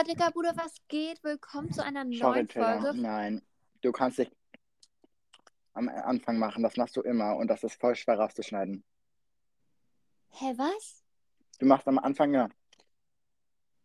Hola, 0.00 0.14
dicker 0.14 0.30
Bruder, 0.30 0.56
was 0.56 0.72
geht? 0.88 1.22
Willkommen 1.22 1.70
zu 1.74 1.84
einer 1.84 2.04
Sorry, 2.04 2.18
neuen 2.36 2.48
Tilda. 2.48 2.80
Folge. 2.80 2.98
Nein. 3.02 3.42
Du 3.82 3.92
kannst 3.92 4.16
dich 4.16 4.30
am 5.74 5.90
Anfang 5.90 6.38
machen. 6.38 6.62
Das 6.62 6.78
machst 6.78 6.96
du 6.96 7.02
immer 7.02 7.36
und 7.36 7.48
das 7.48 7.64
ist 7.64 7.78
voll 7.78 7.94
schwer 7.94 8.18
rauszuschneiden. 8.18 8.82
Hä, 10.30 10.54
was? 10.56 11.04
Du 11.58 11.66
machst 11.66 11.86
am 11.86 11.98
Anfang 11.98 12.32
ja. 12.32 12.48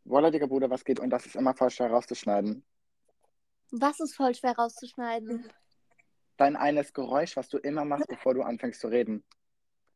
Wolla, 0.05 0.31
dicker 0.31 0.47
Bruder, 0.47 0.69
was 0.69 0.85
geht? 0.85 1.01
Und 1.01 1.09
das 1.09 1.25
ist 1.25 1.35
immer 1.35 1.53
voll 1.53 1.69
schwer 1.69 1.91
rauszuschneiden. 1.91 2.63
Was 3.71 3.99
ist 3.99 4.15
voll 4.15 4.33
schwer 4.35 4.55
rauszuschneiden? 4.55 5.51
Dein 6.37 6.55
eines 6.55 6.93
Geräusch, 6.93 7.35
was 7.35 7.49
du 7.49 7.57
immer 7.57 7.83
machst, 7.83 8.07
bevor 8.07 8.33
du 8.33 8.41
anfängst 8.41 8.79
zu 8.79 8.87
reden. 8.87 9.25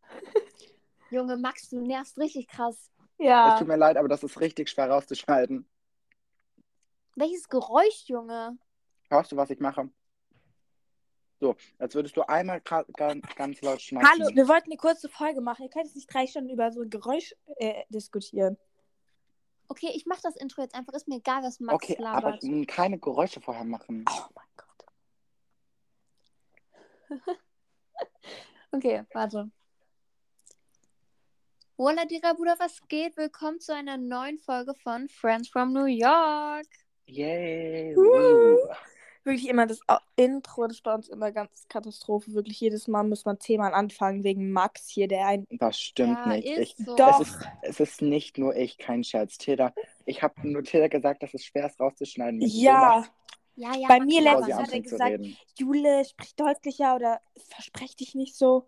Junge, 1.12 1.38
Max, 1.38 1.70
du 1.70 1.80
nervst 1.80 2.18
richtig 2.18 2.50
krass. 2.50 2.92
Es 3.20 3.26
Ja. 3.26 3.58
tut 3.58 3.70
mir 3.70 3.78
leid, 3.78 3.96
aber 3.96 4.10
das 4.10 4.22
ist 4.24 4.42
richtig 4.42 4.70
schwer 4.70 4.90
rauszuschneiden. 4.90 5.66
Welches 7.20 7.50
Geräusch, 7.50 8.06
Junge? 8.06 8.58
Hörst 9.10 9.34
du, 9.34 9.36
was 9.36 9.50
ich 9.50 9.60
mache? 9.60 9.90
So, 11.42 11.58
als 11.78 11.94
würdest 11.94 12.16
du 12.16 12.22
einmal 12.22 12.62
ganz, 12.62 13.62
laut 13.62 13.82
schmatzen. 13.82 14.10
Hallo, 14.10 14.30
wir 14.34 14.48
wollten 14.48 14.72
eine 14.72 14.78
kurze 14.78 15.10
Folge 15.10 15.42
machen. 15.42 15.64
Ihr 15.64 15.70
könnt 15.70 15.86
jetzt 15.86 15.96
nicht 15.96 16.14
drei 16.14 16.28
Stunden 16.28 16.50
über 16.50 16.72
so 16.72 16.82
ein 16.82 16.90
Geräusch 16.90 17.36
äh, 17.58 17.84
diskutieren. 17.90 18.58
Okay, 19.68 19.92
ich 19.94 20.06
mach 20.06 20.22
das 20.22 20.38
Intro 20.38 20.62
jetzt 20.62 20.76
einfach. 20.76 20.94
Ist 20.94 21.10
mir 21.10 21.18
egal, 21.18 21.44
was 21.44 21.60
Max 21.60 21.76
Okay, 21.76 21.98
aber 22.04 22.32
labert. 22.32 22.44
mm, 22.44 22.64
keine 22.64 22.98
Geräusche 22.98 23.42
vorher 23.42 23.66
machen. 23.66 24.06
Oh 24.10 24.28
mein 24.36 24.46
Gott. 24.56 24.86
Okay, 28.72 29.04
warte. 29.14 29.50
Hola, 31.76 32.06
dicker 32.06 32.36
Bruder, 32.36 32.56
was 32.60 32.80
geht? 32.88 33.18
Willkommen 33.18 33.60
zu 33.60 33.74
einer 33.74 33.98
neuen 33.98 34.38
Folge 34.38 34.76
von 34.76 35.10
Friends 35.10 35.50
from 35.50 35.74
New 35.74 35.86
York. 35.86 36.68
Yay. 37.10 37.96
Woo. 37.96 38.58
Wirklich 39.24 39.50
immer 39.50 39.68
das 39.68 39.82
Intro, 40.16 40.64
das 40.64 40.78
ist 40.78 40.84
bei 40.84 40.94
uns 40.94 41.10
immer 41.10 41.32
ganz 41.32 41.68
Katastrophe. 41.68 42.34
Wirklich 42.34 42.60
jedes 42.62 42.88
Mal 42.88 43.04
muss 43.04 43.26
man 43.26 43.40
zehnmal 43.40 43.74
anfangen 43.74 44.24
wegen 44.24 44.52
Max 44.52 44.88
hier, 44.88 45.08
der 45.08 45.28
ein. 45.28 45.46
Das 45.52 45.78
stimmt 45.80 46.18
Ja, 46.26 46.28
nicht. 46.28 46.48
ist 46.48 46.80
Ich, 46.80 46.86
so. 46.86 46.96
Doch. 46.96 47.20
Es, 47.20 47.30
ist, 47.30 47.48
es 47.62 47.80
ist 47.80 48.02
nicht 48.02 48.38
nur 48.38 48.56
ich, 48.56 48.78
kein 48.78 49.04
Scherz. 49.04 49.38
Tilda, 49.38 49.74
ich 50.06 50.24
habe 50.24 50.36
nur 50.48 50.64
Tilda 50.64 50.88
gesagt, 50.88 51.22
dass 51.22 51.34
es 51.34 51.44
schwer 51.44 51.66
ist 51.68 51.80
rauszuschneiden. 51.80 52.40
Ja, 52.42 53.06
Ja, 53.56 53.76
ja. 53.76 53.88
Bei 53.90 54.00
mir 54.00 54.22
letztens 54.22 54.56
hat 54.56 54.72
er 54.72 54.80
gesagt. 54.82 55.20
Jule, 55.58 56.06
sprich 56.06 56.36
deutlicher 56.36 56.96
oder 56.96 57.20
versprech 57.36 57.96
dich 57.98 58.16
nicht 58.16 58.36
so. 58.36 58.68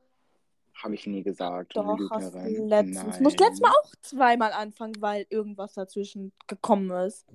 Habe 0.84 0.96
ich 0.96 1.08
nie 1.08 1.24
gesagt. 1.24 1.78
Doch, 1.78 1.98
hast 2.10 2.34
du 2.34 2.66
letztens. 2.68 3.18
Du 3.18 3.24
musst 3.24 3.40
letztes 3.40 3.62
Mal 3.62 3.70
auch 3.70 3.92
zweimal 4.02 4.52
anfangen, 4.52 4.96
weil 5.00 5.26
irgendwas 5.30 5.74
dazwischen 5.76 6.34
gekommen 6.48 6.92
ist. 6.92 7.26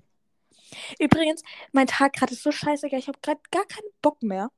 Übrigens, 0.98 1.42
mein 1.72 1.86
Tag 1.86 2.12
gerade 2.14 2.33
ist 2.34 2.42
so 2.42 2.50
scheiße, 2.53 2.86
ich 2.89 3.09
habe 3.09 3.19
gerade 3.22 3.41
gar 3.50 3.64
keinen 3.67 3.89
Bock 4.03 4.22
mehr, 4.22 4.50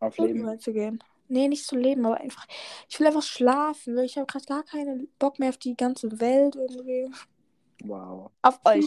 Auf 0.00 0.16
Leben. 0.18 0.58
zu 0.58 0.72
gehen. 0.72 1.02
Nee, 1.28 1.48
nicht 1.48 1.64
zu 1.66 1.76
leben, 1.76 2.04
aber 2.04 2.18
einfach. 2.18 2.46
Ich 2.88 3.00
will 3.00 3.06
einfach 3.06 3.22
schlafen. 3.22 3.96
weil 3.96 4.04
Ich 4.04 4.16
habe 4.16 4.26
gerade 4.26 4.44
gar 4.44 4.62
keinen 4.64 5.08
Bock 5.18 5.38
mehr 5.38 5.48
auf 5.48 5.56
die 5.56 5.74
ganze 5.76 6.20
Welt 6.20 6.56
irgendwie. 6.56 7.10
Wow. 7.84 8.30
Auf 8.42 8.60
euch 8.64 8.84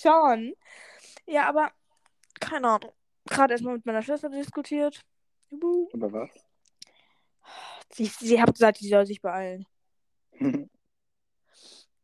schon. 0.00 0.54
Ja, 1.26 1.48
aber 1.48 1.70
keine 2.40 2.68
Ahnung. 2.68 2.92
Gerade 3.26 3.54
erstmal 3.54 3.74
mit 3.76 3.86
meiner 3.86 4.02
Schwester 4.02 4.28
diskutiert. 4.28 5.00
Juhu. 5.50 5.88
Über 5.92 6.12
was? 6.12 6.30
Sie, 7.92 8.06
sie 8.06 8.40
hat 8.42 8.52
gesagt, 8.52 8.78
sie 8.78 8.88
soll 8.88 9.06
sich 9.06 9.20
beeilen. 9.20 9.66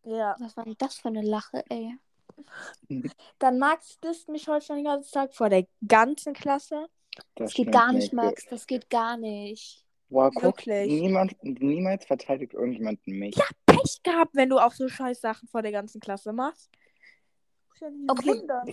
Ja. 0.03 0.35
Was 0.41 0.57
war 0.57 0.65
denn 0.65 0.77
das 0.79 0.97
für 0.97 1.09
eine 1.09 1.21
Lache, 1.21 1.63
ey? 1.69 1.95
Dann 3.39 3.59
Max 3.59 3.99
disst 4.01 4.29
mich 4.29 4.49
heute 4.49 4.67
schon 4.67 4.77
den 4.77 4.85
ganzen 4.85 5.13
Tag 5.13 5.35
vor 5.35 5.49
der 5.49 5.67
ganzen 5.87 6.33
Klasse. 6.35 6.87
Das 7.35 7.47
Das 7.49 7.55
geht 7.55 7.73
gar 7.73 7.93
nicht, 7.93 8.13
Max. 8.13 8.47
Das 8.47 8.67
geht 8.67 8.89
gar 8.91 9.17
nicht. 9.17 9.85
Wow, 10.09 10.33
guck, 10.35 10.43
Wirklich. 10.67 10.89
niemand, 10.89 11.37
niemals 11.43 12.05
verteidigt 12.05 12.55
irgendjemand 12.55 13.07
mich. 13.07 13.37
Ja. 13.37 13.45
Pech 13.67 14.03
gehabt, 14.03 14.35
wenn 14.35 14.49
du 14.49 14.59
auch 14.59 14.73
so 14.73 14.89
scheiß 14.89 15.21
Sachen 15.21 15.47
vor 15.49 15.63
der 15.63 15.71
ganzen 15.73 16.01
Klasse 16.01 16.33
machst. 16.33 16.69
Okay. 18.09 18.29
wundern. 18.29 18.69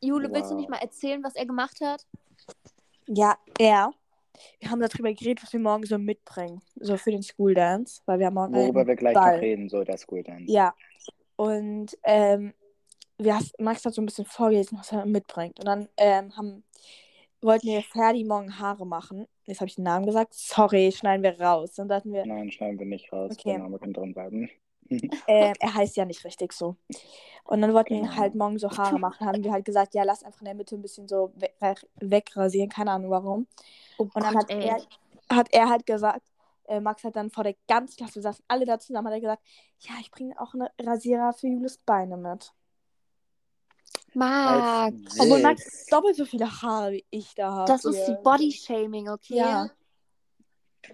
Jule, 0.00 0.28
willst 0.32 0.50
du 0.50 0.54
Wow. 0.54 0.60
nicht 0.60 0.70
mal 0.70 0.78
erzählen, 0.78 1.22
was 1.22 1.36
er 1.36 1.46
gemacht 1.46 1.80
hat? 1.82 2.06
Ja, 3.06 3.36
er. 3.58 3.92
Wir 4.58 4.70
haben 4.70 4.80
darüber 4.80 5.12
geredet, 5.12 5.42
was 5.42 5.52
wir 5.52 5.60
morgen 5.60 5.84
so 5.84 5.98
mitbringen. 5.98 6.62
So 6.76 6.96
für 6.96 7.10
den 7.10 7.22
School 7.22 7.52
Dance. 7.54 8.00
Weil 8.06 8.18
wir 8.18 8.26
haben 8.26 8.34
morgen 8.34 8.54
Worüber 8.54 8.86
wir 8.86 8.96
gleich 8.96 9.14
Ball. 9.14 9.34
noch 9.34 9.42
reden, 9.42 9.68
so 9.68 9.84
der 9.84 9.98
School 9.98 10.22
Dance. 10.22 10.50
Ja. 10.50 10.74
Und 11.36 11.96
ähm, 12.04 12.54
wir 13.24 13.36
hast, 13.36 13.58
Max 13.60 13.84
hat 13.84 13.94
so 13.94 14.02
ein 14.02 14.06
bisschen 14.06 14.24
vorgelesen, 14.26 14.78
was 14.78 14.92
er 14.92 15.06
mitbringt. 15.06 15.58
Und 15.58 15.66
dann 15.66 15.88
ähm, 15.96 16.36
haben, 16.36 16.64
wollten 17.40 17.68
wir 17.68 17.82
Ferdi 17.82 18.24
morgen 18.24 18.58
Haare 18.58 18.86
machen. 18.86 19.26
Jetzt 19.46 19.60
habe 19.60 19.68
ich 19.68 19.74
den 19.76 19.84
Namen 19.84 20.06
gesagt. 20.06 20.34
Sorry, 20.34 20.92
schneiden 20.92 21.22
wir 21.22 21.40
raus. 21.40 21.72
Dann 21.74 21.88
dachten 21.88 22.12
wir, 22.12 22.26
Nein, 22.26 22.50
schneiden 22.50 22.78
wir 22.78 22.86
nicht 22.86 23.12
raus. 23.12 23.32
Okay. 23.32 23.50
Der 23.50 23.58
Name 23.58 23.78
kann 23.78 23.92
drin 23.92 24.12
bleiben. 24.14 24.50
ähm, 25.26 25.54
er 25.60 25.74
heißt 25.74 25.96
ja 25.96 26.04
nicht 26.04 26.24
richtig 26.24 26.52
so. 26.52 26.76
Und 27.44 27.60
dann 27.62 27.72
wollten 27.74 27.94
wir 27.94 28.02
Genau. 28.02 28.16
halt 28.16 28.34
morgen 28.34 28.58
so 28.58 28.70
Haare 28.70 28.98
machen. 28.98 29.26
Haben 29.26 29.44
wir 29.44 29.52
halt 29.52 29.64
gesagt, 29.64 29.94
ja, 29.94 30.02
lass 30.04 30.22
einfach 30.24 30.40
in 30.40 30.46
der 30.46 30.54
Mitte 30.54 30.76
ein 30.76 30.82
bisschen 30.82 31.08
so 31.08 31.32
we 31.36 31.48
wegrasieren. 32.00 32.68
Keine 32.68 32.92
Ahnung 32.92 33.10
warum. 33.10 33.46
Oh 33.98 34.08
Und 34.14 34.24
dann 34.24 34.34
Gott, 34.34 34.44
hat 34.44 34.50
er, 34.50 34.80
hat 35.30 35.48
er 35.52 35.68
halt 35.68 35.86
gesagt, 35.86 36.22
äh, 36.68 36.80
Max 36.80 37.04
hat 37.04 37.16
dann 37.16 37.30
vor 37.30 37.44
der 37.44 37.54
ganzen 37.68 37.96
Klasse, 37.96 38.16
wir 38.16 38.22
saßen 38.22 38.44
alle 38.48 38.64
da 38.66 38.78
zusammen, 38.78 39.08
hat 39.08 39.14
er 39.14 39.20
gesagt, 39.20 39.42
ja, 39.80 39.94
ich 40.00 40.10
bringe 40.10 40.40
auch 40.40 40.54
eine 40.54 40.70
Rasierer 40.80 41.32
für 41.32 41.48
Julis 41.48 41.78
Beine 41.78 42.16
mit. 42.16 42.52
Max. 44.14 45.20
Obwohl. 45.20 45.42
Max 45.42 45.86
doppelt 45.86 46.16
so 46.16 46.24
viele 46.24 46.46
Haare 46.62 46.92
wie 46.92 47.04
ich 47.10 47.34
da 47.34 47.52
habe. 47.52 47.66
Das 47.66 47.84
ist 47.84 48.04
die 48.06 48.16
Body-Shaming, 48.22 49.08
okay? 49.08 49.36
Ja. 49.36 49.70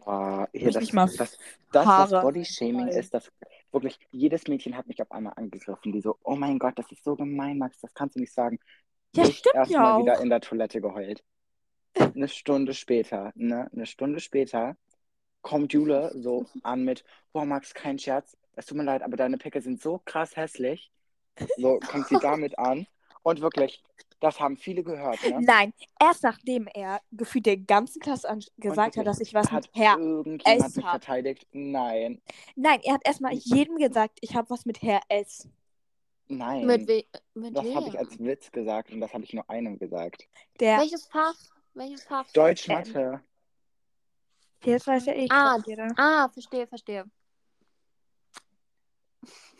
Boah, 0.04 0.48
hier, 0.52 0.72
das, 0.72 0.92
mal 0.92 1.06
das, 1.06 1.38
das, 1.72 1.86
Haare 1.86 2.10
was 2.10 2.22
Bodyshaming 2.22 2.88
ist, 2.88 3.14
das 3.14 3.30
wirklich, 3.72 3.98
jedes 4.10 4.46
Mädchen 4.48 4.76
hat 4.76 4.86
mich 4.86 5.00
auf 5.00 5.10
einmal 5.12 5.34
angegriffen, 5.36 5.92
die 5.92 6.00
so, 6.00 6.18
oh 6.22 6.36
mein 6.36 6.58
Gott, 6.58 6.78
das 6.78 6.90
ist 6.90 7.04
so 7.04 7.14
gemein, 7.16 7.58
Max, 7.58 7.80
das 7.80 7.94
kannst 7.94 8.16
du 8.16 8.20
nicht 8.20 8.32
sagen. 8.32 8.58
Ja, 9.14 9.24
ich 9.24 9.38
stimmt 9.38 9.54
erst 9.54 9.70
ja 9.70 9.80
mal 9.80 9.92
auch. 9.94 10.02
wieder 10.02 10.20
in 10.20 10.28
der 10.28 10.40
Toilette 10.40 10.80
geheult. 10.80 11.22
Eine 11.98 12.28
Stunde 12.28 12.74
später, 12.74 13.32
ne, 13.36 13.70
eine 13.72 13.86
Stunde 13.86 14.20
später 14.20 14.76
kommt 15.40 15.72
Jule 15.72 16.12
so 16.14 16.44
an 16.62 16.84
mit, 16.84 17.04
boah, 17.32 17.46
Max, 17.46 17.72
kein 17.72 17.98
Scherz, 17.98 18.36
es 18.54 18.66
tut 18.66 18.76
mir 18.76 18.84
leid, 18.84 19.02
aber 19.02 19.16
deine 19.16 19.38
Pickel 19.38 19.62
sind 19.62 19.80
so 19.80 20.00
krass 20.04 20.36
hässlich. 20.36 20.90
So 21.56 21.78
kommt 21.78 22.08
sie 22.08 22.18
damit 22.20 22.58
an. 22.58 22.86
Und 23.26 23.40
wirklich, 23.40 23.82
das 24.20 24.38
haben 24.38 24.56
viele 24.56 24.84
gehört, 24.84 25.20
ne? 25.28 25.40
Nein, 25.40 25.72
erst 26.00 26.22
nachdem 26.22 26.68
er 26.68 27.00
gefühlt 27.10 27.44
der 27.46 27.56
ganzen 27.56 27.98
Klasse 27.98 28.28
an 28.28 28.40
gesagt 28.56 28.96
hat, 28.96 29.04
dass 29.04 29.18
ich 29.18 29.34
was 29.34 29.50
Hat 29.50 29.64
mit 29.64 29.74
Herr 29.74 29.98
irgendjemand 29.98 30.64
S 30.64 30.76
mich 30.76 30.84
hab. 30.84 30.92
verteidigt? 31.02 31.44
Nein. 31.50 32.22
Nein, 32.54 32.78
er 32.84 32.94
hat 32.94 33.00
erstmal 33.04 33.32
jedem 33.34 33.78
gesagt, 33.78 34.18
ich 34.20 34.36
habe 34.36 34.48
was 34.48 34.64
mit 34.64 34.80
Herr 34.80 35.00
S. 35.08 35.48
Nein. 36.28 36.66
Mit, 36.66 36.86
we 36.86 37.04
mit 37.34 37.56
Das 37.56 37.64
habe 37.74 37.88
ich 37.88 37.98
als 37.98 38.16
Witz 38.20 38.52
gesagt 38.52 38.92
und 38.92 39.00
das 39.00 39.12
habe 39.12 39.24
ich 39.24 39.32
nur 39.32 39.50
einem 39.50 39.76
gesagt. 39.76 40.28
Der, 40.60 40.78
Welches 40.78 41.08
Fach? 41.08 41.34
Welches 41.74 42.04
Fach? 42.04 42.30
Deutsch, 42.32 42.68
Ähm, 42.68 42.76
Mathe. 42.76 43.20
jetzt 44.62 44.86
weiß 44.86 45.04
ja 45.06 45.14
ich. 45.14 45.32
Ah, 45.32 45.58
jeder. 45.66 45.92
Ah, 45.96 46.28
verstehe, 46.28 46.68
verstehe. 46.68 47.04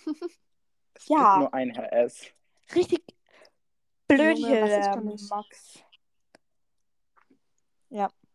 Es 0.95 1.09
ja. 1.09 1.17
gibt 1.19 1.39
nur 1.41 1.55
ein 1.55 1.71
Herr 1.71 1.93
S. 1.93 2.27
Richtig 2.75 3.03
blöd 4.09 4.39
Junge, 4.39 4.49
hier, 4.53 4.63
was 4.63 4.71
ist 4.71 5.29
der? 5.31 5.37
Max. 5.37 5.83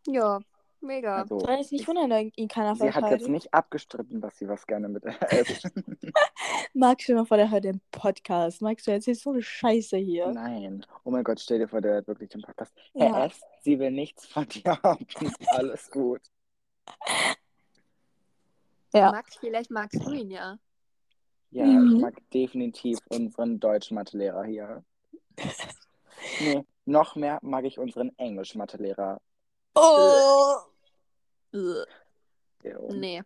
Ja, 0.07 0.39
mega. 0.81 1.17
Also, 1.17 1.39
Soll 1.39 1.59
ich 1.61 1.71
nicht 1.71 1.87
wundern, 1.87 2.09
wenn 2.09 2.31
ihn 2.35 2.47
keiner 2.47 2.75
sie 2.75 2.91
hat 2.91 3.09
jetzt 3.11 3.27
nicht 3.27 3.53
abgestritten, 3.53 4.19
dass 4.21 4.37
sie 4.37 4.47
was 4.47 4.65
gerne 4.65 4.89
mit 4.89 5.03
S. 5.29 5.63
Max, 6.73 7.03
stell 7.03 7.15
mal 7.15 7.25
vor, 7.25 7.37
der 7.37 7.51
hört 7.51 7.65
den 7.65 7.81
Podcast. 7.91 8.61
Max, 8.61 8.83
du 8.83 8.91
erzählst 8.91 9.23
so 9.23 9.31
eine 9.31 9.41
Scheiße 9.43 9.97
hier. 9.97 10.27
Nein. 10.27 10.85
Oh 11.03 11.11
mein 11.11 11.23
Gott, 11.23 11.39
stell 11.39 11.59
dir 11.59 11.67
vor, 11.67 11.81
der 11.81 11.93
hört 11.93 12.07
wirklich 12.07 12.29
den 12.29 12.41
Podcast. 12.41 12.73
Herr 12.95 13.07
Ja. 13.09 13.25
S., 13.25 13.39
sie 13.61 13.77
will 13.79 13.91
nichts 13.91 14.25
von 14.25 14.47
dir 14.47 14.77
haben. 14.81 15.05
Alles 15.49 15.91
gut. 15.91 16.21
Ja. 18.93 19.11
Max, 19.11 19.35
vielleicht 19.37 19.71
magst 19.71 20.03
du 20.05 20.11
ihn 20.11 20.31
ja. 20.31 20.57
Ja, 21.51 21.65
Mhm. 21.65 21.95
ich 21.95 22.01
mag 22.01 22.29
definitiv 22.31 22.97
unseren 23.09 23.59
Deutsch-Mathelehrer 23.59 24.43
hier. 24.45 24.83
Nee, 26.39 26.63
noch 26.85 27.15
mehr 27.15 27.39
mag 27.41 27.65
ich 27.65 27.79
unseren 27.79 28.15
Englisch-Mathelehrer. 28.17 29.19
Oh. 29.73 30.57
Nee. 32.89 33.23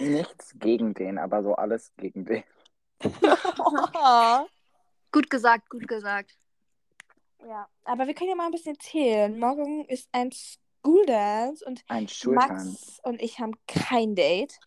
Nichts 0.00 0.52
gegen 0.58 0.92
den, 0.94 1.18
aber 1.18 1.42
so 1.42 1.54
alles 1.54 1.92
gegen 1.96 2.24
den. 2.24 2.42
Gut 5.12 5.28
gesagt, 5.28 5.68
gut 5.68 5.86
gesagt. 5.86 6.38
ja, 7.46 7.68
aber 7.84 8.06
wir 8.06 8.14
können 8.14 8.30
ja 8.30 8.36
mal 8.36 8.46
ein 8.46 8.52
bisschen 8.52 8.78
zählen. 8.80 9.38
Morgen 9.38 9.84
ist 9.84 10.08
ein 10.12 10.30
School 10.32 11.04
Dance 11.04 11.62
und 11.66 11.84
Ein. 11.88 12.08
Max 12.26 12.98
und 13.02 13.20
ich 13.20 13.38
haben 13.38 13.52
kein 13.66 14.14
Date. 14.14 14.58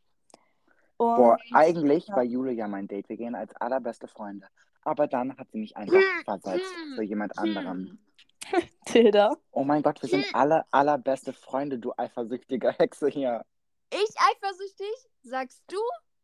Und 0.97 1.15
Boah, 1.15 1.37
eigentlich 1.51 2.07
ja. 2.07 2.15
war 2.15 2.23
Jule 2.23 2.51
ja 2.51 2.67
mein 2.67 2.87
Date. 2.87 3.09
Wir 3.09 3.17
gehen 3.17 3.33
als 3.33 3.55
allerbeste 3.55 4.07
Freunde. 4.07 4.47
Aber 4.85 5.07
dann 5.07 5.37
hat 5.37 5.51
sie 5.51 5.57
mich 5.59 5.75
einfach 5.75 5.99
versetzt 6.23 6.73
für 6.95 7.03
jemand 7.03 7.37
anderem. 7.37 7.99
Tilda. 8.85 9.35
Oh 9.51 9.63
mein 9.63 9.81
Gott, 9.81 10.01
wir 10.01 10.09
sind 10.09 10.25
alle 10.33 10.63
allerbeste 10.71 11.33
Freunde, 11.33 11.79
du 11.79 11.91
eifersüchtige 11.97 12.71
Hexe 12.71 13.07
hier. 13.07 13.43
Ich 13.91 14.15
eifersüchtig? 14.17 14.93
Sagst 15.23 15.63
du? 15.67 15.77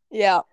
Ja. 0.10 0.46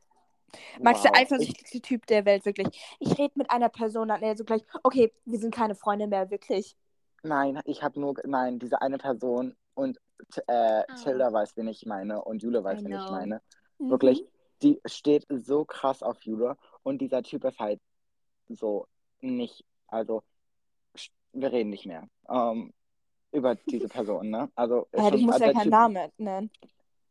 Max, 0.81 1.03
der 1.03 1.11
Wow. 1.13 1.19
eifersüchtigste 1.19 1.81
Typ 1.83 2.07
der 2.07 2.25
Welt, 2.25 2.47
wirklich. 2.47 2.69
Ich 3.01 3.19
rede 3.19 3.35
mit 3.37 3.51
einer 3.51 3.69
Person, 3.69 4.09
dann 4.09 4.23
er 4.23 4.37
so 4.37 4.45
gleich, 4.45 4.63
okay, 4.83 5.13
wir 5.27 5.39
sind 5.39 5.55
keine 5.55 5.75
Freunde 5.75 6.07
mehr, 6.07 6.31
wirklich. 6.31 6.69
Ich, 6.69 6.77
nein, 7.23 7.61
ich 7.67 7.83
habe 7.83 8.01
nur, 8.01 8.15
nein, 8.25 8.59
diese 8.59 8.81
eine 8.81 8.97
Person 8.97 9.55
und 9.75 9.99
äh, 10.47 10.53
Ah. 10.53 10.85
Tilda 11.03 11.33
weiß, 11.33 11.57
wen 11.57 11.69
ich 11.69 11.85
meine 11.85 12.25
und 12.25 12.43
Jule 12.43 12.65
weiß, 12.65 12.81
I 12.81 12.85
wen 12.87 12.93
ich 12.93 13.11
meine. 13.11 13.43
Mhm. 13.79 13.91
Wirklich, 13.91 14.25
die 14.63 14.81
steht 14.87 15.27
so 15.29 15.65
krass 15.67 16.03
auf 16.03 16.23
Jule 16.23 16.57
und 16.83 16.99
dieser 17.03 17.23
Typ 17.23 17.45
ist 17.45 17.59
halt 17.59 17.81
so 18.49 18.87
nicht, 19.21 19.65
also 19.87 20.23
wir 21.33 21.53
reden 21.53 21.71
nicht 21.71 21.87
mehr 21.87 22.09
ähm, 22.29 22.73
über 23.33 23.55
diese 23.55 23.89
Person, 23.89 24.31
ne? 24.31 24.51
Also 24.55 24.89
ist 24.93 25.05
Ja, 25.11 25.17
musst 25.17 25.41
der 25.41 25.49
ja 25.49 25.53
keinen 25.53 25.71
Namen 25.71 26.11
nennen. 26.19 26.51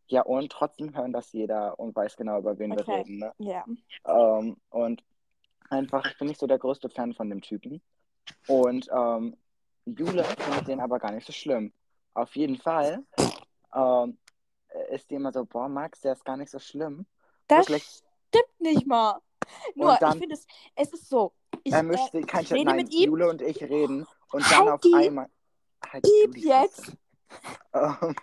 Ja, 0.09 0.21
und 0.21 0.51
trotzdem 0.51 0.95
hören 0.95 1.11
das 1.11 1.31
jeder 1.33 1.77
und 1.79 1.95
weiß 1.95 2.15
genau, 2.15 2.39
über 2.39 2.57
wen 2.57 2.71
wir 2.71 2.79
Okay. 2.79 3.01
reden, 3.01 3.17
ne? 3.19 3.33
Ja. 3.39 3.65
Ähm, 4.05 4.55
und 4.69 5.03
einfach, 5.69 6.05
ich 6.05 6.17
bin 6.17 6.29
nicht 6.29 6.39
so 6.39 6.47
der 6.47 6.59
größte 6.59 6.89
Fan 6.89 7.13
von 7.13 7.29
dem 7.29 7.41
Typen. 7.41 7.81
Und 8.47 8.87
ähm, 8.91 9.35
Jule 9.85 10.23
findet 10.23 10.67
den 10.67 10.79
aber 10.79 10.99
gar 10.99 11.11
nicht 11.11 11.27
so 11.27 11.33
schlimm. 11.33 11.73
Auf 12.13 12.35
jeden 12.35 12.57
Fall 12.57 13.03
ähm, 13.75 14.17
ist 14.91 15.09
die 15.09 15.15
immer 15.15 15.31
so, 15.31 15.45
boah, 15.45 15.67
Max, 15.67 15.99
der 16.01 16.13
ist 16.13 16.25
gar 16.25 16.37
nicht 16.37 16.51
so 16.51 16.59
schlimm. 16.59 17.05
Das 17.47 17.67
Wirklich. 17.67 17.83
stimmt 18.29 18.59
nicht 18.59 18.87
mal. 18.87 19.19
Nur, 19.75 19.95
dann- 19.99 20.13
ich 20.13 20.19
finde 20.19 20.35
es, 20.35 20.45
es 20.75 20.93
ist 20.93 21.09
so. 21.09 21.33
Ich, 21.63 21.73
er 21.73 21.83
mischt 21.83 22.13
äh, 22.13 22.21
kein 22.21 22.43
ich 22.43 22.53
rede 22.53 22.65
nein, 22.65 22.75
mit 22.77 22.93
ihm. 22.93 23.09
Jule 23.09 23.29
und 23.29 23.41
ich 23.41 23.61
reden 23.61 24.05
und 24.31 24.43
Halt 24.49 24.59
dann 24.59 24.69
auf 24.73 24.81
die 24.81 24.93
einmal. 24.93 25.29
Halt 25.91 26.03
Piep 26.03 26.37
jetzt. 26.37 26.93
Ähm, 27.73 28.15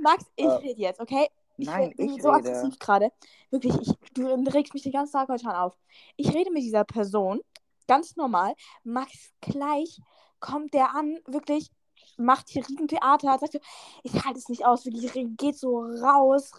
Max, 0.00 0.24
ich 0.36 0.44
Äh, 0.44 0.48
rede 0.48 0.80
jetzt, 0.80 1.00
okay? 1.00 1.28
Ich 1.58 1.66
nein, 1.66 1.92
bin 1.96 2.08
ich 2.10 2.22
so 2.22 2.30
rede. 2.30 2.48
aggressiv 2.48 2.78
gerade. 2.78 3.12
Wirklich, 3.50 3.74
ich, 3.80 3.94
du 4.14 4.26
regst 4.50 4.74
mich 4.74 4.82
den 4.82 4.92
ganzen 4.92 5.12
Tag 5.12 5.28
heute 5.28 5.44
schon 5.44 5.52
auf. 5.52 5.76
Ich 6.16 6.32
rede 6.34 6.50
mit 6.50 6.62
dieser 6.62 6.84
Person, 6.84 7.40
ganz 7.86 8.16
normal. 8.16 8.54
Max, 8.84 9.32
gleich 9.40 10.00
kommt 10.40 10.74
der 10.74 10.94
an, 10.94 11.18
wirklich, 11.26 11.70
macht 12.16 12.48
hier 12.48 12.66
Riesentheater, 12.68 13.38
sagt 13.38 13.52
so, 13.52 13.60
ich 14.02 14.24
halte 14.24 14.38
es 14.38 14.48
nicht 14.48 14.64
aus, 14.66 14.84
wirklich, 14.86 15.12
geht 15.36 15.56
so 15.56 15.78
raus, 15.80 16.52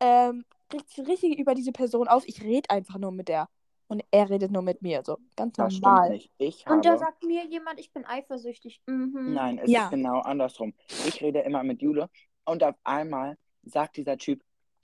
ähm, 0.00 0.44
richtig 0.98 1.38
über 1.38 1.54
diese 1.54 1.72
Person 1.72 2.08
auf. 2.08 2.24
Ich 2.26 2.42
rede 2.42 2.70
einfach 2.70 2.98
nur 2.98 3.12
mit 3.12 3.28
der. 3.28 3.48
Und 3.88 4.04
er 4.12 4.30
redet 4.30 4.52
nur 4.52 4.62
mit 4.62 4.82
mir, 4.82 5.02
so 5.04 5.18
ganz 5.34 5.56
Das 5.56 5.80
normal. 5.80 6.10
nicht. 6.10 6.30
Ich 6.38 6.64
Und 6.68 6.84
da 6.84 6.90
habe. 6.90 7.00
sagt 7.00 7.24
mir 7.24 7.44
jemand, 7.46 7.80
ich 7.80 7.92
bin 7.92 8.04
eifersüchtig. 8.06 8.80
Mhm. 8.86 9.34
Nein, 9.34 9.58
es 9.58 9.68
Ja. 9.68 9.84
ist 9.86 9.90
genau 9.90 10.20
andersrum. 10.20 10.74
Ich 11.08 11.20
rede 11.20 11.40
immer 11.40 11.64
mit 11.64 11.82
Jule 11.82 12.08
und 12.44 12.62
auf 12.62 12.76
einmal 12.84 13.36
sagt 13.64 13.96
dieser 13.96 14.16
Typ, 14.16 14.42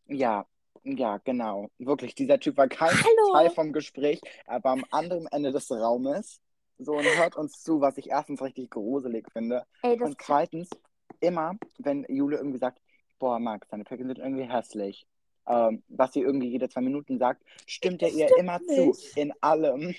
ja, 0.09 0.45
ja, 0.83 1.19
genau. 1.19 1.69
Wirklich, 1.79 2.17
dieser 2.17 2.41
Typ 2.41 2.57
war 2.57 2.67
kein 2.67 2.91
Hallo. 2.91 3.33
Teil 3.33 3.51
vom 3.51 3.73
Gespräch, 3.73 4.21
er 4.45 4.63
war 4.65 4.73
am 4.73 4.85
anderen 4.91 5.29
Ende 5.29 5.53
des 5.53 5.71
Raumes. 5.71 6.41
So 6.79 6.95
und 6.97 7.05
hört 7.17 7.37
uns 7.37 7.63
zu, 7.63 7.81
was 7.81 7.97
ich 7.99 8.11
erstens 8.11 8.43
richtig 8.43 8.71
gruselig 8.71 9.27
finde. 9.33 9.65
Ey, 9.83 10.01
Und 10.03 10.21
zweitens, 10.21 10.69
immer, 11.21 11.55
wenn 11.79 12.05
Jule 12.09 12.37
irgendwie 12.39 12.59
sagt, 12.59 12.81
boah, 13.21 13.39
Max, 13.39 13.67
deine 13.69 13.85
Pickel 13.85 14.07
sind 14.09 14.19
irgendwie 14.19 14.45
hässlich. 14.51 15.07
Ähm, 15.49 15.83
was 15.89 16.13
sie 16.13 16.21
irgendwie 16.21 16.49
jede 16.49 16.69
zwei 16.69 16.81
Minuten 16.81 17.19
sagt, 17.19 17.43
stimmt 17.67 18.03
er 18.03 18.09
ihr 18.09 18.27
Stimmt 18.27 18.41
immer 18.41 18.59
nicht. 18.59 18.95
zu. 19.13 19.21
In 19.21 19.33
allem. 19.41 19.95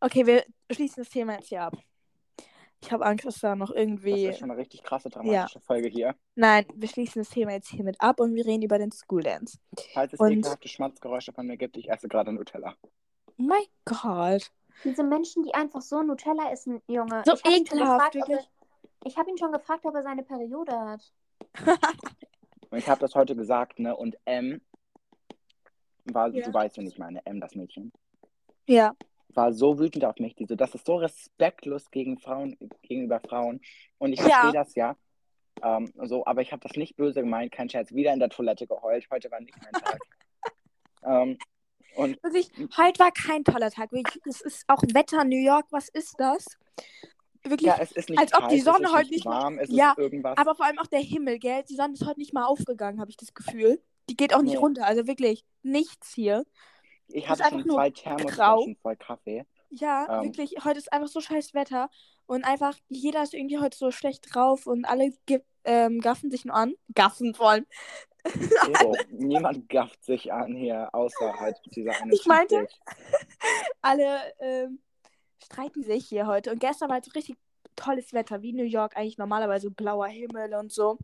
Okay, 0.00 0.26
wir 0.26 0.44
schließen 0.70 1.02
das 1.02 1.10
Thema 1.10 1.34
jetzt 1.34 1.48
hier 1.48 1.62
ab. 1.62 1.76
Ich 2.82 2.92
habe 2.92 3.04
Angst, 3.06 3.24
dass 3.24 3.40
da 3.40 3.56
noch 3.56 3.68
Das 3.70 3.78
irgendwie. 3.78 4.26
ist 4.26 4.38
schon 4.40 4.50
eine 4.50 4.60
richtig 4.60 4.82
krasse, 4.82 5.08
dramatische 5.08 5.60
Folge 5.60 5.88
hier. 5.88 6.14
Nein, 6.34 6.66
wir 6.74 6.88
schließen 6.88 7.20
das 7.22 7.30
Thema 7.30 7.52
jetzt 7.52 7.68
hiermit 7.68 7.96
ab 8.00 8.20
und 8.20 8.34
wir 8.34 8.44
reden 8.44 8.62
über 8.62 8.78
den 8.78 8.92
School 8.92 9.22
Dance. 9.22 9.58
Falls 9.94 10.12
es 10.12 10.20
Und- 10.20 10.32
ekelhafte 10.32 10.68
Schmatzgeräusche 10.68 11.32
von 11.32 11.46
mir 11.46 11.56
gibt, 11.56 11.76
ich 11.78 11.90
esse 11.90 12.08
gerade 12.08 12.32
Nutella. 12.32 12.74
Mein 13.36 13.64
Gott. 13.84 14.50
Diese 14.84 15.02
Menschen, 15.02 15.42
die 15.44 15.54
einfach 15.54 15.80
so 15.82 16.02
Nutella 16.02 16.50
essen, 16.52 16.82
Junge. 16.86 17.22
So 17.24 17.32
ich 17.34 17.44
ekelhaft, 17.46 18.12
gefragt, 18.12 18.14
wirklich. 18.16 18.38
er, 18.38 19.06
Ich 19.06 19.16
habe 19.16 19.30
ihn 19.30 19.38
schon 19.38 19.52
gefragt, 19.52 19.84
ob 19.86 19.94
er 19.94 20.02
seine 20.02 20.22
Periode 20.22 20.72
hat. 20.78 21.12
Und 22.74 22.78
ich 22.80 22.88
habe 22.88 23.00
das 23.00 23.14
heute 23.14 23.36
gesagt, 23.36 23.78
ne? 23.78 23.96
Und 23.96 24.16
M 24.24 24.60
war, 26.06 26.28
Ja. 26.34 26.44
du 26.44 26.52
weißt, 26.52 26.76
wen 26.76 26.88
ich 26.88 26.98
meine, 26.98 27.24
M, 27.24 27.40
das 27.40 27.54
Mädchen, 27.54 27.92
Ja. 28.66 28.96
war 29.28 29.52
so 29.52 29.78
wütend 29.78 30.04
auf 30.04 30.16
mich. 30.18 30.34
Die 30.34 30.44
so, 30.44 30.56
das 30.56 30.74
ist 30.74 30.84
so 30.84 30.96
respektlos 30.96 31.88
gegen 31.92 32.18
Frauen, 32.18 32.58
gegenüber 32.82 33.20
Frauen. 33.20 33.60
Und 33.98 34.12
ich 34.12 34.18
Ja. 34.18 34.24
verstehe 34.24 34.52
das 34.52 34.74
ja. 34.74 34.96
Ähm, 35.62 35.92
so, 36.02 36.26
aber 36.26 36.42
ich 36.42 36.50
habe 36.50 36.66
das 36.66 36.76
nicht 36.76 36.96
böse 36.96 37.20
gemeint, 37.20 37.52
kein 37.52 37.68
Scherz, 37.68 37.92
wieder 37.92 38.12
in 38.12 38.18
der 38.18 38.28
Toilette 38.28 38.66
geheult. 38.66 39.06
Heute 39.08 39.30
war 39.30 39.38
nicht 39.38 39.54
mein 39.62 39.72
Tag. 39.72 40.00
ähm, 41.04 41.38
und 41.94 42.20
Wirklich, 42.24 42.50
heute 42.76 42.98
war 42.98 43.12
kein 43.12 43.44
toller 43.44 43.70
Tag. 43.70 43.90
Es 44.24 44.40
ist 44.40 44.64
auch 44.66 44.82
Wetter 44.82 45.22
New 45.22 45.40
York. 45.40 45.66
Was 45.70 45.88
ist 45.90 46.16
das? 46.18 46.44
Wirklich. 47.46 47.66
ja, 47.68 47.76
es 47.80 47.92
ist 47.92 48.08
nicht 48.10 48.18
als 48.18 48.32
ob 48.34 48.40
kalt, 48.40 48.52
die 48.52 48.60
Sonne 48.60 48.92
heute 48.92 49.10
nicht 49.10 49.24
mal- 49.24 49.42
warm, 49.42 49.58
es 49.58 49.68
Ja, 49.70 49.90
ist 49.92 49.98
irgendwas. 49.98 50.36
aber 50.38 50.54
vor 50.54 50.64
allem 50.66 50.78
auch 50.78 50.86
der 50.86 51.00
Himmel, 51.00 51.38
gell? 51.38 51.62
Die 51.68 51.76
Sonne 51.76 51.92
ist 51.94 52.06
heute 52.06 52.18
nicht 52.18 52.32
mal 52.32 52.44
aufgegangen, 52.46 53.00
habe 53.00 53.10
ich 53.10 53.16
das 53.16 53.34
Gefühl. 53.34 53.82
Die 54.08 54.16
geht 54.16 54.34
auch 54.34 54.42
nicht 54.42 54.52
Nee. 54.54 54.58
runter. 54.58 54.86
Also 54.86 55.06
wirklich 55.06 55.44
nichts 55.62 56.12
hier. 56.14 56.44
ich 57.08 57.28
hatte 57.28 57.44
schon 57.50 57.64
zwei. 57.68 57.90
Thermosflaschen 57.90 58.76
voll 58.80 58.96
Kaffee. 58.96 59.44
Ja, 59.70 60.20
Ähm. 60.20 60.24
wirklich. 60.28 60.54
Heute 60.64 60.78
ist 60.78 60.92
einfach 60.92 61.08
so 61.08 61.20
scheiß 61.20 61.52
Wetter. 61.54 61.90
Und 62.26 62.44
einfach, 62.44 62.74
jeder 62.88 63.22
ist 63.22 63.34
irgendwie 63.34 63.58
heute 63.58 63.76
so 63.76 63.90
schlecht 63.90 64.34
drauf 64.34 64.66
und 64.66 64.86
alle 64.86 65.12
ähm, 65.64 66.00
gaffen 66.00 66.30
sich 66.30 66.44
nur 66.46 66.54
an. 66.54 66.74
Gaffen 66.94 67.34
vor 67.34 67.50
allem. 67.50 67.66
Ero, 68.24 68.94
niemand 69.10 69.68
gafft 69.68 70.02
sich 70.04 70.32
an 70.32 70.54
hier, 70.54 70.88
außer 70.94 71.34
halt 71.38 71.58
dieser 71.74 71.92
eine 72.00 72.14
Ich 72.14 72.24
meinte- 72.26 72.66
alle 73.82 74.20
ähm, 74.40 74.80
streiten 75.44 75.82
sich 75.82 76.06
hier 76.06 76.26
heute. 76.26 76.50
Und 76.52 76.60
gestern 76.60 76.88
war 76.90 77.02
so 77.02 77.10
richtig 77.12 77.36
tolles 77.76 78.12
Wetter, 78.12 78.42
wie 78.42 78.52
New 78.52 78.64
York 78.64 78.96
eigentlich 78.96 79.18
normalerweise 79.18 79.70
blauer 79.70 80.06
Himmel 80.06 80.54
und 80.54 80.72
so. 80.72 80.98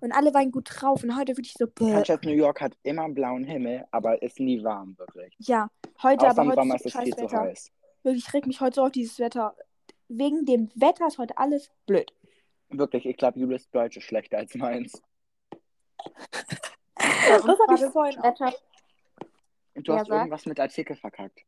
Und 0.00 0.12
alle 0.12 0.32
waren 0.32 0.50
gut 0.50 0.68
drauf. 0.70 1.02
Und 1.02 1.16
heute 1.16 1.36
wirklich 1.36 1.54
so, 1.54 1.66
bäh. 1.66 1.92
Manchester, 1.92 2.26
New 2.26 2.34
York 2.34 2.60
hat 2.60 2.76
immer 2.82 3.08
blauen 3.08 3.44
Himmel, 3.44 3.84
aber 3.90 4.20
ist 4.22 4.40
nie 4.40 4.62
warm, 4.64 4.96
wirklich. 4.98 5.34
ja, 5.38 5.68
heute 6.02 6.26
Außer 6.26 6.40
aber 6.40 6.46
heute 6.46 6.54
Sommer 6.56 6.76
ist 6.76 6.82
so 6.84 6.88
es 6.98 7.04
viel 7.04 7.16
zu 7.16 7.30
heiß. 7.30 7.72
Wirklich, 8.02 8.26
ich 8.26 8.34
reg 8.34 8.46
mich 8.46 8.60
heute 8.60 8.74
so 8.76 8.84
auf 8.84 8.92
dieses 8.92 9.18
Wetter. 9.18 9.54
Wegen 10.08 10.44
dem 10.46 10.70
Wetter 10.74 11.06
ist 11.06 11.18
heute 11.18 11.36
alles 11.38 11.70
blöd. 11.86 12.10
Wirklich, 12.70 13.06
ich 13.06 13.16
glaube, 13.16 13.38
Julius 13.38 13.68
Deutsch 13.70 13.96
ist 13.96 14.04
schlechter 14.04 14.38
als 14.38 14.54
meins. 14.54 15.02
Das 16.96 17.42
hab 17.42 17.70
ich 17.74 17.84
vorhin 17.92 18.18
auch. 18.20 18.34
Du 19.74 19.92
Ja, 19.92 19.98
hast 19.98 20.06
sag. 20.08 20.18
irgendwas 20.18 20.46
mit 20.46 20.60
Artikel 20.60 20.96
verkackt. 20.96 21.40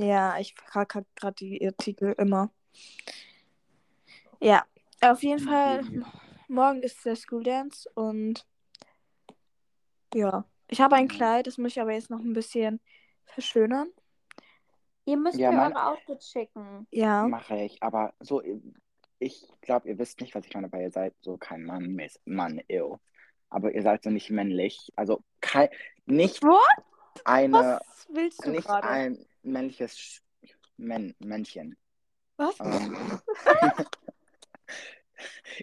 Ja, 0.00 0.38
ich 0.38 0.54
frage 0.54 1.04
gerade 1.14 1.34
die 1.34 1.66
Artikel 1.66 2.14
immer. 2.16 2.50
Ja, 4.40 4.64
auf 5.02 5.22
jeden 5.22 5.40
Fall, 5.46 5.84
morgen 6.48 6.82
ist 6.82 7.04
der 7.04 7.16
School 7.16 7.42
Dance 7.42 7.88
und 7.94 8.46
ja, 10.14 10.44
ich 10.68 10.80
habe 10.80 10.96
ein. 10.96 11.08
Kleid, 11.08 11.46
das 11.46 11.58
muss 11.58 11.72
ich 11.72 11.80
aber 11.80 11.92
jetzt 11.92 12.08
noch 12.10 12.20
ein 12.20 12.32
bisschen 12.32 12.80
verschönern. 13.26 13.88
Ihr 15.04 15.18
müsst 15.18 15.38
Ja, 15.38 15.50
mir 15.50 15.58
mein- 15.58 15.76
eure 15.76 15.86
Outfits 15.88 16.30
schicken. 16.30 16.86
Ja, 16.90 17.26
Mache 17.28 17.56
ich, 17.62 17.82
aber 17.82 18.14
so, 18.20 18.42
ich 19.18 19.46
glaube, 19.60 19.88
ihr 19.88 19.98
wisst 19.98 20.20
nicht, 20.20 20.34
was 20.34 20.46
ich 20.46 20.54
meine, 20.54 20.72
weil 20.72 20.82
ihr 20.82 20.92
seid 20.92 21.14
so 21.20 21.36
kein 21.36 21.64
Mann, 21.64 21.92
Miss- 21.94 22.20
Mann, 22.24 22.60
ew. 22.68 22.96
Aber 23.50 23.74
ihr 23.74 23.82
seid 23.82 24.02
so 24.04 24.10
nicht 24.10 24.30
männlich. 24.30 24.90
Also 24.96 25.22
kein, 25.42 25.68
nicht 26.06 26.42
What? 26.42 26.84
eine, 27.24 27.52
was 27.58 28.06
willst 28.10 28.46
du 28.46 28.50
nicht 28.50 28.66
gerade? 28.66 28.88
ein 28.88 29.26
männliches 29.42 29.96
Sch- 29.96 30.20
Män 30.76 31.14
Männchen. 31.18 31.76
Was? 32.36 32.58
Ähm, 32.60 32.96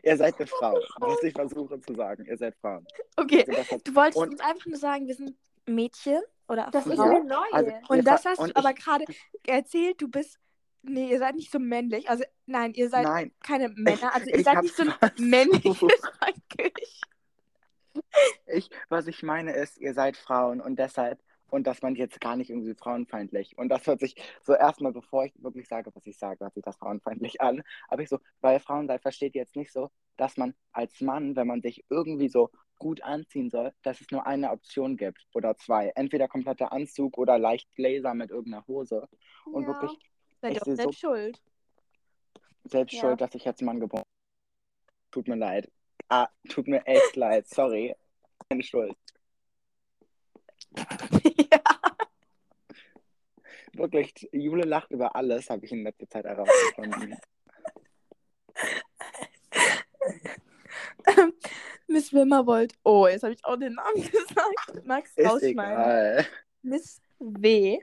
ihr 0.04 0.18
seid 0.18 0.36
eine 0.38 0.48
Frau, 0.48 0.80
was 1.00 1.24
ich 1.24 1.34
versuche 1.34 1.80
zu 1.82 1.96
sagen. 1.96 2.26
Ihr 2.26 2.38
seid 2.38 2.56
Frauen. 2.62 2.86
Okay, 3.16 3.46
Also 3.48 3.78
du 3.84 3.96
wolltest 3.96 4.18
und- 4.18 4.30
uns 4.32 4.42
einfach 4.42 4.66
nur 4.66 4.78
sagen, 4.78 5.08
wir 5.08 5.16
sind 5.16 5.36
Mädchen 5.66 6.22
oder 6.48 6.70
Das 6.72 6.86
ist 6.86 6.96
Frauen. 6.96 7.10
mir 7.10 7.24
neu. 7.36 7.46
also- 7.52 7.72
Und 7.90 8.06
das 8.08 8.26
hast 8.26 8.40
und 8.40 8.50
du 8.50 8.56
aber 8.56 8.74
gerade 8.74 9.06
erzählt, 9.46 10.02
du 10.02 10.08
bist. 10.08 10.40
Nee, 10.84 11.10
ihr 11.12 11.20
seid 11.20 11.36
nicht 11.36 11.52
so 11.52 11.60
männlich. 11.60 12.10
Also, 12.10 12.24
nein, 12.46 12.74
ihr 12.74 12.90
seid 12.90 13.04
Nein, 13.04 13.34
keine 13.44 13.68
Männer. 13.70 14.14
Also, 14.14 14.28
ihr 14.30 14.36
ich 14.36 14.44
seid 14.46 14.62
nicht 14.62 14.76
so 14.76 14.84
ein 14.84 15.12
männliches. 15.18 15.82
Rankisch. 16.22 17.02
ich, 18.46 18.70
was 18.88 19.08
ich 19.08 19.24
meine 19.24 19.54
ist, 19.54 19.78
ihr 19.80 19.94
seid 19.94 20.16
Frauen 20.16 20.62
und 20.62 20.78
deshalb 20.78 21.20
und 21.50 21.66
das 21.68 21.82
meint 21.82 21.98
jetzt 21.98 22.20
gar 22.22 22.36
nicht 22.36 22.50
irgendwie 22.50 22.74
frauenfeindlich. 22.76 23.58
Und 23.58 23.70
das 23.70 23.86
hört 23.88 24.00
sich 24.00 24.16
so 24.44 24.54
erstmal, 24.54 24.92
bevor 24.92 25.26
ich 25.26 25.34
wirklich 25.42 25.68
sage, 25.68 25.92
was 25.96 26.06
ich 26.06 26.18
sage, 26.18 26.42
hört 26.44 26.54
sich 26.54 26.64
das 26.64 26.78
frauenfeindlich 26.78 27.42
an. 27.42 27.64
Aber 27.88 28.02
ich 28.02 28.10
so, 28.10 28.20
weil 28.42 28.60
Frauen 28.60 28.88
seid, 28.88 29.02
versteht 29.02 29.36
ihr 29.36 29.42
jetzt 29.42 29.56
nicht 29.56 29.72
so, 29.72 29.90
dass 30.18 30.38
man 30.38 30.54
als 30.72 31.00
Mann, 31.02 31.36
wenn 31.36 31.48
man 31.48 31.62
sich 31.62 31.86
irgendwie 31.90 32.28
so 32.30 32.50
gut 32.80 33.02
anziehen 33.02 33.50
soll, 33.50 33.74
dass 33.84 34.02
es 34.02 34.08
nur 34.12 34.28
eine 34.28 34.52
Option 34.52 34.98
gibt 34.98 35.26
oder 35.34 35.56
zwei. 35.58 35.92
Entweder 35.96 36.28
kompletter 36.28 36.72
Anzug 36.72 37.18
oder 37.18 37.40
leicht 37.40 37.74
Blazer 37.76 38.14
mit 38.14 38.30
irgendeiner 38.30 38.66
Hose. 38.68 39.08
Und 39.46 39.64
Ja. 39.64 39.68
wirklich 39.70 39.98
Seid 40.42 40.54
ihr 40.54 40.62
auch 40.62 40.66
seh 40.66 40.72
so- 40.72 40.76
selbst 40.84 41.00
schuld. 41.00 41.42
selbst 42.66 42.94
Ja. 42.94 43.00
schuld, 43.02 43.22
dass 43.22 43.34
ich 43.34 43.46
jetzt 43.46 43.62
Mann 43.62 43.80
geboren 43.80 44.04
bin. 44.04 45.12
Tut 45.12 45.28
mir 45.28 45.36
leid. 45.38 45.72
Ah, 46.10 46.28
tut 46.50 46.68
mir 46.68 46.86
echt 46.86 47.16
leid. 47.16 47.48
Sorry. 47.48 47.96
Keine 48.50 48.62
Schuld. 48.64 48.96
Ja. 50.76 51.60
Wirklich, 53.74 54.28
Jule 54.32 54.64
lacht 54.64 54.92
über 54.92 55.16
alles, 55.16 55.50
habe 55.50 55.66
ich 55.66 55.72
in 55.72 55.84
letzter 55.84 56.10
Zeit 56.10 56.26
herausgefunden. 56.26 57.16
Miss 61.88 62.12
Wimmerwold. 62.14 62.74
Oh, 62.84 63.08
jetzt 63.08 63.24
habe 63.24 63.34
ich 63.34 63.44
auch 63.46 63.56
den 63.58 63.74
Namen 63.74 63.96
gesagt. 64.12 64.86
Max 64.86 65.14
rausschneiden. 65.18 66.26
Miss 66.64 67.02
W. 67.20 67.80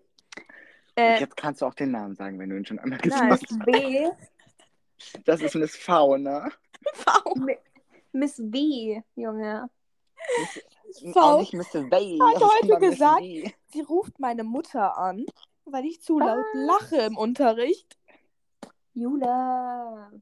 Äh, 0.96 1.20
Jetzt 1.20 1.36
kannst 1.36 1.60
du 1.62 1.66
auch 1.66 1.74
den 1.74 1.90
Namen 1.90 2.14
sagen, 2.14 2.38
wenn 2.38 2.50
du 2.50 2.56
ihn 2.56 2.64
schon 2.66 2.78
einmal 2.78 2.98
gesagt 2.98 3.50
Miss 3.50 3.66
W. 3.66 4.06
hast. 4.06 4.30
Das 5.26 5.40
ist 5.42 5.54
Miss 5.54 5.76
V, 5.76 6.16
ne? 6.18 6.50
V. 6.94 7.34
Mi- 7.36 7.58
Miss 8.12 8.36
V, 8.36 9.02
Junge. 9.16 9.68
V. 11.00 11.20
Auch 11.20 11.40
nicht 11.40 11.52
Miss 11.54 11.68
V. 11.68 11.78
Hat 11.80 11.90
heute 11.90 12.40
sondern 12.60 12.80
Miss 12.80 12.90
gesagt-. 12.90 13.22
Sie 13.72 13.80
ruft 13.80 14.18
meine 14.20 14.44
Mutter 14.44 14.96
an, 14.96 15.26
weil 15.64 15.84
ich 15.84 16.00
zu 16.00 16.18
laut 16.18 16.44
Was? 16.54 16.66
lache 16.82 16.96
im 17.06 17.16
Unterricht. 17.16 17.98
Jula. 18.94 20.12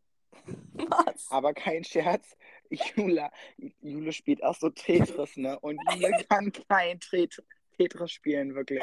Was? 0.74 1.30
Aber 1.30 1.52
kein 1.52 1.84
Scherz. 1.84 2.36
Jule, 2.96 3.30
Jule 3.82 4.12
spielt 4.12 4.42
auch 4.42 4.54
so 4.54 4.70
Tetris, 4.70 5.36
ne? 5.36 5.58
Und 5.60 5.78
Jule 5.94 6.24
kann 6.28 6.50
kein 6.68 6.98
Tet- 7.00 7.42
Tetris 7.76 8.10
spielen, 8.12 8.54
wirklich. 8.54 8.82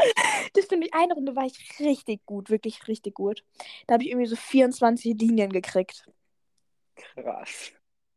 Das 0.53 0.65
finde 0.65 0.88
ich, 0.88 0.93
eine 0.93 1.13
Runde 1.13 1.36
war 1.36 1.46
ich 1.46 1.79
richtig 1.79 2.25
gut, 2.25 2.50
wirklich 2.50 2.88
richtig 2.88 3.15
gut. 3.15 3.43
Da 3.88 3.93
habe 3.96 4.03
ich 4.03 4.10
irgendwie 4.12 4.27
so 4.27 4.36
24 4.36 5.19
Linien 5.19 5.51
gekriegt. 5.51 6.05
Krass. 6.96 7.72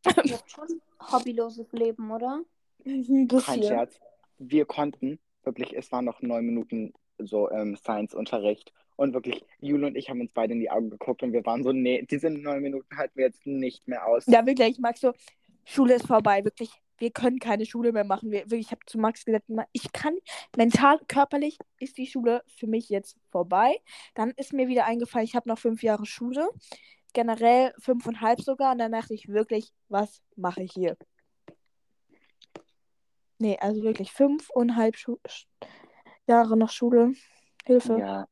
Ihr 0.25 0.35
habt 0.37 0.51
schon 0.51 0.83
hobbyloses 1.11 1.73
Leben, 1.73 2.11
oder? 2.11 2.43
Ein 2.85 3.29
Kein. 3.29 3.63
Scherz. 3.63 4.01
Wir 4.39 4.65
konnten, 4.65 5.19
wirklich, 5.45 5.77
es 5.77 5.91
waren 5.93 6.05
noch 6.05 6.21
neun 6.23 6.45
Minuten 6.45 6.93
so 7.19 7.49
im 7.49 7.77
Science-Unterricht. 7.77 8.73
Und 8.97 9.15
wirklich, 9.15 9.45
Jule 9.59 9.87
und 9.87 9.97
ich 9.97 10.11
haben 10.11 10.21
uns 10.21 10.33
beide 10.33 10.53
in 10.53 10.61
die 10.61 10.71
Augen 10.71 10.91
geguckt 10.91 11.23
und 11.23 11.33
wir 11.33 11.45
waren 11.47 11.65
so, 11.65 11.73
nee, 11.73 12.03
diese 12.09 12.31
neun 12.31 12.63
Minuten 12.63 12.97
halten 12.97 13.17
wir 13.17 13.27
jetzt 13.27 13.47
nicht 13.47 13.89
mehr 13.89 14.07
aus. 14.07 14.27
Ja, 14.27 14.45
wirklich, 14.47 14.73
ich 14.73 14.79
mag 14.79 14.99
so, 14.99 15.13
Schule 15.65 15.95
ist 15.95 16.07
vorbei, 16.07 16.45
wirklich. 16.45 16.71
Wir 16.99 17.11
können 17.11 17.41
keine 17.41 17.67
Schule 17.67 17.91
mehr 17.91 18.05
machen. 18.05 18.31
Wir, 18.31 18.43
wirklich, 18.43 18.67
ich 18.67 18.71
habe 18.71 18.83
zu 18.87 18.99
Max 18.99 19.25
gesagt, 19.25 19.47
ich 19.73 19.91
kann 19.93 20.15
mental, 20.57 21.01
körperlich 21.09 21.59
ist 21.81 21.99
die 21.99 22.07
Schule 22.07 22.43
für 22.47 22.69
mich 22.69 22.91
jetzt 22.91 23.17
vorbei. 23.31 23.77
Dann 24.15 24.31
ist 24.37 24.53
mir 24.53 24.69
wieder 24.69 24.85
eingefallen, 24.85 25.25
ich 25.25 25.35
habe 25.35 25.49
noch 25.49 25.59
fünf 25.59 25.83
Jahre 25.83 26.07
Schule. 26.07 26.49
Generell 27.13 27.75
fünfeinhalb 27.79 28.41
sogar. 28.41 28.73
Und 28.73 28.79
dann 28.79 28.93
dachte 28.93 29.15
ich 29.15 29.29
wirklich, 29.29 29.73
was 29.89 30.23
mache 30.37 30.63
ich 30.63 30.73
hier? 30.73 30.97
Nee, 33.43 33.59
also 33.61 33.83
wirklich 33.83 34.13
fünfeinhalb 34.13 34.95
Schu 34.97 35.19
Sch- 35.27 35.47
Jahre 36.29 36.57
noch 36.57 36.71
Schule. 36.71 37.13
Hilfe. 37.65 37.99
Ja, 37.99 38.29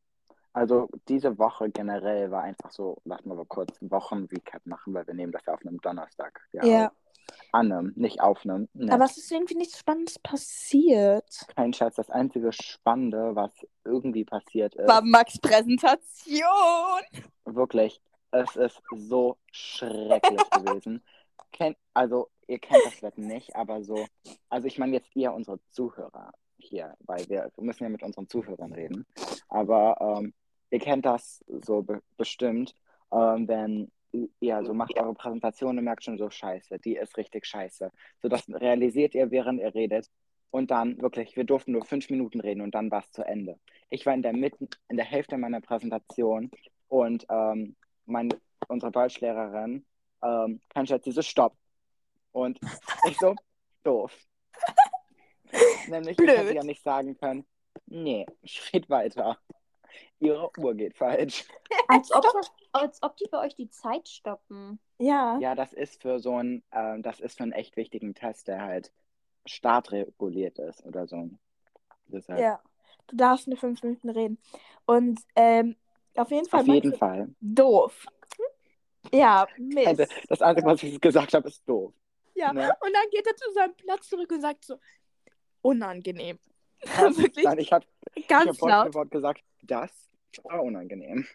also 0.52 0.88
diese 1.08 1.36
Woche 1.36 1.68
generell 1.70 2.30
war 2.30 2.42
einfach 2.44 2.70
so, 2.70 2.98
lass 3.04 3.24
mal 3.24 3.34
mal 3.34 3.44
kurz 3.46 3.80
einen 3.82 3.90
Wochen-Recap 3.90 4.64
machen, 4.66 4.94
weil 4.94 5.04
wir 5.08 5.14
nehmen 5.14 5.32
das 5.32 5.42
ja 5.46 5.54
auf 5.54 5.60
einem 5.66 5.80
Donnerstag. 5.80 6.40
Ja. 6.52 6.64
Ja. 6.64 6.86
auf. 6.86 6.92
An 7.50 7.72
einem, 7.72 7.92
nicht 7.96 8.20
auf 8.20 8.44
einem. 8.44 8.68
Ne. 8.72 8.92
Aber 8.92 9.04
es 9.04 9.16
ist 9.16 9.32
irgendwie 9.32 9.56
nichts 9.56 9.78
Spannendes 9.80 10.18
passiert. 10.20 11.46
Kein 11.56 11.72
Scherz, 11.72 11.96
das 11.96 12.08
einzige 12.10 12.52
Spannende, 12.52 13.34
was 13.34 13.50
irgendwie 13.84 14.24
passiert 14.24 14.76
ist, 14.76 14.88
War 14.88 15.02
Max 15.02 15.38
Präsentation. 15.40 16.46
wirklich, 17.44 18.00
es 18.30 18.54
ist 18.54 18.80
so 18.92 19.36
schrecklich 19.50 20.40
gewesen. 20.50 21.02
Kennt, 21.52 21.76
also, 21.94 22.28
ihr 22.46 22.58
kennt 22.58 22.84
das 22.84 23.02
Wetten 23.02 23.26
nicht, 23.26 23.54
aber 23.56 23.82
so, 23.82 24.06
also 24.48 24.66
ich 24.66 24.78
meine 24.78 24.92
jetzt 24.94 25.14
ihr, 25.14 25.32
unsere 25.32 25.60
Zuhörer 25.70 26.32
hier, 26.58 26.94
weil 27.00 27.28
wir, 27.28 27.50
wir 27.54 27.64
müssen 27.64 27.84
ja 27.84 27.88
mit 27.88 28.02
unseren 28.02 28.28
Zuhörern 28.28 28.72
reden. 28.72 29.06
Aber 29.48 29.96
ähm, 30.00 30.34
ihr 30.70 30.78
kennt 30.78 31.06
das 31.06 31.44
so 31.48 31.82
be 31.82 32.02
bestimmt, 32.16 32.74
ähm, 33.12 33.48
wenn 33.48 33.90
ihr 34.40 34.64
so 34.64 34.74
macht 34.74 34.98
eure 34.98 35.14
Präsentation 35.14 35.78
und 35.78 35.84
merkt 35.84 36.04
schon 36.04 36.18
so, 36.18 36.30
scheiße, 36.30 36.78
die 36.78 36.96
ist 36.96 37.16
richtig 37.16 37.46
scheiße. 37.46 37.90
So, 38.20 38.28
das 38.28 38.48
realisiert 38.48 39.14
ihr, 39.14 39.30
während 39.30 39.60
ihr 39.60 39.74
redet. 39.74 40.10
Und 40.50 40.72
dann 40.72 41.00
wirklich, 41.00 41.36
wir 41.36 41.44
durften 41.44 41.72
nur 41.72 41.84
fünf 41.84 42.10
Minuten 42.10 42.40
reden 42.40 42.60
und 42.60 42.74
dann 42.74 42.90
war 42.90 43.00
es 43.00 43.12
zu 43.12 43.22
Ende. 43.22 43.56
Ich 43.88 44.04
war 44.04 44.14
in 44.14 44.22
der 44.22 44.32
Mitte, 44.32 44.66
in 44.88 44.96
der 44.96 45.06
Hälfte 45.06 45.38
meiner 45.38 45.60
Präsentation 45.60 46.50
und 46.88 47.24
ähm, 47.30 47.76
mein, 48.04 48.34
unsere 48.66 48.90
Deutschlehrerin, 48.90 49.86
ähm, 50.22 50.60
kein 50.68 50.86
Scherz, 50.86 51.04
diese 51.04 51.22
Stopp. 51.22 51.56
Und 52.32 52.58
ich 53.08 53.18
so, 53.18 53.34
doof. 53.82 54.16
Nämlich, 55.88 56.18
ich 56.18 56.26
hätte 56.26 56.42
Blöd. 56.42 56.54
ja 56.54 56.62
nicht 56.62 56.82
sagen 56.82 57.16
können, 57.18 57.46
nee, 57.86 58.26
ich 58.42 58.72
red 58.72 58.88
weiter. 58.88 59.38
Ihre 60.20 60.50
Uhr 60.58 60.74
geht 60.74 60.96
falsch. 60.96 61.44
Als 61.88 62.12
ob, 62.12 62.22
das, 62.22 62.52
als 62.72 63.02
ob 63.02 63.16
die 63.16 63.26
bei 63.30 63.38
euch 63.38 63.56
die 63.56 63.70
Zeit 63.70 64.08
stoppen. 64.08 64.78
Ja. 64.98 65.38
Ja, 65.40 65.54
das 65.54 65.72
ist 65.72 66.00
für 66.02 66.20
so 66.20 66.36
einen, 66.36 66.62
ähm, 66.72 67.02
das 67.02 67.20
ist 67.20 67.38
für 67.38 67.42
einen 67.42 67.52
echt 67.52 67.76
wichtigen 67.76 68.14
Test, 68.14 68.46
der 68.46 68.60
halt 68.62 68.92
startreguliert 69.46 70.58
ist 70.58 70.84
oder 70.84 71.06
so. 71.06 71.30
Deshalb. 72.06 72.38
Ja. 72.40 72.60
Du 73.08 73.16
darfst 73.16 73.48
nur 73.48 73.56
fünf 73.56 73.82
Minuten 73.82 74.10
reden. 74.10 74.38
Und 74.84 75.20
ähm, 75.34 75.76
auf 76.14 76.30
jeden 76.30 76.48
Fall 76.48 76.60
Auf 76.60 76.66
jeden 76.66 76.94
Fall. 76.94 77.34
doof. 77.40 78.06
Ja, 79.12 79.46
Mist. 79.58 80.06
Das 80.28 80.42
Einzige, 80.42 80.66
was 80.66 80.82
ich 80.82 81.00
gesagt 81.00 81.34
habe, 81.34 81.48
ist 81.48 81.68
doof. 81.68 81.92
Ja. 82.34 82.52
Ne? 82.52 82.72
Und 82.80 82.92
dann 82.92 83.10
geht 83.10 83.26
er 83.26 83.36
zu 83.36 83.52
seinem 83.52 83.74
Platz 83.74 84.08
zurück 84.08 84.30
und 84.32 84.40
sagt 84.40 84.64
so, 84.64 84.78
unangenehm. 85.62 86.38
Wirklich 86.82 87.44
Nein, 87.44 87.58
ich 87.58 87.72
habe 87.72 87.84
ich 88.14 88.26
ganz 88.26 88.60
hab 88.60 88.68
laut. 88.68 88.86
für 88.86 88.94
Wort 88.94 89.10
gesagt, 89.10 89.42
das 89.62 90.10
war 90.44 90.62
unangenehm. 90.62 91.26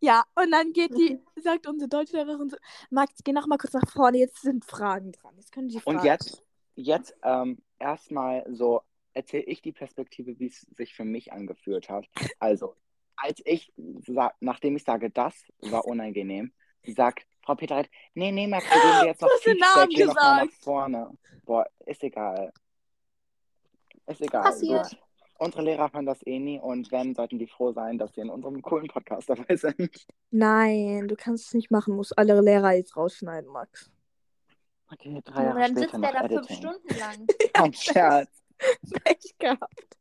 Ja, 0.00 0.24
und 0.36 0.50
dann 0.50 0.72
geht 0.72 0.96
die, 0.96 1.20
sagt 1.42 1.66
unsere 1.66 1.88
Deutschlehrerin 1.88 2.48
so, 2.48 2.56
Max, 2.90 3.14
geh 3.24 3.32
noch 3.32 3.46
mal 3.46 3.58
kurz 3.58 3.72
nach 3.72 3.90
vorne, 3.90 4.18
jetzt 4.18 4.42
sind 4.42 4.64
Fragen 4.64 5.12
dran. 5.12 5.34
Jetzt 5.36 5.52
können 5.52 5.68
die 5.68 5.80
Fragen. 5.80 5.98
Und 5.98 6.04
jetzt, 6.04 6.42
jetzt 6.76 7.14
ähm, 7.22 7.58
erstmal 7.78 8.44
so 8.48 8.82
erzähle 9.12 9.44
ich 9.44 9.60
die 9.60 9.72
Perspektive, 9.72 10.38
wie 10.38 10.46
es 10.46 10.60
sich 10.76 10.94
für 10.94 11.04
mich 11.04 11.32
angefühlt 11.32 11.88
hat. 11.88 12.06
Also, 12.38 12.76
als 13.16 13.40
ich, 13.44 13.72
nachdem 14.40 14.76
ich 14.76 14.84
sage, 14.84 15.10
das 15.10 15.34
war 15.60 15.84
unangenehm, 15.84 16.52
sagt 16.92 17.26
Frau 17.42 17.54
Petereit, 17.54 17.90
nee, 18.14 18.32
nee, 18.32 18.46
Max, 18.46 18.64
wir 18.64 18.80
geben 18.80 19.00
dir 19.00 19.06
jetzt 19.08 19.20
noch 19.20 19.28
Du 19.28 19.34
hast 19.34 19.44
den 19.46 19.52
Feedback, 19.54 19.76
Namen 19.76 19.88
geh 19.90 20.04
noch 20.04 20.14
mal 20.14 20.36
nach 20.36 20.44
gesagt. 20.46 20.64
vorne. 20.64 21.10
Boah, 21.44 21.66
ist 21.86 22.02
egal. 22.02 22.52
Ist 24.06 24.20
egal. 24.20 24.42
Passiert. 24.42 24.90
Gut. 24.90 24.98
Unsere 25.36 25.62
Lehrer 25.62 25.92
hören 25.92 26.06
das 26.06 26.24
eh 26.26 26.38
nie 26.38 26.60
und 26.60 26.90
wenn, 26.92 27.14
sollten 27.14 27.38
die 27.38 27.48
froh 27.48 27.72
sein, 27.72 27.98
dass 27.98 28.14
sie 28.14 28.20
in 28.20 28.30
unserem 28.30 28.62
coolen 28.62 28.86
Podcast 28.86 29.28
dabei 29.28 29.56
sind. 29.56 30.06
Nein, 30.30 31.08
du 31.08 31.16
kannst 31.16 31.46
es 31.48 31.54
nicht 31.54 31.70
machen, 31.70 31.96
musst 31.96 32.16
alle 32.16 32.40
Lehrer 32.40 32.72
jetzt 32.72 32.96
rausschneiden, 32.96 33.50
Max. 33.50 33.90
Okay, 34.90 35.20
drei 35.24 35.44
Jahre 35.44 35.60
dann 35.60 35.76
sitzt 35.76 35.92
der 35.92 36.12
da 36.12 36.28
fünf. 36.28 36.50
Stunden 36.50 36.98
lang. 36.98 37.26
Kein 37.52 37.72
Scherz. 37.74 38.30
Pech 39.02 39.34
gehabt. 39.38 39.98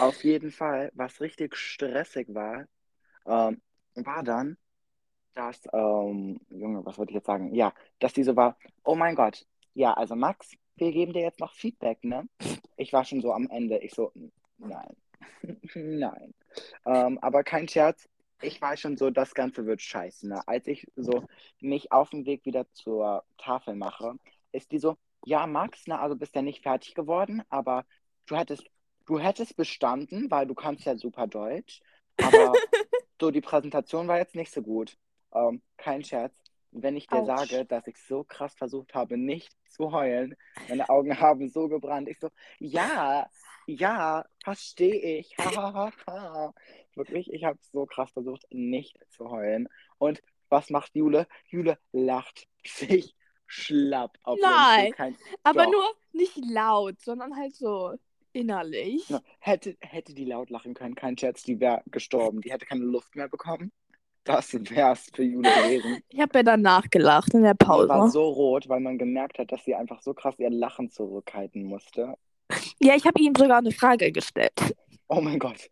Auf 0.00 0.24
jeden 0.24 0.50
Fall, 0.50 0.90
was 0.94 1.20
richtig 1.20 1.54
stressig 1.54 2.34
war, 2.34 2.64
ähm, 3.26 3.60
war 3.94 4.22
dann, 4.22 4.56
dass, 5.34 5.60
ähm, 5.72 6.40
Junge, 6.50 6.84
was 6.84 6.98
wollte 6.98 7.10
ich 7.10 7.16
jetzt 7.16 7.26
sagen? 7.26 7.54
Ja, 7.54 7.72
dass 7.98 8.12
die 8.12 8.22
so 8.24 8.36
war, 8.36 8.56
oh 8.84 8.94
mein 8.94 9.14
Gott, 9.14 9.46
ja, 9.74 9.94
also 9.94 10.14
Max, 10.14 10.52
wir 10.76 10.92
geben 10.92 11.12
dir 11.12 11.22
jetzt 11.22 11.40
noch 11.40 11.54
Feedback, 11.54 12.04
ne? 12.04 12.28
Ich 12.76 12.92
war 12.92 13.04
schon 13.04 13.20
so 13.20 13.32
am 13.32 13.48
Ende, 13.50 13.78
ich 13.78 13.94
so, 13.94 14.12
nein, 14.58 14.96
nein. 15.74 16.34
Ähm, 16.86 17.18
aber 17.20 17.44
kein 17.44 17.68
Scherz, 17.68 18.08
ich 18.40 18.60
war 18.60 18.76
schon 18.76 18.96
so, 18.96 19.10
das 19.10 19.34
Ganze 19.34 19.66
wird 19.66 19.80
scheiße, 19.82 20.28
ne? 20.28 20.46
Als 20.46 20.66
ich 20.66 20.86
so 20.96 21.24
mich 21.60 21.92
auf 21.92 22.10
dem 22.10 22.26
Weg 22.26 22.44
wieder 22.44 22.70
zur 22.72 23.24
Tafel 23.38 23.74
mache, 23.76 24.16
ist 24.52 24.72
die 24.72 24.78
so, 24.78 24.96
ja, 25.24 25.46
Max, 25.46 25.86
ne, 25.86 25.98
also 26.00 26.16
bist 26.16 26.34
ja 26.34 26.42
nicht 26.42 26.62
fertig 26.62 26.94
geworden, 26.94 27.42
aber 27.48 27.84
du 28.26 28.36
hättest 28.36 28.68
Du 29.06 29.18
hättest 29.18 29.56
bestanden, 29.56 30.30
weil 30.30 30.46
du 30.46 30.54
kannst 30.54 30.84
ja 30.84 30.96
super 30.96 31.26
Deutsch, 31.26 31.80
aber 32.20 32.52
so 33.20 33.30
die 33.30 33.40
Präsentation 33.40 34.08
war 34.08 34.18
jetzt 34.18 34.34
nicht 34.34 34.52
so 34.52 34.62
gut. 34.62 34.96
Ähm, 35.34 35.62
kein 35.76 36.04
Scherz. 36.04 36.34
Wenn 36.70 36.96
ich 36.96 37.06
dir 37.06 37.18
Autsch. 37.18 37.50
sage, 37.50 37.64
dass 37.66 37.86
ich 37.86 37.98
so 37.98 38.24
krass 38.24 38.54
versucht 38.54 38.94
habe, 38.94 39.18
nicht 39.18 39.52
zu 39.68 39.92
heulen, 39.92 40.34
meine 40.68 40.88
Augen 40.88 41.10
haben 41.20 41.48
so 41.50 41.68
gebrannt. 41.68 42.08
Ich 42.08 42.18
so, 42.18 42.28
ja, 42.58 43.28
Ja, 43.66 44.24
verstehe 44.42 45.18
ich. 45.18 45.36
Ha, 45.38 45.54
ha, 45.54 45.72
ha, 45.72 45.92
ha. 46.06 46.54
Wirklich, 46.94 47.32
ich 47.32 47.44
habe 47.44 47.58
so 47.72 47.86
krass 47.86 48.10
versucht, 48.12 48.44
nicht 48.50 48.98
zu 49.10 49.30
heulen. 49.30 49.68
Und 49.98 50.22
was 50.48 50.70
macht 50.70 50.94
Jule? 50.94 51.26
Jule 51.46 51.78
lacht 51.92 52.48
sich 52.66 53.14
schlapp 53.46 54.18
auf 54.22 54.38
Nein. 54.40 54.92
Kein, 54.92 55.16
Aber 55.42 55.64
Doch. 55.64 55.72
nur 55.72 55.94
nicht 56.12 56.36
laut, 56.38 57.00
sondern 57.00 57.36
halt 57.36 57.54
so 57.54 57.94
innerlich. 58.32 59.06
Hätte, 59.38 59.76
hätte 59.80 60.14
die 60.14 60.24
laut 60.24 60.50
lachen 60.50 60.74
können, 60.74 60.94
kein 60.94 61.16
Scherz, 61.16 61.42
die 61.42 61.60
wäre 61.60 61.82
gestorben. 61.86 62.40
Die 62.40 62.50
hätte 62.50 62.66
keine 62.66 62.84
Luft 62.84 63.14
mehr 63.14 63.28
bekommen. 63.28 63.72
Das 64.24 64.52
wär's 64.52 65.08
für 65.12 65.24
Jule 65.24 65.50
gewesen. 65.50 66.02
Ich 66.08 66.20
habe 66.20 66.38
ja 66.38 66.42
danach 66.44 66.88
gelacht 66.90 67.34
in 67.34 67.42
der 67.42 67.54
Die 67.54 67.66
war 67.66 67.86
Pause. 67.88 68.12
so 68.12 68.28
rot, 68.28 68.68
weil 68.68 68.80
man 68.80 68.96
gemerkt 68.98 69.38
hat, 69.38 69.50
dass 69.50 69.64
sie 69.64 69.74
einfach 69.74 70.00
so 70.00 70.14
krass 70.14 70.38
ihr 70.38 70.50
Lachen 70.50 70.90
zurückhalten 70.90 71.64
musste. 71.64 72.14
Ja, 72.80 72.94
ich 72.94 73.04
habe 73.06 73.20
ihm 73.20 73.34
sogar 73.34 73.58
eine 73.58 73.72
Frage 73.72 74.12
gestellt. 74.12 74.52
Oh 75.08 75.20
mein 75.20 75.38
Gott. 75.38 75.68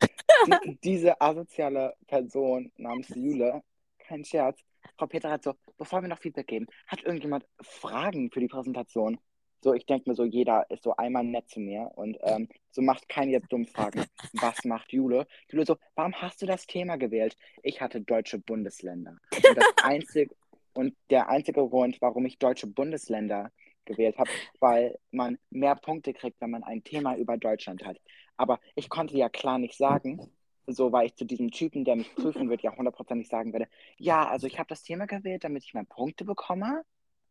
Die, 0.47 0.78
diese 0.85 1.21
asoziale 1.21 1.95
Person 2.07 2.73
namens 2.76 3.09
Jule, 3.11 3.62
kein 3.99 4.25
Scherz. 4.25 4.59
Frau 4.99 5.07
Peter 5.07 5.30
hat 5.30 5.45
so, 5.45 5.54
bevor 5.78 6.02
wir 6.02 6.09
noch 6.09 6.19
Feedback 6.19 6.47
geben, 6.49 6.66
hat 6.87 7.02
irgendjemand 7.02 7.45
Fragen 7.62 8.30
für 8.30 8.40
die 8.40 8.49
Präsentation? 8.49 9.19
So, 9.62 9.75
ich 9.75 9.85
denke 9.85 10.09
mir 10.09 10.14
so, 10.14 10.25
jeder 10.25 10.71
ist 10.71 10.83
so 10.83 10.97
einmal 10.97 11.25
nett 11.25 11.49
zu 11.50 11.61
mir 11.61 11.90
und 11.95 12.17
ähm, 12.23 12.49
so 12.71 12.81
macht 12.81 13.09
keiner 13.09 13.33
jetzt 13.33 13.52
dumme 13.52 13.67
Fragen. 13.67 14.05
Was 14.35 14.64
macht 14.64 14.93
Jule? 14.93 15.26
Jule 15.50 15.67
so, 15.67 15.76
warum 15.95 16.14
hast 16.14 16.40
du 16.40 16.47
das 16.47 16.67
Thema 16.67 16.97
gewählt? 16.97 17.37
Ich 17.62 17.81
hatte 17.81 18.00
deutsche 18.00 18.38
Bundesländer. 18.38 19.17
Und, 19.35 19.57
das 19.57 19.67
einzig, 19.83 20.35
und 20.73 20.97
der 21.11 21.29
einzige 21.29 21.69
Grund, 21.69 22.00
warum 22.00 22.25
ich 22.25 22.38
deutsche 22.38 22.67
Bundesländer 22.67 23.50
gewählt 23.85 24.19
habe, 24.19 24.31
weil 24.61 24.99
man 25.11 25.38
mehr 25.50 25.75
Punkte 25.76 26.14
kriegt, 26.14 26.40
wenn 26.40 26.50
man 26.50 26.62
ein 26.62 26.83
Thema 26.83 27.17
über 27.17 27.37
Deutschland 27.37 27.85
hat. 27.85 28.00
Aber 28.37 28.61
ich 28.75 28.88
konnte 28.88 29.17
ja 29.17 29.29
klar 29.29 29.59
nicht 29.59 29.76
sagen, 29.76 30.31
so 30.67 30.93
war 30.93 31.05
ich 31.05 31.17
zu 31.17 31.25
diesem 31.25 31.50
Typen, 31.50 31.85
der 31.85 31.97
mich 31.97 32.14
prüfen 32.14 32.49
wird, 32.49 32.62
ja 32.62 32.75
hundertprozentig 32.75 33.29
sagen 33.29 33.52
werde, 33.52 33.69
ja, 33.99 34.29
also 34.29 34.47
ich 34.47 34.59
habe 34.59 34.69
das 34.69 34.83
Thema 34.83 35.07
gewählt, 35.07 35.45
damit 35.45 35.64
ich 35.64 35.75
mehr 35.75 35.85
Punkte 35.85 36.25
bekomme. 36.25 36.85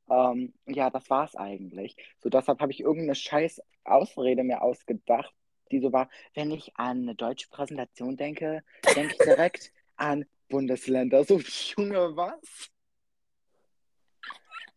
Ähm, 0.10 0.54
ja, 0.66 0.90
das 0.90 1.10
war 1.10 1.26
es 1.26 1.36
eigentlich. 1.36 1.96
So 2.20 2.30
deshalb 2.30 2.60
habe 2.60 2.72
ich 2.72 2.80
irgendeine 2.82 3.16
scheiß 3.16 3.62
Ausrede 3.84 4.44
mir 4.44 4.62
ausgedacht, 4.62 5.34
die 5.72 5.80
so 5.80 5.94
war, 5.94 6.10
wenn 6.34 6.52
ich 6.52 6.76
an 6.76 7.04
eine 7.04 7.16
deutsche 7.16 7.50
Präsentation 7.50 8.18
denke, 8.18 8.64
denke 8.96 9.14
ich 9.14 9.20
direkt 9.20 9.72
an 9.98 10.26
Bundesländer. 10.50 11.24
So, 11.24 11.40
Junge, 11.40 12.16
was? 12.16 12.72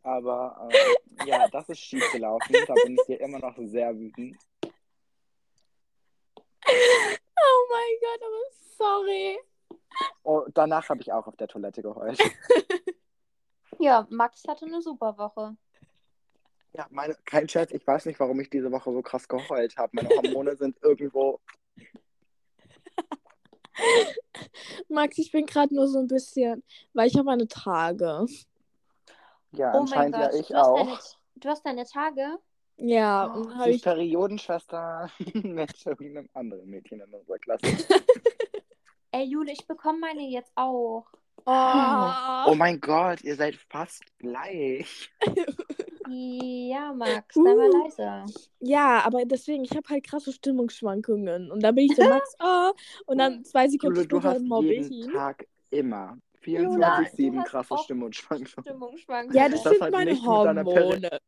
Aber 0.03 0.69
ähm, 0.71 1.27
ja, 1.27 1.49
das 1.49 1.69
ist 1.69 1.79
schief 1.79 2.05
gelaufen. 2.13 2.55
Da 2.67 2.75
bin 2.75 2.97
ich 2.97 3.07
dir 3.07 3.21
immer 3.21 3.39
noch 3.39 3.57
sehr 3.57 3.97
wütend. 3.97 4.37
Oh 6.65 7.67
mein 7.71 7.97
Gott, 8.01 8.21
aber 8.21 8.43
sorry. 8.77 9.39
Oh, 10.25 10.45
danach 10.53 10.89
habe 10.89 11.01
ich 11.01 11.13
auch 11.13 11.27
auf 11.27 11.37
der 11.37 11.49
Toilette 11.49 11.83
geheult. 11.83 12.19
Ja, 13.79 14.07
Max 14.11 14.45
hatte 14.47 14.67
eine 14.67 14.83
super 14.83 15.17
Woche. 15.19 15.57
Ja, 16.75 16.87
meine, 16.91 17.15
kein 17.25 17.49
Scherz, 17.49 17.71
ich 17.73 17.87
weiß 17.87 18.07
nicht, 18.07 18.19
warum 18.21 18.41
ich 18.41 18.49
diese 18.49 18.71
Woche 18.73 18.91
so 18.93 19.03
krass 19.03 19.29
geheult 19.29 19.77
habe. 19.77 19.91
Meine 19.95 20.09
Hormone 20.09 20.57
sind 20.57 20.77
irgendwo. 20.83 21.41
Max, 24.89 25.19
ich 25.19 25.31
bin 25.33 25.47
gerade 25.47 25.75
nur 25.75 25.89
so 25.89 25.99
ein 25.99 26.07
bisschen, 26.07 26.63
weil 26.95 27.09
ich 27.09 27.15
habe 27.15 27.25
meine 27.27 27.49
Tage. 27.49 28.27
Ja, 29.53 29.75
Oh 29.75 29.85
mein 29.85 30.15
anscheinend 30.15 30.17
ja 30.17 30.33
ich 30.33 30.49
du 30.49 30.55
hast, 30.55 30.77
deine, 30.77 30.93
auch. 30.93 31.01
du 31.37 31.49
hast 31.49 31.67
deine 31.67 31.85
Tage? 31.85 32.39
Ja, 32.79 33.35
Oh, 33.37 33.51
habe 33.51 33.65
sie 33.65 33.71
ist 33.71 33.77
ich. 33.77 33.83
Periodenschwester 33.83 35.11
mit 35.35 35.85
irgendeinem 35.87 36.29
anderen 36.33 36.69
Mädchen 36.71 37.01
in 37.01 37.13
unserer 37.13 37.39
Klasse. 37.39 37.67
Ey, 39.13 39.25
Jule, 39.25 39.53
ich 39.53 39.67
bekomme 39.67 39.99
meine 39.99 40.23
jetzt 40.23 40.53
auch. 40.55 41.05
Oh, 41.45 42.45
Oh 42.51 42.55
mein 42.55 42.81
Gott, 42.81 43.23
ihr 43.23 43.37
seid 43.37 43.57
fast 43.69 44.03
gleich. 44.19 45.11
Ja, 46.09 46.93
Max, 46.93 47.35
sei 47.35 47.41
mal 47.55 47.71
Uh. 47.71 47.85
leise. 47.85 48.25
Ja, 48.61 49.01
aber 49.05 49.25
deswegen, 49.25 49.65
ich 49.65 49.71
habe 49.71 49.89
halt 49.89 50.05
krasse 50.05 50.33
Stimmungsschwankungen. 50.33 51.51
Und 51.51 51.63
da 51.63 51.73
bin 51.73 51.87
ich 51.87 51.97
so, 51.97 52.03
Max, 52.05 52.35
oh. 52.43 52.73
Und 53.07 53.19
dann 53.19 53.45
zwei 53.45 53.69
Sekunden 53.69 53.97
Jule, 53.97 54.21
später 54.21 54.39
mobbe 54.41 54.75
ich 54.75 54.89
jeden 54.89 55.09
ihn. 55.09 55.13
Tag 55.13 55.47
immer 55.71 56.19
Jula, 56.45 56.99
du 56.99 57.03
24-7 57.05 57.39
hast 57.39 57.49
krasse 57.49 57.79
Stimmungsschwankungen. 57.85 58.65
Stimmungsschwankungen. 58.65 59.37
Ja, 59.37 59.49
das, 59.49 59.63
Das 59.63 59.79
sind 59.79 59.91
meine 59.91 60.21
Hormone. 60.23 61.19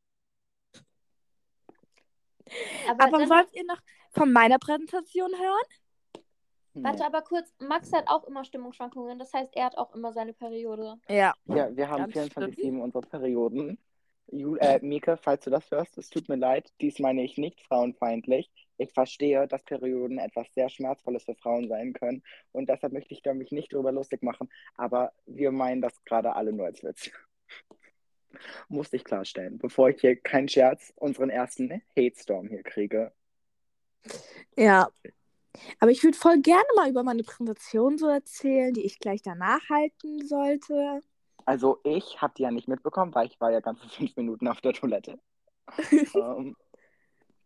Aber, 2.88 3.04
Aber 3.04 3.18
dann, 3.18 3.30
wollt 3.30 3.48
ihr 3.52 3.64
noch 3.64 3.80
von 4.10 4.32
meiner 4.32 4.58
Präsentation 4.58 5.30
hören? 5.30 5.66
Warte 6.74 7.04
aber 7.04 7.22
kurz, 7.22 7.52
Max 7.58 7.92
hat 7.92 8.04
auch 8.08 8.24
immer 8.24 8.44
Stimmungsschwankungen. 8.44 9.18
Das 9.18 9.32
heißt, 9.32 9.50
er 9.54 9.66
hat 9.66 9.78
auch 9.78 9.94
immer 9.94 10.12
seine 10.12 10.32
Periode. 10.32 10.96
Ja. 11.08 11.34
Ja, 11.46 11.76
wir 11.76 11.88
haben 11.88 12.10
Ganz 12.10 12.34
24-7 12.34 12.80
unsere 12.80 13.06
Perioden. 13.06 13.78
Ju 14.30 14.56
äh, 14.56 14.80
Mieke, 14.82 15.16
falls 15.16 15.44
du 15.44 15.50
das 15.50 15.70
hörst, 15.70 15.98
es 15.98 16.08
tut 16.08 16.28
mir 16.28 16.36
leid, 16.36 16.72
dies 16.80 16.98
meine 16.98 17.22
ich 17.22 17.36
nicht 17.36 17.60
frauenfeindlich. 17.62 18.50
Ich 18.78 18.92
verstehe, 18.92 19.46
dass 19.46 19.62
Perioden 19.62 20.18
etwas 20.18 20.52
sehr 20.54 20.68
Schmerzvolles 20.68 21.24
für 21.24 21.34
Frauen 21.34 21.68
sein 21.68 21.92
können 21.92 22.22
und 22.50 22.68
deshalb 22.68 22.92
möchte 22.92 23.12
ich 23.12 23.22
da 23.22 23.34
mich 23.34 23.52
nicht 23.52 23.72
drüber 23.72 23.92
lustig 23.92 24.22
machen, 24.22 24.48
aber 24.76 25.12
wir 25.26 25.52
meinen 25.52 25.82
das 25.82 25.92
gerade 26.04 26.34
alle 26.34 26.52
nur 26.52 26.66
als 26.66 26.82
Witz. 26.82 27.10
Musste 28.68 28.96
ich 28.96 29.04
klarstellen, 29.04 29.58
bevor 29.58 29.90
ich 29.90 30.00
hier 30.00 30.16
keinen 30.16 30.48
Scherz 30.48 30.92
unseren 30.96 31.30
ersten 31.30 31.82
Hate-Storm 31.96 32.48
hier 32.48 32.62
kriege. 32.62 33.12
Ja. 34.56 34.88
Aber 35.80 35.90
ich 35.90 36.02
würde 36.02 36.16
voll 36.16 36.40
gerne 36.40 36.64
mal 36.76 36.88
über 36.90 37.02
meine 37.02 37.22
Präsentation 37.22 37.98
so 37.98 38.08
erzählen, 38.08 38.72
die 38.74 38.82
ich 38.84 38.98
gleich 38.98 39.22
danach 39.22 39.68
halten 39.68 40.26
sollte. 40.26 41.00
Also 41.46 41.78
ich 41.84 42.20
habe 42.22 42.34
die 42.36 42.42
ja 42.42 42.50
nicht 42.50 42.68
mitbekommen, 42.68 43.14
weil 43.14 43.26
ich 43.26 43.40
war 43.40 43.50
ja 43.52 43.60
ganze 43.60 43.88
fünf 43.88 44.16
Minuten 44.16 44.48
auf 44.48 44.60
der 44.60 44.72
Toilette. 44.72 45.18
ähm, 46.14 46.56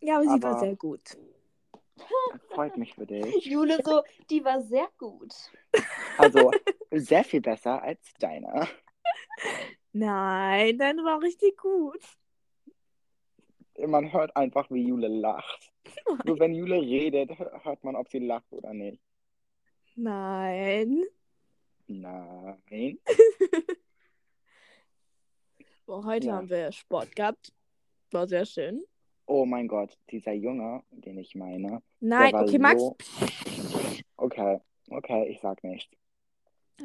Ja, 0.00 0.16
aber 0.16 0.24
sie 0.24 0.42
war 0.42 0.50
Aber- 0.52 0.60
sehr 0.60 0.76
gut. 0.76 1.16
freut 2.50 2.76
mich 2.76 2.94
für 2.94 3.06
dich. 3.06 3.44
Jule 3.44 3.78
so, 3.84 4.02
die 4.30 4.44
war 4.44 4.60
sehr 4.62 4.88
gut. 4.98 5.34
Also 6.16 6.52
sehr 6.92 7.24
viel 7.24 7.40
besser 7.40 7.82
als 7.82 8.00
deine. 8.20 8.68
Nein, 9.92 10.78
deine 10.78 11.02
war 11.02 11.20
richtig 11.20 11.56
gut. 11.56 12.00
Man 13.84 14.12
hört 14.12 14.36
einfach, 14.36 14.70
wie 14.70 14.86
Jule 14.86 15.08
lacht. 15.08 15.72
Nur 16.24 16.38
wenn 16.38 16.54
Jule 16.54 16.80
redet, 16.80 17.30
hört 17.38 17.82
man, 17.84 17.96
ob 17.96 18.08
sie 18.08 18.18
lacht 18.20 18.52
oder 18.52 18.72
nicht. 18.72 19.00
Nein. 19.96 21.04
Nein. 21.86 22.98
Boah, 25.86 26.04
heute 26.04 26.26
Ja. 26.28 26.34
haben 26.36 26.50
wir 26.50 26.70
Sport 26.72 27.14
gehabt. 27.16 27.52
War 28.10 28.26
sehr 28.26 28.44
schön. 28.44 28.84
Oh 29.26 29.44
mein 29.44 29.68
Gott, 29.68 29.96
dieser 30.10 30.32
Junge, 30.32 30.82
den 30.90 31.18
ich 31.18 31.34
meine. 31.34 31.82
Nein, 32.00 32.34
okay, 32.34 32.58
Max. 32.58 32.80
so- 32.80 32.96
Okay, 34.16 34.60
okay, 34.90 35.28
ich 35.30 35.40
sag 35.40 35.62
nichts. 35.62 35.94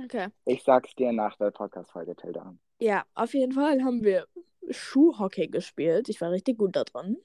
Okay. 0.03 0.27
Ich 0.45 0.63
sag's 0.63 0.93
dir 0.95 1.11
nach 1.13 1.37
der 1.37 1.51
Podcast-Folge, 1.51 2.15
Tilda. 2.15 2.55
Ja, 2.79 3.05
auf 3.13 3.33
jeden 3.33 3.51
Fall 3.53 3.81
haben 3.83 4.03
wir 4.03 4.27
Schuhhockey 4.69 5.47
gespielt. 5.47 6.09
Ich 6.09 6.19
war 6.19 6.31
richtig 6.31 6.57
gut 6.57 6.75
da 6.75 6.83
drin. 6.83 7.17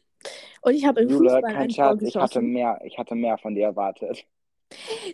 Und 0.63 0.75
ich 0.75 0.85
habe 0.87 1.01
im 1.03 1.09
Jule, 1.09 1.31
Fußball 1.31 1.43
kein 1.43 1.57
ein 1.57 1.69
Tor 1.69 1.75
Scherz, 1.99 2.03
ich 2.03 2.17
hatte 2.17 2.41
mehr, 2.41 2.81
ich 2.85 2.99
hatte 2.99 3.15
mehr 3.15 3.39
von 3.39 3.55
dir 3.55 3.65
erwartet. 3.67 4.27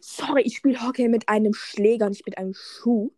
Sorry, 0.00 0.42
ich 0.42 0.56
spiele 0.56 0.80
Hockey 0.84 1.08
mit 1.08 1.28
einem 1.28 1.54
Schläger 1.54 2.06
und 2.06 2.12
nicht 2.12 2.26
mit 2.26 2.38
einem 2.38 2.54
Schuh. 2.54 3.10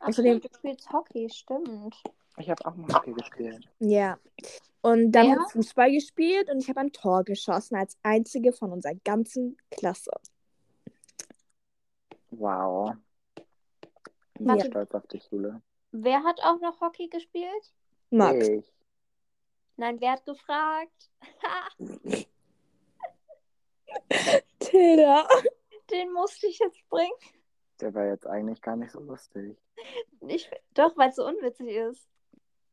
Ach, 0.00 0.08
Außerdem- 0.08 0.40
du 0.40 0.48
spielst 0.56 0.92
Hockey, 0.92 1.28
stimmt. 1.30 2.02
Ich 2.38 2.48
habe 2.50 2.64
auch 2.66 2.74
mal 2.74 2.92
Hockey 2.94 3.12
gespielt. 3.12 3.68
Ja. 3.80 4.18
Und 4.80 5.12
dann 5.12 5.26
Wer? 5.26 5.34
habe 5.34 5.44
ich 5.46 5.52
Fußball 5.52 5.90
gespielt 5.90 6.48
und 6.50 6.60
ich 6.60 6.68
habe 6.68 6.80
ein 6.80 6.92
Tor 6.92 7.24
geschossen 7.24 7.76
als 7.76 7.96
einzige 8.02 8.52
von 8.52 8.72
unserer 8.72 8.94
ganzen 9.04 9.56
Klasse. 9.70 10.12
Wow. 12.30 12.94
Ich 13.36 14.38
bin 14.38 14.46
Warte. 14.46 14.62
sehr 14.62 14.70
stolz 14.70 14.94
auf 14.94 15.06
dich, 15.08 15.28
Jule. 15.30 15.60
Wer 15.90 16.22
hat 16.22 16.40
auch 16.44 16.60
noch 16.60 16.80
Hockey 16.80 17.08
gespielt? 17.08 17.72
Max. 18.10 18.48
Ich. 18.48 18.72
Nein, 19.78 20.00
wer 20.00 20.12
hat 20.12 20.24
gefragt? 20.26 21.10
Tilda. 24.58 25.26
Den 25.90 26.12
musste 26.12 26.46
ich 26.48 26.58
jetzt 26.58 26.86
bringen. 26.90 27.12
Der 27.80 27.94
war 27.94 28.06
jetzt 28.06 28.26
eigentlich 28.26 28.60
gar 28.60 28.76
nicht 28.76 28.90
so 28.90 29.00
lustig. 29.00 29.56
Ich, 30.26 30.50
doch, 30.74 30.96
weil 30.96 31.10
es 31.10 31.16
so 31.16 31.24
unwitzig 31.26 31.68
ist. 31.68 32.08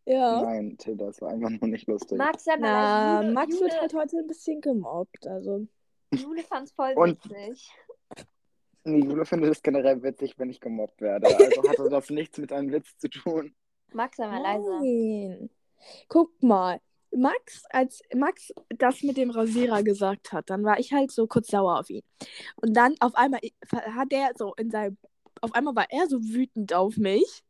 Ja. 0.05 0.41
Nein, 0.41 0.77
Tilda, 0.77 1.05
das 1.05 1.21
war 1.21 1.29
einfach 1.29 1.49
nur 1.51 1.67
nicht 1.69 1.87
lustig. 1.87 2.17
Max, 2.17 2.45
mal 2.47 2.57
Na, 2.59 3.13
leise. 3.13 3.23
Jule, 3.25 3.33
Max 3.33 3.53
Jule, 3.53 3.65
wird 3.65 3.81
halt 3.81 3.93
heute 3.93 4.17
ein 4.17 4.27
bisschen 4.27 4.61
gemobbt. 4.61 5.27
Also. 5.27 5.67
Jule 6.11 6.43
fand's 6.43 6.71
voll 6.71 6.93
Und- 6.95 7.23
witzig. 7.23 7.69
Nee, 8.83 8.99
Jule 8.99 9.25
findet 9.25 9.51
es 9.51 9.61
generell 9.63 10.01
witzig, 10.03 10.37
wenn 10.37 10.49
ich 10.49 10.59
gemobbt 10.59 11.01
werde. 11.01 11.27
Also 11.27 11.69
hatte 11.69 11.89
das 11.89 12.09
nichts 12.11 12.37
mit 12.39 12.51
einem 12.51 12.71
Witz 12.71 12.97
zu 12.97 13.09
tun. 13.09 13.55
Max, 13.93 14.17
sei 14.17 14.27
mal 14.27 14.41
leise. 14.41 14.69
Nein. 14.79 15.49
Guck 16.07 16.41
mal. 16.43 16.79
Max, 17.15 17.63
als 17.69 18.01
Max 18.15 18.51
das 18.77 19.01
mit 19.03 19.17
dem 19.17 19.29
Rasierer 19.31 19.83
gesagt 19.83 20.31
hat, 20.33 20.49
dann 20.49 20.63
war 20.63 20.79
ich 20.79 20.91
halt 20.93 21.11
so 21.11 21.27
kurz 21.27 21.47
sauer 21.47 21.79
auf 21.79 21.89
ihn. 21.89 22.03
Und 22.57 22.75
dann 22.75 22.95
auf 22.99 23.15
einmal 23.15 23.39
hat 23.71 24.11
er 24.11 24.31
so 24.37 24.53
in 24.55 24.69
seinem, 24.71 24.97
auf 25.41 25.53
einmal 25.53 25.75
war 25.75 25.87
er 25.89 26.07
so 26.07 26.21
wütend 26.23 26.73
auf 26.73 26.97
mich, 26.97 27.43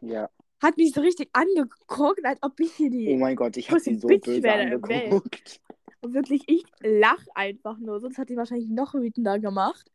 Ja. 0.00 0.28
hat 0.62 0.76
mich 0.76 0.92
so 0.92 1.00
richtig 1.00 1.28
angeguckt, 1.32 2.24
als 2.24 2.38
ob 2.42 2.58
ich 2.60 2.72
hier 2.74 2.88
Oh 2.88 2.90
die. 2.92 3.16
mein 3.16 3.36
Gott, 3.36 3.56
ich 3.56 3.68
größte 3.68 3.90
sie 3.90 3.96
so 4.00 4.08
Bitch 4.08 4.24
böse 4.26 4.52
angeguckt. 4.52 5.60
Und 6.00 6.12
wirklich, 6.14 6.42
ich 6.46 6.64
lach 6.80 7.24
einfach 7.34 7.78
nur, 7.78 7.98
sonst 8.00 8.18
hat 8.18 8.28
die 8.28 8.36
wahrscheinlich 8.36 8.68
noch 8.68 8.92
wütender 8.94 9.38
gemacht. 9.38 9.90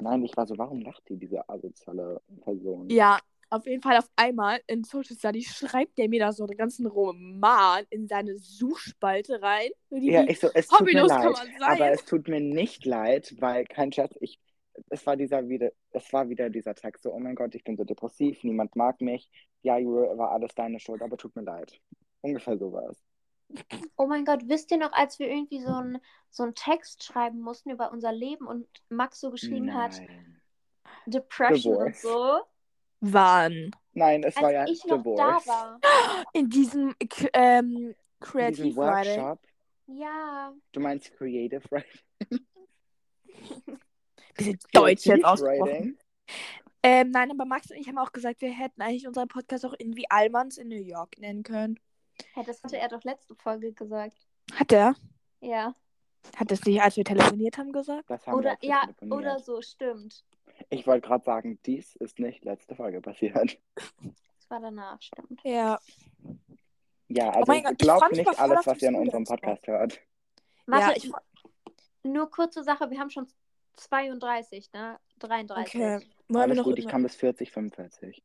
Nein, 0.00 0.24
ich 0.24 0.36
war 0.36 0.46
so, 0.46 0.58
warum 0.58 0.80
lacht 0.82 1.08
die, 1.08 1.16
diese 1.16 1.48
asoziale 1.48 2.20
Person? 2.42 2.90
Ja, 2.90 3.18
auf 3.52 3.66
jeden 3.66 3.82
Fall 3.82 3.98
auf 3.98 4.08
einmal 4.16 4.60
in 4.66 4.82
Social 4.82 5.16
Studies 5.16 5.54
schreibt 5.54 5.98
der 5.98 6.08
mir 6.08 6.20
da 6.20 6.32
so 6.32 6.44
einen 6.44 6.56
ganzen 6.56 6.86
Roman 6.86 7.84
in 7.90 8.08
seine 8.08 8.38
Suchspalte 8.38 9.42
rein. 9.42 9.70
Ja, 9.90 10.24
ich 10.24 10.40
so, 10.40 10.48
es 10.54 10.68
tut 10.68 10.80
mir 10.80 11.02
hobbylos 11.02 11.10
kann 11.10 11.24
leid, 11.24 11.32
man 11.32 11.46
sein. 11.58 11.70
aber 11.70 11.90
es 11.92 12.04
tut 12.04 12.28
mir 12.28 12.40
nicht 12.40 12.86
leid, 12.86 13.34
weil 13.40 13.64
kein 13.66 13.92
Scherz, 13.92 14.14
ich, 14.20 14.40
es 14.88 15.06
war 15.06 15.16
dieser 15.16 15.48
wieder, 15.48 15.70
es 15.90 16.12
war 16.12 16.28
wieder 16.30 16.48
dieser 16.48 16.74
Text 16.74 17.02
so, 17.02 17.12
oh 17.12 17.18
mein 17.18 17.34
Gott, 17.34 17.54
ich 17.54 17.62
bin 17.62 17.76
so 17.76 17.84
depressiv, 17.84 18.42
niemand 18.42 18.74
mag 18.74 19.00
mich, 19.02 19.30
ja, 19.60 19.76
Jule, 19.76 20.16
war 20.16 20.32
alles 20.32 20.54
deine 20.54 20.80
Schuld, 20.80 21.02
aber 21.02 21.18
tut 21.18 21.36
mir 21.36 21.42
leid. 21.42 21.78
Ungefähr 22.22 22.56
sowas. 22.56 22.98
Oh 23.96 24.06
mein 24.06 24.24
Gott, 24.24 24.48
wisst 24.48 24.70
ihr 24.70 24.78
noch, 24.78 24.92
als 24.92 25.18
wir 25.18 25.28
irgendwie 25.28 25.60
so 25.60 25.74
einen 25.74 25.98
so 26.30 26.42
einen 26.42 26.54
Text 26.54 27.04
schreiben 27.04 27.40
mussten 27.40 27.70
über 27.70 27.92
unser 27.92 28.12
Leben 28.12 28.46
und 28.46 28.66
Max 28.88 29.20
so 29.20 29.30
geschrieben 29.30 29.74
hat, 29.74 29.98
Nein. 29.98 30.40
Depression 31.04 31.74
Divorce. 31.74 31.86
und 31.86 31.96
so? 31.96 32.40
Wann? 33.04 33.72
Nein, 33.94 34.22
es 34.22 34.36
war 34.36 34.52
ja 34.52 34.64
ich 34.66 34.84
noch 34.86 34.98
Divorce. 34.98 35.44
da 35.44 35.50
war. 35.52 35.80
In 36.32 36.48
diesem 36.48 36.94
ähm, 37.34 37.76
In 37.88 37.94
Creative 38.20 38.62
diesem 38.62 38.76
Writing. 38.80 39.20
Workshop, 39.22 39.40
Ja. 39.86 40.52
du 40.70 40.80
meinst 40.80 41.12
Creative 41.16 41.62
Writing? 41.70 42.00
Bisschen 44.36 44.58
Deutsch 44.72 45.04
jetzt 45.06 45.22
Creative 45.22 45.28
ausgesprochen. 45.28 45.70
Writing? 45.72 45.98
Ähm, 46.84 47.10
nein, 47.10 47.30
aber 47.30 47.44
Max 47.44 47.70
und 47.70 47.76
ich 47.76 47.86
haben 47.88 47.98
auch 47.98 48.12
gesagt, 48.12 48.40
wir 48.40 48.50
hätten 48.50 48.82
eigentlich 48.82 49.06
unseren 49.06 49.28
Podcast 49.28 49.64
auch 49.66 49.74
irgendwie 49.78 50.08
Allmanns 50.10 50.58
in 50.58 50.68
New 50.68 50.82
York 50.82 51.16
nennen 51.18 51.42
können. 51.42 51.78
Hey, 52.34 52.44
das 52.44 52.62
hatte 52.62 52.76
er 52.78 52.88
doch 52.88 53.04
letzte 53.04 53.34
Folge 53.36 53.72
gesagt. 53.72 54.16
Hat 54.54 54.72
er? 54.72 54.94
Ja. 55.40 55.74
Hat 56.36 56.50
das 56.50 56.64
nicht, 56.64 56.80
als 56.80 56.96
wir 56.96 57.04
telefoniert 57.04 57.58
haben, 57.58 57.72
gesagt? 57.72 58.08
Das 58.08 58.26
haben 58.26 58.34
wir 58.34 58.38
Oder 58.38 58.56
ja, 58.62 58.80
telefoniert. 58.82 59.12
oder 59.18 59.38
so, 59.40 59.60
stimmt. 59.60 60.24
Ich 60.72 60.86
wollte 60.86 61.06
gerade 61.06 61.22
sagen, 61.22 61.58
dies 61.66 61.96
ist 61.96 62.18
nicht 62.18 62.44
letzte 62.44 62.74
Folge 62.74 63.02
passiert. 63.02 63.58
Das 63.74 64.48
war 64.48 64.58
danach, 64.58 65.00
stimmt. 65.02 65.40
Ja. 65.44 65.78
Ja, 67.08 67.28
also 67.28 67.52
Oh 67.52 67.60
Gott, 67.60 67.72
ich 67.72 67.78
glaubt 67.78 68.10
mich 68.10 68.26
nicht 68.26 68.40
alles, 68.40 68.66
was 68.66 68.80
ihr 68.80 68.88
in 68.88 68.94
unserem 68.94 69.24
Podcast 69.24 69.66
hört. 69.66 70.00
Warte, 70.66 70.86
ja, 70.86 70.96
ich, 70.96 71.12
nur 72.02 72.30
kurze 72.30 72.62
Sache, 72.62 72.90
wir 72.90 72.98
haben 72.98 73.10
schon 73.10 73.28
32, 73.76 74.72
ne? 74.72 74.98
33. 75.18 75.74
okay. 75.74 75.90
Wollen 75.90 76.06
wir 76.28 76.40
Alles 76.40 76.56
noch 76.56 76.64
gut, 76.64 76.78
ich 76.78 76.88
kann 76.88 77.02
bis 77.02 77.16
40, 77.16 77.52
45. 77.52 78.22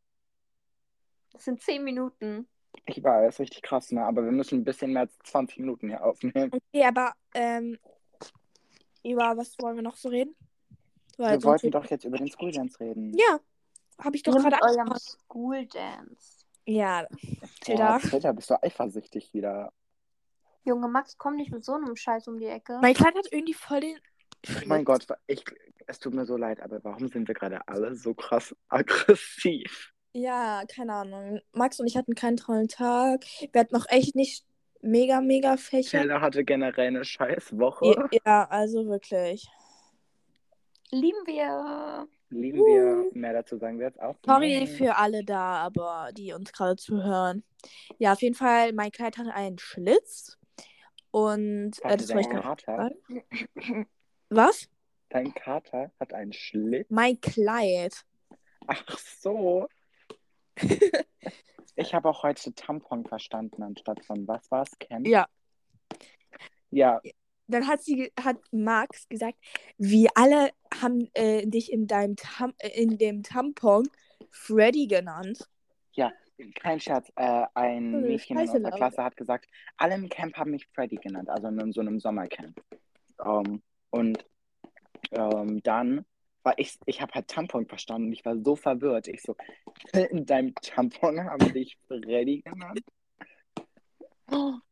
Das 1.34 1.44
sind 1.44 1.62
10 1.62 1.84
Minuten. 1.84 2.48
Ich 2.86 3.04
weiß, 3.04 3.42
richtig 3.42 3.62
krass, 3.62 3.92
ne? 3.92 4.06
Aber 4.06 4.24
wir 4.24 4.32
müssen 4.32 4.60
ein 4.60 4.64
bisschen 4.64 4.94
mehr 4.94 5.02
als 5.02 5.20
20 5.26 5.60
Minuten 5.60 5.90
hier 5.90 6.02
aufnehmen. 6.02 6.52
Okay, 6.54 6.86
aber 6.86 7.12
ähm, 7.34 7.78
über 9.04 9.36
was 9.36 9.58
wollen 9.60 9.76
wir 9.76 9.84
noch 9.84 9.98
so 9.98 10.08
reden? 10.08 10.34
Weil 11.18 11.38
Wir 11.38 11.44
wollten 11.44 11.72
doch 11.72 11.86
jetzt 11.86 12.06
über 12.06 12.18
den 12.18 12.30
School 12.30 12.52
Dance 12.52 12.80
reden. 12.80 13.14
Ja, 13.18 13.40
habe 14.00 14.16
ich 14.16 14.24
doch 14.24 14.34
mit 14.34 14.44
gerade 14.44 14.62
eurem 14.62 14.80
angefangen. 14.80 15.00
School 15.00 15.66
Dance. 15.66 16.46
Ja, 16.66 17.08
Tilda. 17.62 18.00
Tilda, 18.00 18.32
bist 18.34 18.50
du 18.50 18.62
eifersüchtig 18.62 19.34
wieder. 19.34 19.72
Junge, 20.64 20.90
Max, 20.90 21.18
komm 21.18 21.36
nicht 21.38 21.52
mit 21.52 21.64
so 21.64 21.74
einem 21.74 21.96
Scheiß 21.96 22.28
um 22.28 22.40
die 22.40 22.46
Ecke. 22.46 22.78
Mein 22.82 22.94
Kleid 22.94 23.16
hat 23.16 23.28
irgendwie 23.32 23.54
voll 23.54 23.80
den. 23.80 23.98
Oh 24.48 24.68
mein 24.68 24.86
Gott, 24.86 25.08
ich, 25.26 25.44
es 25.88 26.00
tut 26.00 26.14
mir 26.14 26.26
so 26.26 26.36
leid, 26.38 26.62
aber 26.62 26.84
warum 26.84 27.08
sind 27.08 27.28
wir 27.28 27.34
gerade 27.34 27.66
alle 27.68 27.96
so 27.96 28.14
krass 28.14 28.56
aggressiv? 28.68 29.94
Ja, 30.14 30.64
keine 30.68 30.94
Ahnung. 30.94 31.40
Max 31.54 31.80
und 31.80 31.88
ich 31.88 31.96
hatten 31.96 32.16
keinen 32.16 32.38
tollen 32.38 32.68
Tag. 32.68 33.26
Wir 33.52 33.62
hatten 33.62 33.76
noch 33.76 33.86
echt 33.90 34.16
nicht 34.16 34.46
mega, 34.82 35.22
mega 35.22 35.58
Fächer. 35.58 36.00
Tilda 36.00 36.22
hatte 36.22 36.44
generell 36.44 36.88
eine 36.88 37.06
scheiß 37.06 37.58
Woche. 37.58 37.86
Ja, 37.86 38.20
ja, 38.26 38.48
also 38.50 38.88
wirklich. 38.88 39.48
Lieben 40.92 41.26
wir. 41.26 42.08
Lieben 42.30 42.60
wir. 42.60 43.10
Mehr 43.14 43.34
dazu 43.34 43.58
sagen 43.58 43.80
wir 43.80 43.88
jetzt 43.88 44.00
auch. 44.00 44.16
Sorry 44.26 44.60
nicht. 44.60 44.74
für 44.74 44.98
alle 44.98 45.24
da, 45.24 45.58
aber 45.58 46.10
die 46.14 46.34
uns 46.34 46.52
gerade 46.54 46.76
zuhören. 46.76 47.44
Ja, 47.98 48.14
auf 48.14 48.22
jeden 48.22 48.36
Fall, 48.36 48.74
mein 48.74 48.92
Kleid 48.92 49.18
hatte 49.18 49.34
einen 49.34 49.58
Schlitz. 49.58 50.38
Und 51.12 51.84
äh, 51.84 51.98
das 51.98 52.14
wollte 52.14 52.30
ich 52.30 52.36
noch. 52.36 53.88
Was? 54.30 54.70
dein 55.10 55.34
Kater 55.34 55.92
hat 56.00 56.14
einen 56.14 56.34
Schlitz. 56.34 56.88
Mein 56.90 57.20
Kleid. 57.22 58.06
Ach 58.68 58.98
so. 58.98 59.68
Ich 61.80 61.94
habe 61.94 62.10
auch 62.10 62.24
heute 62.24 62.56
Tampon 62.56 63.06
verstanden 63.06 63.62
anstatt 63.62 64.04
von 64.04 64.28
was 64.28 64.50
war 64.50 64.64
es? 64.64 64.80
Camp? 64.80 65.06
Ja. 65.06 65.28
Ja, 66.72 67.00
Dann 67.48 67.68
hat 67.68 67.82
sie, 67.82 68.12
hat 68.22 68.38
Max 68.52 69.08
gesagt, 69.10 69.38
wir 69.78 70.10
alle 70.16 70.52
haben 70.82 71.10
äh, 71.14 71.46
dich 71.48 71.72
in 71.72 71.88
deinem 71.88 72.16
Tam 72.16 72.54
äh, 72.60 72.70
in 72.82 72.98
dem 72.98 73.24
Tampon 73.24 73.88
Freddy 74.32 74.88
genannt. 74.88 75.48
kein 76.56 76.80
Scherz. 76.80 77.12
Äh, 77.16 77.46
ein 77.54 77.96
Oh, 77.96 78.02
Mädchen 78.02 78.38
in 78.38 78.50
unserer. 78.50 78.72
Klasse 78.72 79.04
hat 79.04 79.18
gesagt, 79.18 79.48
alle 79.78 79.96
im 79.96 80.10
Camp 80.10 80.36
haben 80.36 80.52
mich 80.52 80.68
Freddy 80.74 80.98
genannt, 80.98 81.30
also 81.30 81.48
in 81.48 81.72
so 81.72 81.82
einem 81.82 82.00
Sommercamp. 82.00 82.62
Ähm, 83.26 83.62
und 83.90 84.26
ähm, 85.12 85.62
dann 85.64 86.06
war 86.44 86.58
ich, 86.58 86.78
ich 86.86 87.02
habe 87.02 87.14
halt 87.14 87.28
Tampon 87.28 87.66
verstanden 87.66 88.08
und 88.08 88.14
ich 88.14 88.24
war 88.26 88.38
so 88.38 88.56
verwirrt. 88.56 89.08
Ich 89.08 89.22
so, 89.22 89.36
in 89.94 90.26
deinem 90.26 90.54
Tampon 90.56 91.20
haben 91.24 91.52
dich 91.54 91.78
Freddy 91.88 92.42
genannt? 92.42 92.82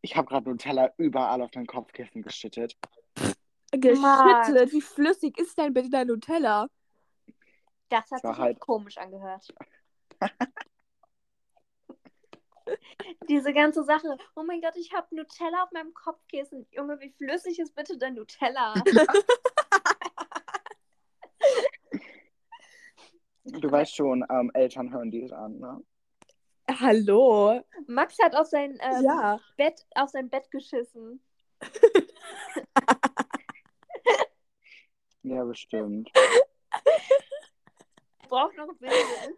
Ich 0.01 0.15
habe 0.15 0.27
gerade 0.27 0.49
Nutella 0.49 0.93
überall 0.97 1.41
auf 1.41 1.51
mein 1.55 1.65
Kopfkissen 1.65 2.21
geschüttet. 2.21 2.77
Geschüttelt. 3.71 4.71
Wie 4.71 4.81
flüssig 4.81 5.37
ist 5.39 5.57
denn 5.57 5.73
bitte 5.73 5.89
dein 5.89 6.07
Nutella? 6.07 6.67
Das 7.89 8.09
hat 8.11 8.21
sich 8.21 8.37
halt- 8.37 8.59
komisch 8.59 8.97
angehört. 8.97 9.53
Diese 13.29 13.53
ganze 13.53 13.83
Sache. 13.83 14.17
Oh 14.35 14.43
mein 14.43 14.61
Gott, 14.61 14.75
ich 14.75 14.91
habe 14.93 15.13
Nutella 15.15 15.63
auf 15.63 15.71
meinem 15.71 15.93
Kopfkissen. 15.93 16.67
Junge, 16.71 16.99
wie 16.99 17.11
flüssig 17.11 17.59
ist 17.59 17.75
bitte 17.75 17.97
dein 17.97 18.15
Nutella? 18.15 18.73
Du 23.43 23.71
weißt 23.71 23.95
schon, 23.95 24.25
ähm, 24.29 24.49
Eltern 24.53 24.91
hören 24.91 25.11
dies 25.11 25.31
an, 25.31 25.59
ne? 25.59 25.79
Hallo. 26.69 27.61
Max 27.87 28.17
hat 28.19 28.35
auf 28.35 28.47
sein, 28.47 28.77
ähm, 28.81 29.03
Ja. 29.03 29.39
Bett, 29.57 29.85
auf 29.95 30.09
sein 30.09 30.29
Bett 30.29 30.49
geschissen. 30.51 31.21
Ja, 35.27 35.43
bestimmt. 35.43 36.11
Braucht 38.29 38.55
noch 38.57 38.71
Bilder. 38.75 39.33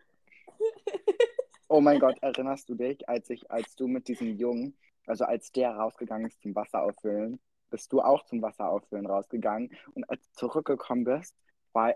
Oh 1.70 1.80
mein 1.80 1.98
Gott, 2.00 2.18
erinnerst 2.22 2.68
du 2.68 2.76
dich, 2.76 3.08
als 3.08 3.30
ich, 3.30 3.50
als 3.50 3.74
du 3.78 3.88
mit 3.88 4.10
diesem 4.10 4.36
Jungen, 4.38 4.78
also 5.06 5.24
als 5.24 5.50
der 5.54 5.72
rausgegangen 5.72 6.28
ist 6.28 6.42
zum 6.42 6.54
Wasser 6.56 6.84
auffüllen, 6.84 7.40
bist 7.70 7.94
du 7.94 8.02
auch 8.02 8.26
zum 8.26 8.42
Wasser 8.42 8.70
auffüllen 8.70 9.06
rausgegangen 9.06 9.70
und 9.94 10.10
als 10.10 10.22
du 10.30 10.34
zurückgekommen 10.48 11.06
bist, 11.06 11.38
war, 11.72 11.96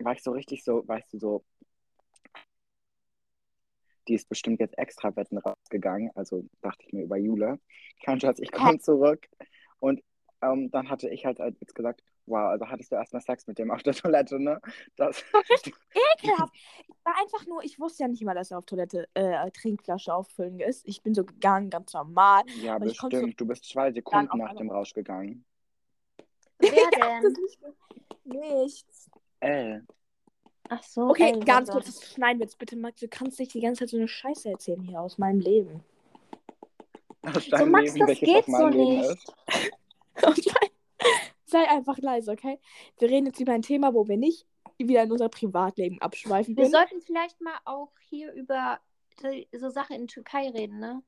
war 0.00 0.12
ich 0.12 0.22
so 0.22 0.32
richtig 0.32 0.62
so, 0.62 0.86
weißt 0.86 1.10
du, 1.14 1.18
so, 1.18 1.44
die 4.10 4.16
ist 4.16 4.28
bestimmt 4.28 4.58
jetzt 4.60 4.76
extra 4.76 5.14
wetten 5.14 5.38
rausgegangen, 5.38 6.10
also 6.16 6.44
dachte 6.62 6.84
ich 6.86 6.92
mir 6.92 7.04
über 7.04 7.16
Jule. 7.16 7.60
Kein 8.04 8.20
Schatz, 8.20 8.40
ich 8.40 8.50
komme 8.50 8.78
zurück 8.80 9.28
und 9.78 10.02
ähm, 10.42 10.70
dann 10.70 10.90
hatte 10.90 11.08
ich 11.08 11.24
halt 11.24 11.38
jetzt 11.38 11.74
gesagt, 11.74 12.02
wow, 12.26 12.48
also 12.50 12.68
hattest 12.68 12.90
du 12.90 12.96
erstmal 12.96 13.22
Sex 13.22 13.46
mit 13.46 13.58
dem 13.58 13.70
auf 13.70 13.82
der 13.82 13.94
Toilette, 13.94 14.40
ne? 14.40 14.60
Das, 14.96 15.22
Ekelhaft. 16.18 16.54
Ich 17.02 17.06
war 17.06 17.18
einfach 17.18 17.46
nur, 17.46 17.64
ich 17.64 17.80
wusste 17.80 18.02
ja 18.02 18.08
nicht 18.08 18.22
mal, 18.24 18.34
dass 18.34 18.50
er 18.50 18.58
auf 18.58 18.66
Toilette 18.66 19.08
äh, 19.14 19.50
Trinkflasche 19.52 20.12
auffüllen 20.12 20.60
ist. 20.60 20.86
Ich 20.86 21.02
bin 21.02 21.14
so 21.14 21.24
gegangen, 21.24 21.70
ganz 21.70 21.94
normal. 21.94 22.42
ja, 22.60 22.74
Aber 22.76 22.86
so- 22.90 23.08
bestimmt, 23.08 23.40
du 23.40 23.46
bist 23.46 23.64
zwei 23.64 23.90
Sekunden 23.90 24.28
auf 24.28 24.38
nach 24.38 24.54
dem 24.54 24.70
Rausch 24.70 24.92
gegangen. 24.92 25.46
Wer 26.58 27.22
denn? 27.22 27.34
Nichts. 28.24 29.10
Äh. 29.40 29.80
Ach 30.72 30.82
so. 30.84 31.08
Okay, 31.10 31.32
ey, 31.34 31.40
ganz 31.40 31.68
kurz, 31.68 31.86
das 31.86 32.12
schneiden 32.12 32.38
wir 32.38 32.46
jetzt 32.46 32.58
bitte, 32.58 32.76
Max. 32.76 33.00
Du 33.00 33.08
kannst 33.08 33.40
nicht 33.40 33.52
die 33.52 33.60
ganze 33.60 33.80
Zeit 33.80 33.88
so 33.90 33.96
eine 33.96 34.06
Scheiße 34.06 34.48
erzählen 34.50 34.80
hier 34.80 35.00
aus 35.00 35.18
meinem 35.18 35.40
Leben. 35.40 35.82
Aus 37.22 37.44
So, 37.44 37.66
Max, 37.66 37.94
Leben, 37.94 38.06
das 38.06 38.20
geht 38.20 38.44
so 38.46 38.68
Leben 38.68 39.00
nicht. 39.00 39.34
Sei 41.44 41.68
einfach 41.68 41.98
leise, 41.98 42.30
okay? 42.30 42.60
Wir 42.98 43.10
reden 43.10 43.26
jetzt 43.26 43.40
über 43.40 43.52
ein 43.52 43.62
Thema, 43.62 43.92
wo 43.94 44.06
wir 44.06 44.16
nicht 44.16 44.46
wieder 44.78 45.02
in 45.02 45.10
unser 45.10 45.28
Privatleben 45.28 46.00
abschweifen 46.00 46.56
Wir 46.56 46.64
können. 46.64 46.72
sollten 46.72 47.00
vielleicht 47.02 47.40
mal 47.40 47.58
auch 47.64 47.90
hier 48.08 48.32
über 48.32 48.78
so 49.52 49.68
Sachen 49.70 49.96
in 49.96 50.06
Türkei 50.06 50.48
reden, 50.50 50.78
ne? 50.78 51.02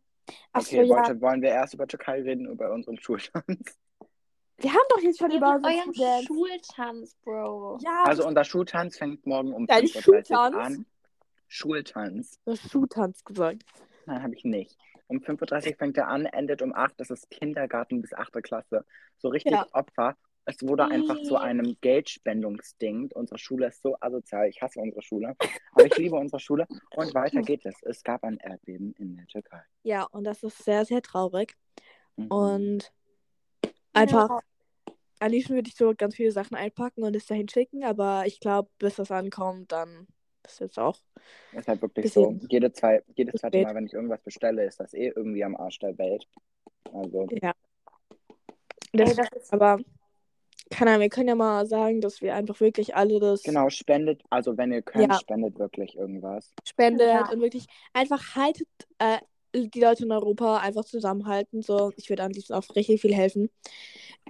Achso, 0.53 0.77
Okay, 0.77 0.87
ja. 0.89 0.97
wollte, 0.97 1.21
wollen 1.21 1.41
wir 1.41 1.51
erst 1.51 1.75
über 1.75 1.87
Türkei 1.87 2.21
reden, 2.23 2.47
über 2.47 2.73
unseren 2.73 2.99
Schultanz? 2.99 3.79
Wir 4.59 4.71
haben 4.73 4.85
doch 4.91 5.01
jetzt 5.01 5.19
schon 5.19 5.31
über 5.31 5.57
Über 5.57 5.69
euren 5.69 5.95
Schultanz. 5.95 6.27
Schultanz, 6.27 7.17
Bro. 7.25 7.79
Ja, 7.83 8.05
Also 8.05 8.27
unser 8.27 8.45
Schultanz 8.45 8.97
fängt 8.99 9.27
morgen 9.27 9.53
um 9.53 9.67
Dein 9.67 9.85
5.30 9.87 9.97
Uhr 9.97 10.03
Schultanz? 10.03 10.57
an. 10.57 10.87
Schultanz. 11.49 12.41
du 12.45 12.53
hast 12.53 12.71
Schultanz 12.71 13.25
gesagt. 13.25 13.65
Nein, 14.07 14.23
habe 14.23 14.35
ich 14.35 14.45
nicht. 14.45 14.79
Um 15.09 15.19
5.30 15.19 15.71
Uhr 15.73 15.77
fängt 15.77 15.97
er 15.99 16.09
an, 16.09 16.27
endet 16.27 16.63
um 16.63 16.73
8. 16.75 16.95
Das 16.99 17.11
ist 17.11 17.29
Kindergarten 17.31 18.01
bis 18.01 18.13
8. 18.15 18.43
Klasse. 18.43 18.85
So 19.19 19.29
richtig 19.29 19.53
Ja. 19.53 19.67
Opfer. 19.73 20.17
Es 20.45 20.57
wurde 20.63 20.87
einfach 20.87 21.21
zu 21.23 21.37
einem 21.37 21.77
Geldspendungsding. 21.83 23.11
Unsere 23.15 23.39
Schule 23.39 23.69
ist 23.69 23.81
so 23.83 23.97
asozial. 24.01 24.49
Ich 24.49 24.61
hasse 24.61 24.81
unsere 24.81 25.03
Schule. 25.03 25.37
Aber 25.73 25.87
ich 25.87 25.97
liebe 25.97 26.17
unsere 26.17 26.41
Schule. 26.41 26.67
Und 26.97 27.15
weiter 27.15 27.43
geht 27.43 27.65
es. 27.65 27.75
Es 27.83 28.03
gab 28.03 28.25
ein 28.25 28.39
Erdbeben 28.39 28.93
in 28.99 29.17
der 29.17 29.27
Türkei. 29.27 29.63
Ja, 29.85 30.05
und 30.05 30.25
das 30.25 30.43
ist 30.43 30.59
sehr, 30.65 30.85
sehr 30.85 31.01
traurig. 31.03 31.55
Mhm. 32.17 32.27
Und 32.27 32.93
einfach, 33.93 34.41
Alicia 35.19 35.55
würde 35.55 35.69
ich 35.69 35.77
so 35.77 35.95
ganz 35.97 36.17
viele 36.17 36.33
Sachen 36.33 36.57
einpacken 36.57 37.03
und 37.05 37.15
es 37.15 37.27
dahin 37.27 37.49
schicken, 37.49 37.85
aber 37.85 38.25
ich 38.27 38.41
glaube, 38.41 38.71
bis 38.79 38.97
das 38.97 39.11
ankommt, 39.11 39.73
dann 39.73 40.07
ist 40.45 40.61
jetzt 40.61 40.79
auch. 40.79 40.99
ist 41.53 41.69
halt 41.69 41.81
wirklich 41.83 42.13
so. 42.13 42.39
Jede 42.49 42.73
zwei, 42.73 43.03
jedes 43.15 43.41
zweite. 43.41 43.63
Mal, 43.63 43.75
wenn 43.75 43.87
ich 43.87 43.93
irgendwas 43.93 44.21
bestelle, 44.23 44.65
ist 44.65 44.81
das 44.81 44.95
eh 44.95 45.13
irgendwie 45.15 45.45
am 45.45 45.57
Arsch 45.57 45.79
der 45.79 45.97
Welt. 45.99 46.27
Also, 46.93 47.29
Ja. 47.31 47.53
Ey, 48.93 48.99
Das, 49.05 49.17
das 49.17 49.29
ist, 49.35 49.53
aber 49.53 49.79
keine 50.71 50.91
Ahnung, 50.91 51.03
wir 51.03 51.09
können 51.09 51.29
ja 51.29 51.35
mal 51.35 51.67
sagen, 51.67 52.01
dass 52.01 52.21
wir 52.21 52.35
einfach 52.35 52.61
wirklich 52.61 52.97
alle 52.97 53.21
das 53.21 53.43
genau, 53.43 53.69
spendet. 53.69 54.23
Also, 54.31 54.57
wenn 54.57 54.73
ihr 54.73 54.83
könnt, 54.83 55.13
Ja. 55.13 55.19
spendet 55.19 55.59
wirklich 55.59 55.97
irgendwas. 55.97 56.53
spendet 56.65 57.09
Ja. 57.09 57.31
und 57.31 57.41
wirklich 57.41 57.67
einfach 57.93 58.35
haltet 58.35 58.69
äh, 58.99 59.19
die 59.55 59.81
Leute 59.81 60.05
in 60.05 60.13
Europa 60.13 60.59
einfach 60.59 60.85
zusammenhalten. 60.85 61.63
So, 61.63 61.93
ich 61.97 62.09
würde 62.09 62.23
an 62.25 62.33
liebsten 62.33 62.55
auch 62.55 62.65
richtig 62.75 63.01
viel 63.01 63.15
helfen. 63.15 63.51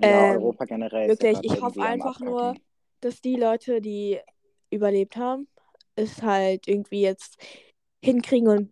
Ja, 0.00 0.32
Ähm, 0.32 0.40
Europa 0.40 0.64
generell. 0.64 1.08
wirklich, 1.08 1.38
ich 1.42 1.60
hoffe 1.60 1.80
am 1.80 1.86
einfach 1.86 2.20
nur, 2.20 2.54
dass 3.00 3.20
die 3.20 3.36
Leute, 3.36 3.80
die 3.80 4.18
überlebt 4.70 5.16
haben, 5.16 5.48
es 5.96 6.22
halt 6.22 6.66
irgendwie 6.68 7.02
jetzt 7.02 7.38
hinkriegen 8.02 8.48
und 8.48 8.70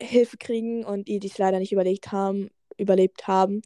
Hilfe 0.00 0.36
kriegen 0.36 0.84
und 0.84 1.08
die, 1.08 1.18
die 1.18 1.28
es 1.28 1.38
leider 1.38 1.58
nicht 1.58 1.72
überlegt 1.72 2.12
haben, 2.12 2.50
überlebt 2.76 3.26
haben, 3.26 3.62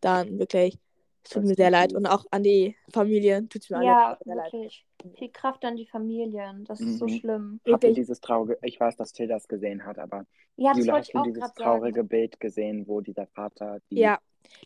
dann 0.00 0.38
wirklich, 0.38 0.78
es 1.24 1.30
tut 1.30 1.42
Das 1.42 1.50
mir 1.50 1.54
sehr 1.54 1.70
leid 1.70 1.92
und 1.92 2.06
auch 2.06 2.24
an 2.30 2.42
die 2.42 2.76
Familien 2.92 3.48
tut 3.48 3.62
es 3.62 3.70
mir 3.70 3.78
ja, 3.78 4.08
alle 4.08 4.18
sehr 4.24 4.34
leid. 4.34 4.52
Viel 5.16 5.30
Kraft 5.30 5.64
an 5.64 5.76
die 5.76 5.86
Familien. 5.86 6.64
Das 6.64 6.80
ist 6.80 6.98
so 6.98 7.06
Mhm. 7.06 7.10
schlimm. 7.10 7.60
Habt 7.70 7.84
ihr 7.84 7.92
dieses 7.92 8.20
traurige, 8.20 8.58
ich 8.62 8.78
weiß, 8.78 8.96
dass 8.96 9.12
Till 9.12 9.28
das 9.28 9.48
gesehen 9.48 9.84
hat, 9.84 9.98
aber 9.98 10.26
Ja, 10.56 10.70
das 10.72 10.78
Jule, 10.78 10.92
hast 10.92 11.06
ich 11.08 11.12
du 11.12 11.18
auch 11.18 11.24
dieses 11.24 11.52
traurige 11.54 11.96
sagen. 12.00 12.08
Bild 12.08 12.40
gesehen, 12.40 12.86
wo 12.86 13.00
dieser 13.00 13.26
Vater 13.26 13.78
die, 13.90 13.98
Ja, 13.98 14.18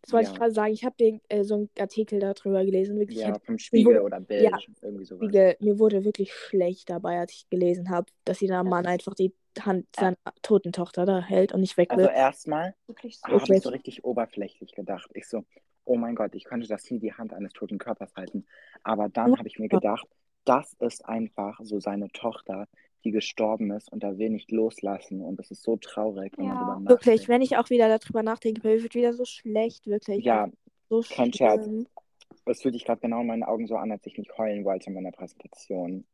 das 0.03 0.12
wollte 0.12 0.27
ich 0.29 0.33
Ja. 0.33 0.38
gerade 0.38 0.53
sagen. 0.53 0.72
Ich 0.72 0.85
habe 0.85 0.96
den 0.99 1.20
äh, 1.29 1.44
so 1.44 1.55
einen 1.55 1.70
Artikel 1.79 2.18
darüber 2.18 2.64
gelesen. 2.64 2.99
Wirklich, 2.99 3.18
ich 3.18 3.25
ja, 3.27 3.38
vom 3.38 3.59
Spiegel 3.59 3.94
wurde- 3.94 4.03
oder 4.03 4.20
Bild, 4.20 4.42
ja, 4.42 4.59
irgendwie 4.83 5.05
sowas. 5.05 5.27
Spiegel, 5.29 5.57
mir 5.61 5.79
wurde 5.79 6.05
wirklich 6.05 6.33
schlecht 6.33 6.90
dabei, 6.90 7.18
als 7.20 7.33
ich 7.33 7.49
gelesen 7.51 7.90
habe, 7.90 8.07
dass 8.25 8.38
dieser 8.38 8.64
Mann 8.64 8.87
einfach 8.87 9.14
die 9.14 9.33
Hand 9.61 9.87
seiner 9.96 10.16
toten 10.42 10.72
Tochter 10.72 11.07
da 11.07 11.20
hält 11.22 11.53
und 11.53 11.61
nicht 11.61 11.77
weg 11.77 11.90
Also 11.90 12.05
will. 12.05 12.11
erstmal 12.14 12.75
Wirklich 12.87 13.18
so. 13.20 13.29
habe 13.29 13.55
ich 13.57 13.62
so 13.62 13.70
richtig 13.70 14.05
oberflächlich 14.05 14.72
gedacht. 14.75 15.11
Ich 15.14 15.27
so, 15.29 15.44
oh 15.85 15.96
mein 15.96 16.14
Gott, 16.14 16.35
ich 16.35 16.44
könnte 16.44 16.66
das 16.66 16.90
nie 16.90 16.99
die 16.99 17.12
Hand 17.14 17.33
eines 17.33 17.53
toten 17.53 17.79
Körpers 17.79 18.14
halten. 18.16 18.44
Aber 18.83 19.09
dann 19.09 19.33
Ja. 19.33 19.38
habe 19.38 19.49
ich 19.49 19.59
mir 19.59 19.68
gedacht, 19.68 20.07
das 20.47 20.73
ist 20.81 21.05
einfach 21.07 21.61
so 21.63 21.81
seine 21.81 22.09
Tochter, 22.11 22.67
die 23.05 23.11
gestorben 23.11 23.71
ist 23.73 23.93
und 23.93 24.03
er 24.03 24.19
will 24.19 24.31
nicht 24.31 24.51
loslassen. 24.51 25.21
Und 25.21 25.39
es 25.41 25.51
ist 25.51 25.63
so 25.63 25.77
traurig, 25.77 26.33
wenn 26.39 26.47
man 26.47 26.57
Ja. 26.59 26.65
darüber 26.65 26.81
Wirklich, 26.91 27.07
nachdenkt. 27.21 27.29
wenn 27.29 27.43
ich 27.43 27.57
auch 27.57 27.71
wieder 27.71 27.99
darüber 27.99 28.23
nachdenke, 28.23 28.67
mir 28.67 28.83
wird 28.83 28.95
wieder 28.95 29.13
so 29.13 29.25
schlecht, 29.25 29.87
wirklich. 29.87 30.25
Ja, 30.25 30.45
Also, 30.45 31.03
so 31.03 31.15
kein 31.15 31.33
Scherz. 31.33 31.65
schlimm. 31.65 31.87
es 32.47 32.63
fühlt 32.63 32.75
sich 32.75 32.85
gerade 32.85 33.01
genau 33.01 33.21
in 33.21 33.27
meinen 33.27 33.43
Augen 33.43 33.67
so 33.67 33.77
an, 33.77 33.91
als 33.93 34.07
ich 34.07 34.17
nicht 34.19 34.37
heulen 34.39 34.65
wollte 34.65 34.87
in 34.87 34.95
meiner 34.95 35.11
Präsentation. 35.13 36.05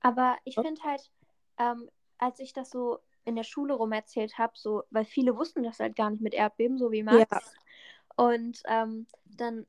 Aber 0.00 0.36
ich 0.44 0.58
Oh. 0.58 0.62
finde 0.62 0.82
halt, 0.82 1.10
ähm, 1.58 1.88
als 2.18 2.40
ich 2.40 2.52
das 2.52 2.70
so 2.70 2.98
in 3.26 3.36
der 3.36 3.44
Schule 3.44 3.74
rum 3.74 3.92
erzählt 3.92 4.36
habe, 4.38 4.52
so, 4.54 4.82
weil 4.90 5.04
viele 5.04 5.36
wussten 5.36 5.62
das 5.62 5.78
halt 5.80 5.96
gar 5.96 6.10
nicht 6.10 6.22
mit 6.22 6.34
Erdbeben, 6.34 6.78
so 6.78 6.90
wie 6.92 7.02
Max. 7.02 7.30
Ja. 7.30 7.40
Und 8.16 8.62
ähm, 8.66 9.06
dann 9.24 9.66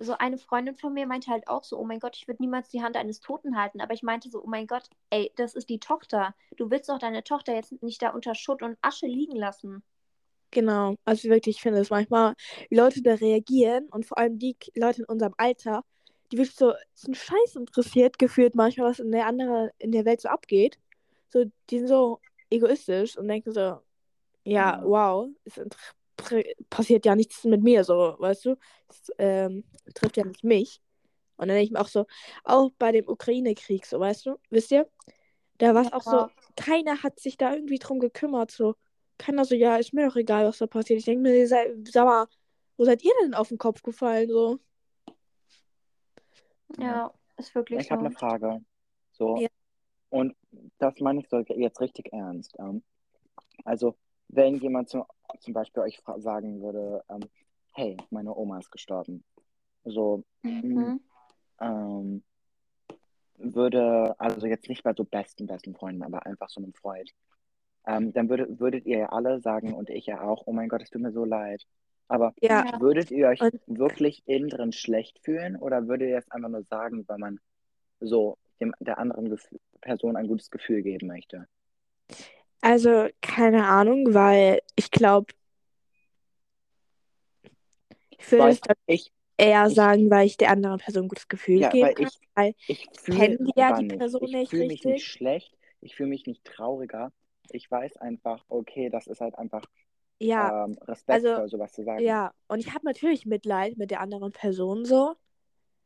so 0.00 0.16
eine 0.18 0.36
Freundin 0.38 0.76
von 0.76 0.92
mir 0.92 1.06
meinte 1.06 1.30
halt 1.30 1.46
auch 1.46 1.62
so, 1.62 1.78
oh 1.78 1.84
mein 1.84 2.00
Gott, 2.00 2.16
ich 2.16 2.26
würde 2.26 2.42
niemals 2.42 2.68
die 2.68 2.82
Hand 2.82 2.96
eines 2.96 3.20
Toten 3.20 3.56
halten. 3.56 3.80
Aber 3.80 3.94
ich 3.94 4.02
meinte 4.02 4.30
so, 4.30 4.42
oh 4.42 4.48
mein 4.48 4.66
Gott, 4.66 4.88
ey, 5.10 5.32
das 5.36 5.54
ist 5.54 5.68
die 5.68 5.78
Tochter. 5.78 6.34
Du 6.56 6.70
willst 6.70 6.88
doch 6.88 6.98
deine 6.98 7.22
Tochter 7.22 7.54
jetzt 7.54 7.80
nicht 7.82 8.02
da 8.02 8.10
unter 8.10 8.34
Schutt 8.34 8.62
und 8.62 8.78
Asche 8.82 9.06
liegen 9.06 9.36
lassen. 9.36 9.82
Genau, 10.50 10.96
also 11.06 11.28
wirklich, 11.30 11.56
ich 11.56 11.62
finde 11.62 11.80
es 11.80 11.88
manchmal, 11.88 12.34
wie 12.68 12.76
Leute 12.76 13.00
da 13.02 13.14
reagieren 13.14 13.86
und 13.90 14.04
vor 14.04 14.18
allem 14.18 14.38
die 14.38 14.56
Leute 14.74 15.00
in 15.00 15.06
unserem 15.06 15.34
Alter, 15.38 15.82
die 16.30 16.36
wirklich 16.36 16.56
so, 16.56 16.74
sind 16.94 17.16
scheiß 17.16 17.56
interessiert 17.56 18.18
gefühlt 18.18 18.54
manchmal, 18.54 18.90
was 18.90 18.98
in 18.98 19.12
der 19.12 19.26
anderen, 19.26 19.70
in 19.78 19.92
der 19.92 20.04
Welt 20.04 20.20
so 20.20 20.28
abgeht. 20.28 20.78
So, 21.30 21.44
die 21.70 21.78
sind 21.78 21.88
so 21.88 22.20
egoistisch 22.50 23.16
und 23.16 23.28
denken 23.28 23.52
so, 23.52 23.60
ja, 23.60 23.82
Ja. 24.44 24.82
wow, 24.84 25.30
es 25.44 25.56
inter- 25.56 25.78
prä- 25.78 25.94
passiert 26.70 27.06
ja 27.06 27.16
nichts 27.16 27.44
mit 27.44 27.62
mir, 27.62 27.84
so, 27.84 28.16
weißt 28.18 28.44
du? 28.46 28.56
Es 28.88 29.10
ähm, 29.18 29.64
trifft 29.94 30.16
ja 30.16 30.24
nicht 30.24 30.44
mich. 30.44 30.80
Und 31.36 31.48
dann 31.48 31.56
denke 31.56 31.64
ich 31.64 31.70
mir 31.72 31.80
auch 31.80 31.88
so, 31.88 32.06
auch 32.44 32.70
bei 32.78 32.92
dem 32.92 33.08
Ukraine-Krieg, 33.08 33.86
so, 33.86 33.98
weißt 33.98 34.26
du, 34.26 34.38
wisst 34.50 34.70
ihr? 34.70 34.88
Da 35.58 35.74
war 35.74 35.82
es 35.82 35.92
auch 35.92 36.02
so, 36.02 36.28
keiner 36.56 37.02
hat 37.02 37.20
sich 37.20 37.36
da 37.36 37.54
irgendwie 37.54 37.78
drum 37.78 38.00
gekümmert, 38.00 38.50
so. 38.50 38.74
Keiner 39.18 39.44
so, 39.44 39.54
ja, 39.54 39.76
ist 39.76 39.92
mir 39.92 40.08
doch 40.08 40.16
egal, 40.16 40.46
was 40.46 40.58
da 40.58 40.66
passiert. 40.66 40.98
Ich 40.98 41.04
denke 41.04 41.22
mir, 41.22 41.36
ihr 41.36 41.46
seid, 41.48 41.70
sag 41.88 42.04
mal, 42.04 42.26
wo 42.76 42.84
seid 42.84 43.04
ihr 43.04 43.12
denn 43.22 43.34
auf 43.34 43.48
den 43.48 43.58
Kopf 43.58 43.82
gefallen, 43.82 44.28
so? 44.28 44.58
Ja, 46.78 47.12
ist 47.36 47.54
wirklich 47.54 47.80
Ich 47.80 47.86
so. 47.86 47.92
habe 47.92 48.06
eine 48.06 48.14
Frage. 48.14 48.60
So. 49.12 49.36
Ja. 49.36 49.48
Und 50.10 50.34
das 50.78 50.98
meine 51.00 51.20
ich 51.20 51.28
so 51.28 51.38
jetzt 51.38 51.80
richtig 51.80 52.12
ernst. 52.12 52.56
Ähm, 52.58 52.82
also, 53.64 53.96
wenn 54.32 54.56
jemand 54.56 54.88
zu, 54.88 55.04
zum 55.40 55.54
Beispiel 55.54 55.82
euch 55.82 56.00
sagen 56.18 56.60
würde, 56.62 57.04
ähm, 57.08 57.20
hey, 57.74 57.96
meine 58.10 58.34
Oma 58.34 58.58
ist 58.58 58.70
gestorben. 58.72 59.22
So, 59.84 60.24
Mhm. 60.42 61.00
ähm, 61.60 62.22
würde, 63.36 64.14
also 64.18 64.46
jetzt 64.46 64.68
nicht 64.68 64.82
bei 64.82 64.92
so 64.94 65.04
besten, 65.04 65.46
besten 65.46 65.74
Freunden, 65.74 66.02
aber 66.02 66.26
einfach 66.26 66.48
so 66.48 66.60
einem 66.60 66.74
Freund, 66.74 67.10
ähm, 67.86 68.12
dann 68.12 68.28
würde, 68.28 68.58
würdet 68.60 68.86
ihr 68.86 68.98
ja 68.98 69.06
alle 69.08 69.40
sagen 69.40 69.74
und 69.74 69.90
ich 69.90 70.06
ja 70.06 70.20
auch, 70.22 70.44
oh 70.46 70.52
mein 70.52 70.68
Gott, 70.68 70.82
es 70.82 70.90
tut 70.90 71.02
mir 71.02 71.12
so 71.12 71.24
leid. 71.24 71.64
Aber 72.08 72.34
Ja, 72.40 72.78
würdet 72.78 73.10
ihr 73.10 73.28
euch 73.28 73.40
Und- 73.40 73.60
wirklich 73.66 74.22
innen 74.26 74.48
drin 74.48 74.72
schlecht 74.72 75.18
fühlen 75.24 75.56
oder 75.56 75.88
würdet 75.88 76.08
ihr 76.10 76.18
es 76.18 76.30
einfach 76.30 76.48
nur 76.50 76.62
sagen, 76.64 77.04
weil 77.08 77.18
man 77.18 77.40
so 78.00 78.36
dem, 78.60 78.74
der 78.80 78.98
anderen 78.98 79.30
Gefühl, 79.30 79.58
Person 79.80 80.16
ein 80.16 80.28
gutes 80.28 80.50
Gefühl 80.50 80.82
geben 80.82 81.06
möchte? 81.08 81.48
Also 82.62 83.08
keine 83.20 83.66
Ahnung, 83.68 84.14
weil 84.14 84.60
ich 84.76 84.90
glaube, 84.90 85.32
ich 88.10 88.30
würde 88.30 88.44
Weil 88.44 88.52
es 88.52 88.60
dann 88.60 88.76
ich, 88.86 89.12
eher 89.36 89.66
ich- 89.66 89.74
sagen, 89.74 90.10
weil 90.10 90.26
ich 90.26 90.36
der 90.36 90.50
anderen 90.50 90.78
Person 90.78 91.04
ein 91.04 91.08
gutes 91.08 91.28
Gefühl 91.28 91.60
ja, 91.60 91.68
geben 91.70 91.86
weil 91.88 91.94
kann. 91.94 92.06
ich, 92.06 92.18
weil 92.34 92.54
ich 92.68 92.88
fühle 92.98 93.18
kennen 93.18 93.44
die 93.44 93.52
ja 93.60 93.76
die 93.76 93.84
nicht. 93.86 93.98
Person 93.98 94.22
Ich 94.24 94.32
nicht 94.32 94.50
fühle 94.50 94.62
mich 94.66 94.84
nicht 94.84 94.86
richtig. 94.94 95.04
schlecht, 95.06 95.56
ich 95.80 95.94
fühle 95.96 96.08
mich 96.08 96.26
nicht 96.26 96.44
trauriger. 96.44 97.12
Ich 97.50 97.70
weiß 97.70 97.96
einfach, 97.98 98.44
okay, 98.48 98.88
das 98.88 99.06
ist 99.08 99.20
halt 99.20 99.34
einfach 99.36 99.64
Ja, 100.20 100.64
ähm, 100.64 100.78
respektvoll, 100.82 101.32
also, 101.34 101.56
sowas 101.56 101.72
zu 101.72 101.82
sagen. 101.82 102.02
ja. 102.04 102.32
Und 102.48 102.60
ich 102.60 102.72
habe 102.72 102.86
natürlich 102.86 103.26
Mitleid 103.26 103.76
mit 103.76 103.90
der 103.90 104.00
anderen 104.00 104.30
Person 104.32 104.84
so. 104.84 105.14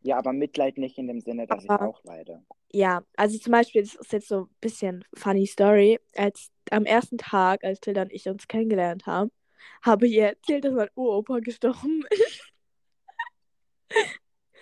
Ja, 0.03 0.19
aber 0.19 0.33
Mitleid 0.35 0.77
nicht 0.77 0.99
in 0.99 1.09
dem 1.09 1.21
Sinne, 1.21 1.47
dass 1.47 1.65
ich 1.65 1.71
Aber- 1.71 1.89
auch 1.89 2.05
leide. 2.05 2.45
Ja, 2.77 3.03
also 3.17 3.39
zum 3.39 3.53
Beispiel, 3.53 3.81
das 3.81 3.95
ist 3.95 4.13
jetzt 4.13 4.29
so 4.29 4.41
ein 4.41 4.49
bisschen 4.61 5.03
funny 5.15 5.47
Story. 5.47 5.99
Als 6.15 6.51
am 6.71 6.85
ersten 6.85 7.17
Tag, 7.17 7.65
als 7.65 7.81
Tilda 7.81 8.03
und 8.03 8.13
ich 8.13 8.29
uns 8.29 8.49
kennengelernt 8.49 9.07
haben, 9.07 9.33
habe 9.83 10.07
ich 10.07 10.13
ihr 10.13 10.27
erzählt, 10.27 10.67
dass 10.67 10.75
mein 10.75 10.91
Uropa 10.95 11.39
gestorben 11.41 12.05
ist. 12.11 12.53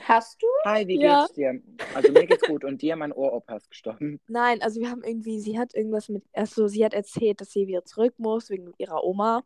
Hast 0.04 0.40
du? 0.40 0.46
Hi, 0.64 0.86
wie 0.86 0.96
Ja. 0.96 1.22
geht's 1.22 1.34
dir? 1.34 1.60
Also 1.92 2.12
mir 2.12 2.24
geht's 2.24 2.44
gut 2.44 2.62
und 2.62 2.82
dir, 2.82 2.94
mein 2.94 3.10
Ohropa 3.10 3.56
ist 3.56 3.68
gestorben. 3.68 4.20
Nein, 4.28 4.62
also 4.62 4.80
wir 4.80 4.92
haben 4.92 5.02
irgendwie, 5.02 5.40
sie 5.40 5.58
hat 5.58 5.74
irgendwas 5.74 6.08
mit, 6.08 6.22
also 6.34 6.68
sie 6.68 6.84
hat 6.84 6.94
erzählt, 6.94 7.40
dass 7.40 7.50
sie 7.50 7.66
wieder 7.66 7.84
zurück 7.84 8.14
muss 8.18 8.48
wegen 8.48 8.72
ihrer 8.78 9.02
Oma. 9.02 9.42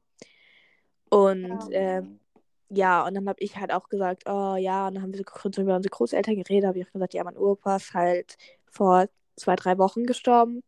Und 1.09 1.70
Ja. 1.70 1.70
ähm, 1.70 2.20
ja, 2.70 3.07
und 3.07 3.14
dann 3.14 3.26
habe 3.28 3.40
ich 3.40 3.57
halt 3.57 3.72
auch 3.72 3.88
gesagt, 3.88 4.24
oh 4.26 4.57
ja, 4.57 4.88
und 4.88 4.94
dann 4.94 5.02
haben 5.02 5.12
wir 5.12 5.18
so 5.18 5.24
kurz 5.24 5.57
über 5.57 5.74
unsere 5.76 5.90
Großeltern 5.90 6.37
geredet, 6.37 6.66
habe 6.68 6.78
ich 6.78 6.87
auch 6.87 6.92
gesagt, 6.92 7.14
ja, 7.14 7.24
mein 7.24 7.38
Opa 7.38 7.76
ist 7.76 7.94
halt 7.94 8.37
vor 8.70 9.09
zwei, 9.37 9.57
drei 9.57 9.78
Wochen 9.78 10.04
gestorben. 10.04 10.62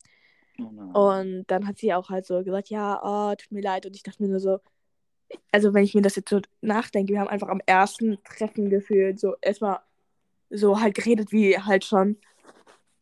Oh. 0.58 1.10
Und 1.10 1.44
dann 1.48 1.66
hat 1.66 1.78
sie 1.78 1.94
auch 1.94 2.10
halt 2.10 2.26
so 2.26 2.42
gesagt, 2.42 2.68
ja, 2.68 3.00
oh, 3.02 3.34
tut 3.34 3.50
mir 3.50 3.62
leid. 3.62 3.86
Und 3.86 3.96
ich 3.96 4.02
dachte 4.02 4.22
mir 4.22 4.28
nur 4.28 4.40
so, 4.40 4.58
also 5.52 5.72
wenn 5.74 5.84
ich 5.84 5.94
mir 5.94 6.02
das 6.02 6.16
jetzt 6.16 6.28
so 6.28 6.40
nachdenke, 6.60 7.12
wir 7.12 7.20
haben 7.20 7.28
einfach 7.28 7.48
am 7.48 7.62
ersten 7.66 8.18
Treffen 8.24 8.68
gefühlt 8.68 9.18
so 9.18 9.34
erstmal 9.40 9.80
so 10.50 10.80
halt 10.80 10.94
geredet, 10.94 11.32
wie 11.32 11.56
halt 11.58 11.84
schon, 11.84 12.16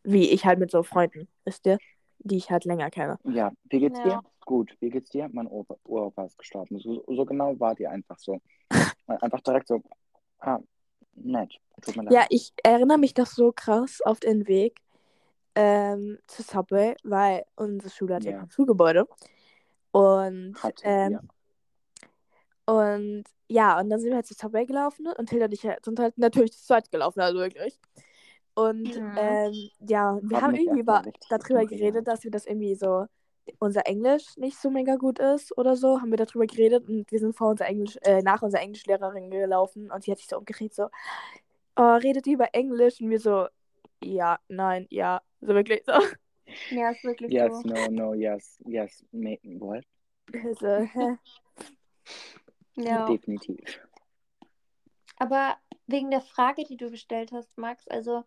wie 0.02 0.30
ich 0.30 0.44
halt 0.44 0.58
mit 0.58 0.70
so 0.70 0.82
Freunden, 0.82 1.28
wisst 1.44 1.66
ihr? 1.66 1.78
die 2.18 2.36
ich 2.36 2.50
halt 2.50 2.64
länger 2.64 2.90
kenne. 2.90 3.18
Ja, 3.24 3.52
wie 3.70 3.80
geht's 3.80 3.98
Ja. 4.00 4.04
dir? 4.04 4.20
Gut, 4.44 4.74
wie 4.80 4.90
geht's 4.90 5.10
dir? 5.10 5.28
Mein 5.32 5.46
Opa, 5.46 5.76
Uropa 5.84 6.24
ist 6.24 6.38
gestorben. 6.38 6.78
So, 6.78 7.04
so 7.06 7.24
genau 7.24 7.58
war 7.60 7.74
die 7.74 7.86
einfach 7.86 8.18
so. 8.18 8.40
Einfach 9.06 9.40
direkt 9.40 9.68
so, 9.68 9.82
ah, 10.40 10.58
nett, 11.14 11.54
tut 11.80 11.96
mir 11.96 12.04
leid. 12.04 12.12
Ja, 12.12 12.26
ich 12.28 12.52
erinnere 12.62 12.98
mich 12.98 13.16
noch 13.16 13.26
so 13.26 13.52
krass 13.52 14.02
auf 14.02 14.20
den 14.20 14.46
Weg 14.48 14.80
ähm, 15.58 16.18
zu 16.28 16.42
Subway, 16.42 16.94
weil 17.02 17.44
unsere 17.56 17.90
Schule 17.90 18.14
hat 18.14 18.24
ja, 18.24 18.32
Ja. 18.32 18.38
kein 18.38 18.50
Schulgebäude. 18.50 19.08
Und, 19.90 20.54
Hatte, 20.62 20.82
ähm, 20.84 21.12
ja. 21.12 21.20
und 22.66 23.24
ja, 23.48 23.80
und 23.80 23.88
dann 23.90 23.98
sind 24.00 24.10
wir 24.10 24.16
halt 24.16 24.26
zu 24.26 24.34
Subway 24.34 24.66
gelaufen 24.66 25.06
und 25.18 25.30
Hilda 25.30 25.46
und 25.46 25.52
ich 25.54 25.62
sind 25.82 25.98
halt 25.98 26.18
natürlich 26.18 26.52
zu 26.52 26.64
zweit 26.64 26.90
gelaufen, 26.92 27.20
also 27.20 27.38
wirklich. 27.40 27.80
Und 28.54 28.94
Mhm. 28.96 29.14
ähm, 29.16 29.70
ja, 29.80 30.18
wir 30.22 30.36
Hab 30.36 30.42
haben 30.44 30.54
irgendwie 30.54 30.80
über, 30.80 31.02
darüber 31.30 31.64
geredet, 31.66 32.06
dass 32.08 32.24
wir 32.24 32.30
das 32.30 32.46
irgendwie 32.46 32.74
so, 32.74 33.06
unser 33.58 33.86
Englisch 33.86 34.36
nicht 34.36 34.58
so 34.58 34.70
mega 34.70 34.96
gut 34.96 35.18
ist 35.18 35.56
oder 35.56 35.76
so, 35.76 36.00
haben 36.00 36.10
wir 36.10 36.18
darüber 36.18 36.46
geredet 36.46 36.88
und 36.88 37.10
wir 37.10 37.18
sind 37.20 37.34
vor 37.36 37.48
unser 37.50 37.66
Englisch, 37.66 37.98
äh, 38.02 38.22
nach 38.22 38.42
unserer 38.42 38.62
Englischlehrerin 38.62 39.30
gelaufen 39.30 39.90
und 39.90 40.04
sie 40.04 40.10
hat 40.12 40.18
sich 40.18 40.28
so 40.28 40.38
umgedreht, 40.38 40.74
so, 40.74 40.88
oh, 41.76 41.94
redet 41.96 42.26
ihr 42.26 42.34
über 42.34 42.54
Englisch? 42.54 43.00
Und 43.00 43.10
wir 43.10 43.20
so, 43.20 43.48
ja, 44.02 44.38
nein, 44.48 44.86
ja, 44.90 45.22
so 45.40 45.48
wirklich 45.48 45.82
so. 45.84 45.92
Ja, 46.70 46.90
ist 46.90 47.04
wirklich 47.04 47.32
Yes, 47.32 47.62
so. 47.62 47.68
no, 47.68 47.88
no, 47.90 48.14
yes, 48.14 48.58
yes, 48.66 49.04
me, 49.12 49.38
what? 49.42 49.84
so 50.58 50.66
hä? 50.68 51.16
Ja. 52.76 53.06
Definitiv. 53.06 53.80
Aber 55.16 55.56
wegen 55.88 56.10
der 56.12 56.20
Frage, 56.20 56.62
die 56.64 56.76
du 56.76 56.90
gestellt 56.90 57.32
hast, 57.32 57.58
Max, 57.58 57.88
also 57.88 58.24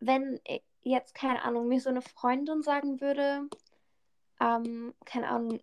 wenn 0.00 0.40
i- 0.48 0.62
jetzt, 0.82 1.14
keine 1.14 1.42
Ahnung, 1.42 1.68
mir 1.68 1.80
so 1.80 1.90
eine 1.90 2.00
Freundin 2.00 2.62
sagen 2.62 3.00
würde, 3.02 3.48
ähm, 4.40 4.94
keine 5.04 5.28
Ahnung, 5.28 5.60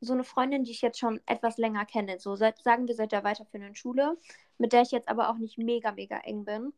so 0.00 0.12
eine 0.12 0.24
Freundin, 0.24 0.64
die 0.64 0.72
ich 0.72 0.82
jetzt 0.82 0.98
schon 0.98 1.18
etwas 1.24 1.56
länger 1.56 1.86
kenne, 1.86 2.18
so 2.18 2.36
seit, 2.36 2.58
sagen 2.62 2.86
wir 2.88 2.94
seit 2.94 3.12
der 3.12 3.24
weiterführenden 3.24 3.74
Schule, 3.74 4.18
mit 4.58 4.74
der 4.74 4.82
ich 4.82 4.90
jetzt 4.90 5.08
aber 5.08 5.30
auch 5.30 5.38
nicht 5.38 5.56
mega, 5.56 5.92
mega 5.92 6.18
eng 6.18 6.44
bin, 6.44 6.74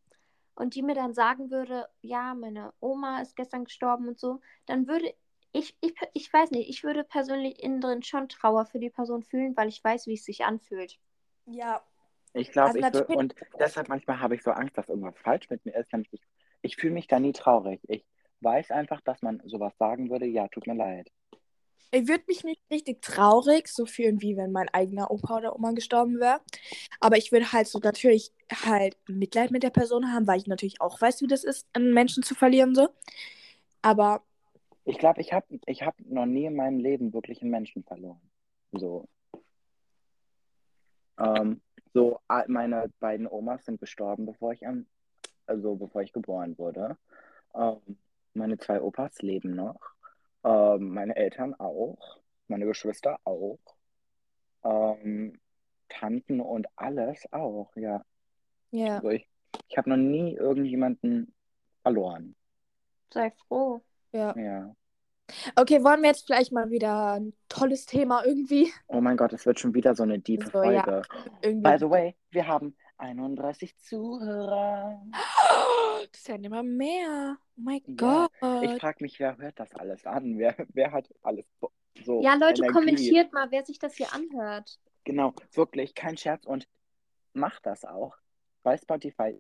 und 0.56 0.74
die 0.74 0.82
mir 0.82 0.94
dann 0.96 1.14
sagen 1.14 1.50
würde, 1.52 1.88
ja, 2.02 2.34
meine 2.34 2.74
Oma 2.80 3.20
ist 3.22 3.36
gestern 3.36 3.64
gestorben 3.64 4.08
und 4.08 4.18
so, 4.18 4.40
dann 4.66 4.88
würde 4.88 5.14
ich, 5.52 5.76
ich, 5.80 5.94
ich 6.14 6.32
weiß 6.32 6.50
nicht, 6.52 6.68
ich 6.70 6.84
würde 6.84 7.04
persönlich 7.04 7.62
innen 7.62 7.80
drin 7.80 8.02
schon 8.02 8.28
Trauer 8.28 8.66
für 8.66 8.80
die 8.80 8.90
Person 8.90 9.22
fühlen, 9.22 9.56
weil 9.56 9.68
ich 9.68 9.82
weiß, 9.84 10.06
wie 10.08 10.14
es 10.14 10.24
sich 10.24 10.44
anfühlt. 10.44 10.98
Ja, 11.46 11.82
Ich 12.34 12.52
glaube, 12.52 12.78
Also 12.78 12.78
ich 12.78 13.08
und 13.08 13.34
deshalb 13.58 13.88
manchmal 13.88 14.20
habe 14.20 14.34
ich 14.34 14.42
so 14.42 14.50
Angst, 14.52 14.76
dass 14.78 14.88
irgendwas 14.88 15.18
falsch 15.18 15.48
mit 15.50 15.64
mir 15.64 15.74
ist. 15.76 15.92
Nämlich 15.92 16.12
ich, 16.12 16.22
ich 16.62 16.76
fühle 16.76 16.92
mich 16.94 17.06
da 17.08 17.18
nie 17.20 17.32
traurig. 17.32 17.80
Ich 17.88 18.06
weiß 18.40 18.70
einfach, 18.70 19.00
dass 19.02 19.22
man 19.22 19.40
sowas 19.46 19.76
sagen 19.78 20.10
würde, 20.10 20.26
ja, 20.26 20.48
tut 20.48 20.66
mir 20.66 20.74
leid. 20.74 21.10
Ich 21.92 22.08
würde 22.08 22.24
mich 22.28 22.44
nicht 22.44 22.60
richtig 22.70 23.00
traurig 23.02 23.68
so 23.68 23.86
fühlen, 23.86 24.20
wie 24.20 24.36
wenn 24.36 24.52
mein 24.52 24.68
eigener 24.70 25.10
Opa 25.10 25.38
oder 25.38 25.56
Oma 25.56 25.72
gestorben 25.72 26.20
wäre. 26.20 26.40
Aber 27.00 27.16
ich 27.16 27.32
würde 27.32 27.52
halt 27.52 27.68
so 27.68 27.78
natürlich 27.78 28.32
halt 28.64 28.96
Mitleid 29.08 29.50
mit 29.50 29.62
der 29.62 29.70
Person 29.70 30.12
haben, 30.12 30.26
weil 30.26 30.38
ich 30.38 30.46
natürlich 30.46 30.80
auch 30.80 31.00
weiß, 31.00 31.22
wie 31.22 31.26
das 31.26 31.44
ist, 31.44 31.66
einen 31.72 31.94
Menschen 31.94 32.22
zu 32.22 32.34
verlieren 32.34 32.74
so. 32.74 32.88
Aber 33.82 34.22
Ich 34.84 34.98
glaube, 34.98 35.20
ich 35.20 35.32
habe 35.32 35.46
ich 35.66 35.82
hab 35.82 35.98
noch 36.00 36.26
nie 36.26 36.46
in 36.46 36.56
meinem 36.56 36.78
Leben 36.80 37.12
wirklich 37.12 37.42
einen 37.42 37.50
Menschen 37.50 37.84
verloren. 37.84 38.20
So. 38.72 39.08
Ähm, 41.18 41.60
so, 41.94 42.20
meine 42.48 42.90
beiden 43.00 43.26
Omas 43.26 43.64
sind 43.64 43.80
gestorben, 43.80 44.26
bevor 44.26 44.52
ich 44.52 44.66
an, 44.66 44.86
also 45.46 45.76
bevor 45.76 46.02
ich 46.02 46.12
geboren 46.12 46.58
wurde. 46.58 46.98
Ähm, 47.54 47.98
meine 48.34 48.58
zwei 48.58 48.80
Opas 48.82 49.22
leben 49.22 49.54
noch. 49.54 49.95
Ähm, 50.46 50.94
meine 50.94 51.16
Eltern 51.16 51.54
auch. 51.54 51.98
Meine 52.48 52.66
Geschwister 52.66 53.18
auch. 53.24 53.58
Ähm, 54.64 55.38
Tanten 55.88 56.40
und 56.40 56.66
alles 56.76 57.24
auch, 57.32 57.70
ja. 57.76 58.02
ja. 58.70 58.96
Also 58.96 59.10
ich, 59.10 59.28
ich 59.68 59.76
habe 59.78 59.90
noch 59.90 59.96
nie 59.96 60.34
irgendjemanden 60.34 61.34
verloren. 61.82 62.34
Sei 63.12 63.32
froh. 63.48 63.82
ja. 64.12 64.36
Ja. 64.36 64.74
Okay, 65.56 65.82
wollen 65.82 66.02
wir 66.02 66.10
jetzt 66.10 66.26
vielleicht 66.26 66.52
mal 66.52 66.70
wieder 66.70 67.14
ein 67.14 67.32
tolles 67.48 67.84
Thema 67.86 68.24
irgendwie? 68.24 68.72
Oh 68.86 69.00
mein 69.00 69.16
Gott, 69.16 69.32
es 69.32 69.44
wird 69.44 69.58
schon 69.58 69.74
wieder 69.74 69.94
so 69.96 70.04
eine 70.04 70.22
tiefe 70.22 70.50
So, 70.50 70.62
ja. 70.62 70.82
Folge. 70.84 71.02
irgendwie 71.42 71.68
By 71.68 71.78
the 71.78 71.90
way, 71.90 72.16
wir 72.30 72.46
haben 72.46 72.76
31 72.98 73.76
Zuhörer. 73.78 75.02
Das 76.16 76.28
werden 76.28 76.44
immer 76.44 76.62
mehr. 76.62 77.36
Oh 77.56 77.60
mein 77.60 77.80
Ja, 77.86 78.28
Gott. 78.40 78.62
Ich 78.64 78.80
frage 78.80 78.98
mich, 79.04 79.20
wer 79.20 79.36
hört 79.36 79.60
das 79.60 79.74
alles 79.74 80.06
an? 80.06 80.38
Wer, 80.38 80.54
wer 80.72 80.92
hat 80.92 81.12
alles 81.22 81.44
so- 82.04 82.22
Ja, 82.22 82.34
Leute, 82.34 82.62
Energie? 82.62 82.72
kommentiert 82.72 83.32
mal, 83.32 83.50
wer 83.50 83.64
sich 83.66 83.78
das 83.78 83.94
hier 83.96 84.12
anhört. 84.14 84.78
Genau, 85.04 85.34
wirklich, 85.52 85.94
kein 85.94 86.16
Scherz. 86.16 86.44
Und 86.46 86.66
macht 87.34 87.66
das 87.66 87.84
auch 87.84 88.16
bei 88.62 88.76
Spotify. 88.78 89.38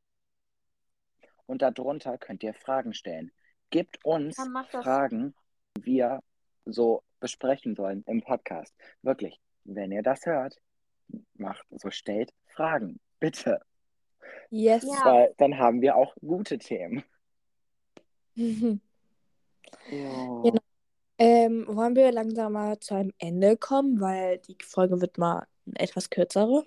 Und 1.46 1.62
darunter 1.62 2.18
könnt 2.18 2.42
ihr 2.42 2.52
Fragen 2.54 2.92
stellen. 2.92 3.32
Gebt 3.70 4.04
uns 4.04 4.36
Ja. 4.36 4.64
Fragen, 4.82 5.34
die 5.78 5.84
wir 5.86 6.20
so 6.66 7.02
besprechen 7.20 7.74
sollen 7.74 8.02
im 8.06 8.20
Podcast. 8.20 8.74
Wirklich, 9.02 9.40
wenn 9.64 9.92
ihr 9.92 10.02
das 10.02 10.26
hört, 10.26 10.60
macht 11.34 11.64
so 11.70 11.90
stellt 11.90 12.32
Fragen. 12.48 13.00
Bitte. 13.18 13.60
Yes. 14.50 14.84
Ja. 14.84 15.04
Weil 15.04 15.34
dann 15.38 15.58
haben 15.58 15.80
wir 15.80 15.96
auch 15.96 16.14
gute 16.20 16.58
Themen. 16.58 17.04
Jo. 19.90 20.42
Genau. 20.42 20.60
ähm, 21.18 21.64
wollen 21.68 21.96
wir 21.96 22.12
langsam 22.12 22.52
mal 22.52 22.78
zu 22.78 22.94
einem 22.94 23.12
Ende 23.18 23.56
kommen, 23.56 24.00
weil 24.00 24.38
die 24.38 24.56
Folge 24.64 25.00
wird 25.00 25.18
mal 25.18 25.46
etwas 25.74 26.10
kürzere. 26.10 26.64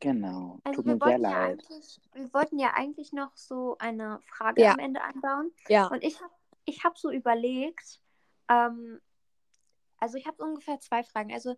Genau. 0.00 0.58
Also 0.64 0.82
Tut 0.82 0.86
wir 0.86 0.94
mir 0.94 0.98
sehr 0.98 1.06
wollten, 1.06 1.22
ja 1.24 1.30
leid. 1.30 1.50
eigentlich, 1.50 2.00
wir 2.14 2.34
wollten 2.34 2.58
ja 2.58 2.72
eigentlich 2.74 3.12
noch 3.12 3.36
so 3.36 3.76
eine 3.78 4.20
Frage 4.26 4.62
Ja. 4.62 4.72
am 4.72 4.78
Ende 4.78 5.02
einbauen. 5.02 5.52
Ja. 5.68 5.86
Und 5.88 6.02
ich 6.02 6.20
habe 6.20 6.32
ich 6.64 6.84
hab 6.84 6.96
so 6.98 7.10
überlegt, 7.10 8.00
ähm, 8.48 9.00
also 9.98 10.16
ich 10.18 10.26
habe 10.26 10.42
ungefähr 10.42 10.78
zwei 10.80 11.02
Fragen. 11.02 11.32
Also 11.32 11.56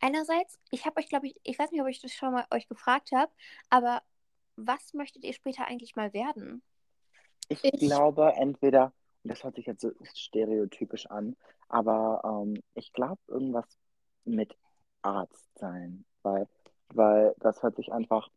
einerseits, 0.00 0.58
ich 0.70 0.84
habe 0.86 0.98
euch, 1.00 1.08
glaube 1.08 1.26
ich, 1.26 1.36
ich 1.42 1.58
weiß 1.58 1.70
nicht, 1.72 1.80
ob 1.80 1.88
ich 1.88 2.00
das 2.00 2.12
schon 2.12 2.32
mal 2.32 2.46
euch 2.50 2.68
gefragt 2.68 3.12
habe, 3.12 3.32
aber 3.70 4.02
was 4.56 4.94
möchtet 4.94 5.24
ihr 5.24 5.32
später 5.34 5.66
eigentlich 5.66 5.96
mal 5.96 6.12
werden? 6.12 6.62
Ich, 7.48 7.60
Ich- 7.62 7.78
glaube, 7.78 8.32
entweder, 8.36 8.92
und 9.22 9.30
das 9.30 9.44
hört 9.44 9.56
sich 9.56 9.66
jetzt 9.66 9.80
so 9.82 9.90
stereotypisch 10.14 11.06
an, 11.06 11.36
aber 11.68 12.22
ähm, 12.24 12.62
ich 12.74 12.92
glaube, 12.92 13.20
irgendwas 13.28 13.66
mit 14.24 14.56
Arzt 15.02 15.48
sein. 15.58 16.04
Weil, 16.22 16.48
weil 16.88 17.34
das 17.38 17.62
hört 17.62 17.76
sich 17.76 17.92
einfach, 17.92 18.28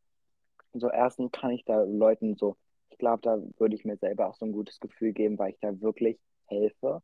so 0.73 0.89
erstens 0.89 1.31
kann 1.31 1.51
ich 1.51 1.65
da 1.65 1.83
Leuten 1.83 2.35
so, 2.37 2.57
ich 2.89 2.97
glaube, 2.97 3.21
da 3.23 3.39
würde 3.59 3.75
ich 3.75 3.85
mir 3.85 3.97
selber 3.97 4.27
auch 4.29 4.35
so 4.35 4.45
ein 4.45 4.51
gutes 4.53 4.79
Gefühl 4.79 5.13
geben, 5.13 5.37
weil 5.39 5.51
ich 5.51 5.59
da 5.61 5.79
wirklich 5.81 6.19
helfe. 6.47 7.01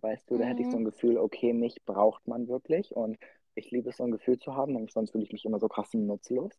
Weißt 0.00 0.30
du, 0.30 0.38
da 0.38 0.44
hätte 0.46 0.62
ich 0.62 0.70
so 0.70 0.78
ein 0.78 0.84
Gefühl, 0.84 1.18
okay, 1.18 1.52
mich 1.54 1.84
braucht 1.84 2.26
man 2.28 2.48
wirklich 2.48 2.94
und 2.96 3.18
ich 3.54 3.70
liebe 3.70 3.90
es, 3.90 3.98
so 3.98 4.04
ein 4.04 4.12
Gefühl 4.12 4.38
zu 4.38 4.54
haben, 4.56 4.72
nämlich 4.74 4.92
sonst 4.92 5.12
fühle 5.12 5.24
ich 5.24 5.32
mich 5.32 5.44
immer 5.44 5.60
so 5.60 5.68
krass 5.68 5.94
nutzlos. 5.94 6.52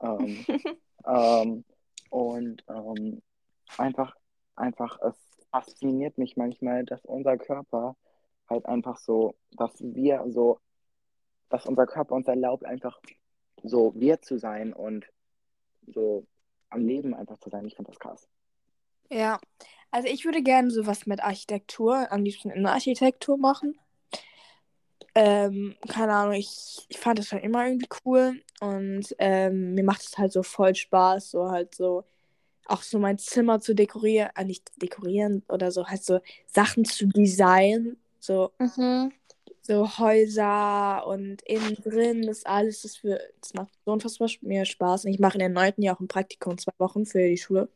Ähm, 0.00 0.44
ähm, 1.06 1.64
und 2.10 2.64
ähm, 2.68 3.22
einfach, 3.78 4.14
einfach, 4.56 4.98
es 5.02 5.14
fasziniert 5.50 6.18
mich 6.18 6.36
manchmal, 6.36 6.84
dass 6.84 7.04
unser 7.04 7.36
Körper 7.38 7.96
halt 8.48 8.66
einfach 8.66 8.98
so, 8.98 9.34
dass 9.52 9.72
wir 9.80 10.24
so, 10.28 10.58
dass 11.48 11.66
unser 11.66 11.86
Körper 11.86 12.14
uns 12.14 12.26
erlaubt, 12.26 12.64
einfach 12.64 13.00
so 13.62 13.92
wir 13.94 14.20
zu 14.20 14.38
sein 14.38 14.72
und 14.72 15.06
so 15.86 16.26
am 16.68 16.86
Leben 16.86 17.14
einfach 17.14 17.38
zu 17.38 17.50
sein. 17.50 17.66
Ich 17.66 17.74
finde 17.76 17.90
das 17.90 18.00
krass. 18.00 18.28
Ja. 19.10 19.40
Also 19.90 20.08
ich 20.08 20.24
würde 20.24 20.42
gerne 20.42 20.70
sowas 20.70 21.06
mit 21.06 21.20
Architektur, 21.20 22.12
am 22.12 22.22
liebsten 22.22 22.50
in 22.50 22.66
Architektur 22.66 23.36
machen. 23.36 23.76
Ähm, 25.22 25.76
keine 25.86 26.14
Ahnung, 26.14 26.32
ich, 26.32 26.86
ich 26.88 26.98
fand 26.98 27.18
das 27.18 27.26
schon 27.28 27.40
immer 27.40 27.66
irgendwie 27.66 27.88
cool 28.06 28.40
und 28.60 29.14
ähm, 29.18 29.74
mir 29.74 29.84
macht 29.84 30.00
es 30.00 30.16
halt 30.16 30.32
so 30.32 30.42
voll 30.42 30.74
Spaß, 30.74 31.32
so 31.32 31.50
halt 31.50 31.74
so 31.74 32.04
auch 32.66 32.80
so 32.82 32.98
mein 32.98 33.18
Zimmer 33.18 33.60
zu 33.60 33.74
dekorieren, 33.74 34.30
äh, 34.34 34.44
nicht 34.44 34.70
dekorieren 34.80 35.42
oder 35.48 35.72
so, 35.72 35.86
halt 35.86 36.02
so 36.02 36.20
Sachen 36.46 36.86
zu 36.86 37.06
designen, 37.06 37.98
so, 38.18 38.52
Mhm. 38.58 39.12
so 39.60 39.98
Häuser 39.98 41.06
und 41.06 41.42
innen 41.42 41.74
drin, 41.74 42.22
das 42.22 42.46
alles, 42.46 42.80
das, 42.80 42.96
für, 42.96 43.20
das 43.42 43.52
macht 43.52 43.72
so 43.84 43.92
unfassbar 43.92 44.28
mir 44.40 44.64
Spaß. 44.64 45.04
Und 45.04 45.10
ich 45.10 45.18
mache 45.18 45.34
in 45.34 45.40
der 45.40 45.48
neunten 45.50 45.82
ja 45.82 45.94
auch 45.94 46.00
ein 46.00 46.08
Praktikum, 46.08 46.56
zwei 46.56 46.72
Wochen 46.78 47.04
für 47.04 47.28
die 47.28 47.36
Schule. 47.36 47.68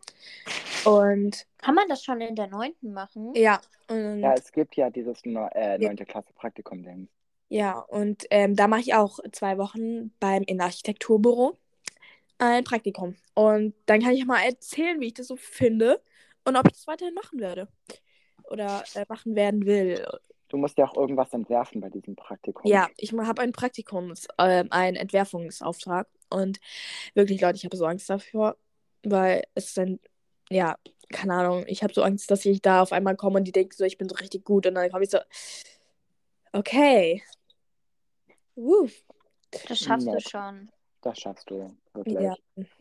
Und 0.86 1.46
Kann 1.58 1.74
man 1.74 1.88
das 1.88 2.02
schon 2.04 2.22
in 2.22 2.36
der 2.36 2.46
neunten 2.46 2.94
machen? 2.94 3.34
ja, 3.34 3.60
und 3.88 4.20
Ja, 4.20 4.32
es 4.32 4.50
gibt 4.50 4.76
ja 4.76 4.88
dieses 4.88 5.26
neu- 5.26 5.48
äh, 5.54 5.72
Ja. 5.82 5.88
9. 5.92 5.96
Klasse 6.06 6.32
Praktikum-Ding. 6.34 7.08
Ja, 7.54 7.78
und 7.78 8.26
ähm, 8.30 8.56
da 8.56 8.66
mache 8.66 8.80
ich 8.80 8.94
auch 8.94 9.20
zwei 9.30 9.58
Wochen 9.58 10.10
beim 10.18 10.42
Innenarchitekturbüro 10.42 11.56
ein 12.38 12.64
Praktikum. 12.64 13.14
Und 13.34 13.74
dann 13.86 14.02
kann 14.02 14.10
ich 14.10 14.26
mal 14.26 14.42
erzählen, 14.42 15.00
wie 15.00 15.06
ich 15.06 15.14
das 15.14 15.28
so 15.28 15.36
finde 15.36 16.00
und 16.44 16.56
ob 16.56 16.66
ich 16.66 16.72
das 16.72 16.88
weiterhin 16.88 17.14
machen 17.14 17.38
werde. 17.38 17.68
oder 18.50 18.82
äh, 18.96 19.06
machen 19.08 19.36
werden 19.36 19.66
will. 19.66 20.04
Du 20.48 20.56
musst 20.56 20.78
ja 20.78 20.84
auch 20.88 20.96
irgendwas 20.96 21.32
entwerfen 21.32 21.80
bei 21.80 21.90
diesem 21.90 22.16
Praktikum. 22.16 22.72
Ja, 22.72 22.88
ich 22.96 23.12
habe 23.12 23.40
ein 23.42 23.52
Praktikums, 23.52 24.26
äh, 24.36 24.64
einen 24.70 24.96
Entwerfungsauftrag 24.96 26.08
und 26.30 26.58
wirklich, 27.14 27.40
Leute, 27.40 27.56
ich 27.58 27.64
habe 27.64 27.76
so 27.76 27.86
Angst 27.86 28.10
dafür, 28.10 28.56
weil 29.04 29.44
es 29.54 29.74
dann, 29.74 30.00
ja, 30.50 30.76
keine 31.08 31.34
Ahnung, 31.34 31.64
ich 31.68 31.84
habe 31.84 31.94
so 31.94 32.02
Angst, 32.02 32.32
dass 32.32 32.44
ich 32.46 32.62
da 32.62 32.82
auf 32.82 32.90
einmal 32.90 33.14
komme 33.14 33.38
und 33.38 33.44
die 33.44 33.52
denken 33.52 33.76
so, 33.76 33.84
ich 33.84 33.96
bin 33.96 34.08
so 34.08 34.16
richtig 34.16 34.44
gut 34.44 34.66
und 34.66 34.74
dann 34.74 34.90
komme 34.90 35.04
ich 35.04 35.10
so, 35.10 35.18
okay. 36.52 37.22
Woo. 38.56 38.88
Das 39.68 39.78
schaffst 39.78 40.06
du 40.06 40.12
Nett. 40.12 40.28
schon. 40.28 40.70
Das 41.02 41.18
schaffst 41.18 41.50
du, 41.50 41.74
wirklich. 41.92 42.18
Ja. 42.20 42.34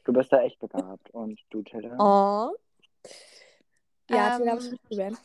Du 0.04 0.14
bist 0.14 0.32
da 0.32 0.42
echt 0.42 0.60
begabt. 0.60 1.10
Und 1.12 1.40
du, 1.50 1.62
Tilda? 1.62 1.96
Oh. 2.00 2.56
Ja, 4.10 4.38
Ähm, 4.38 4.48
ähm, 4.48 4.58
was 4.58 4.72
willst 4.72 4.84
du 4.92 4.98
werden? 4.98 5.18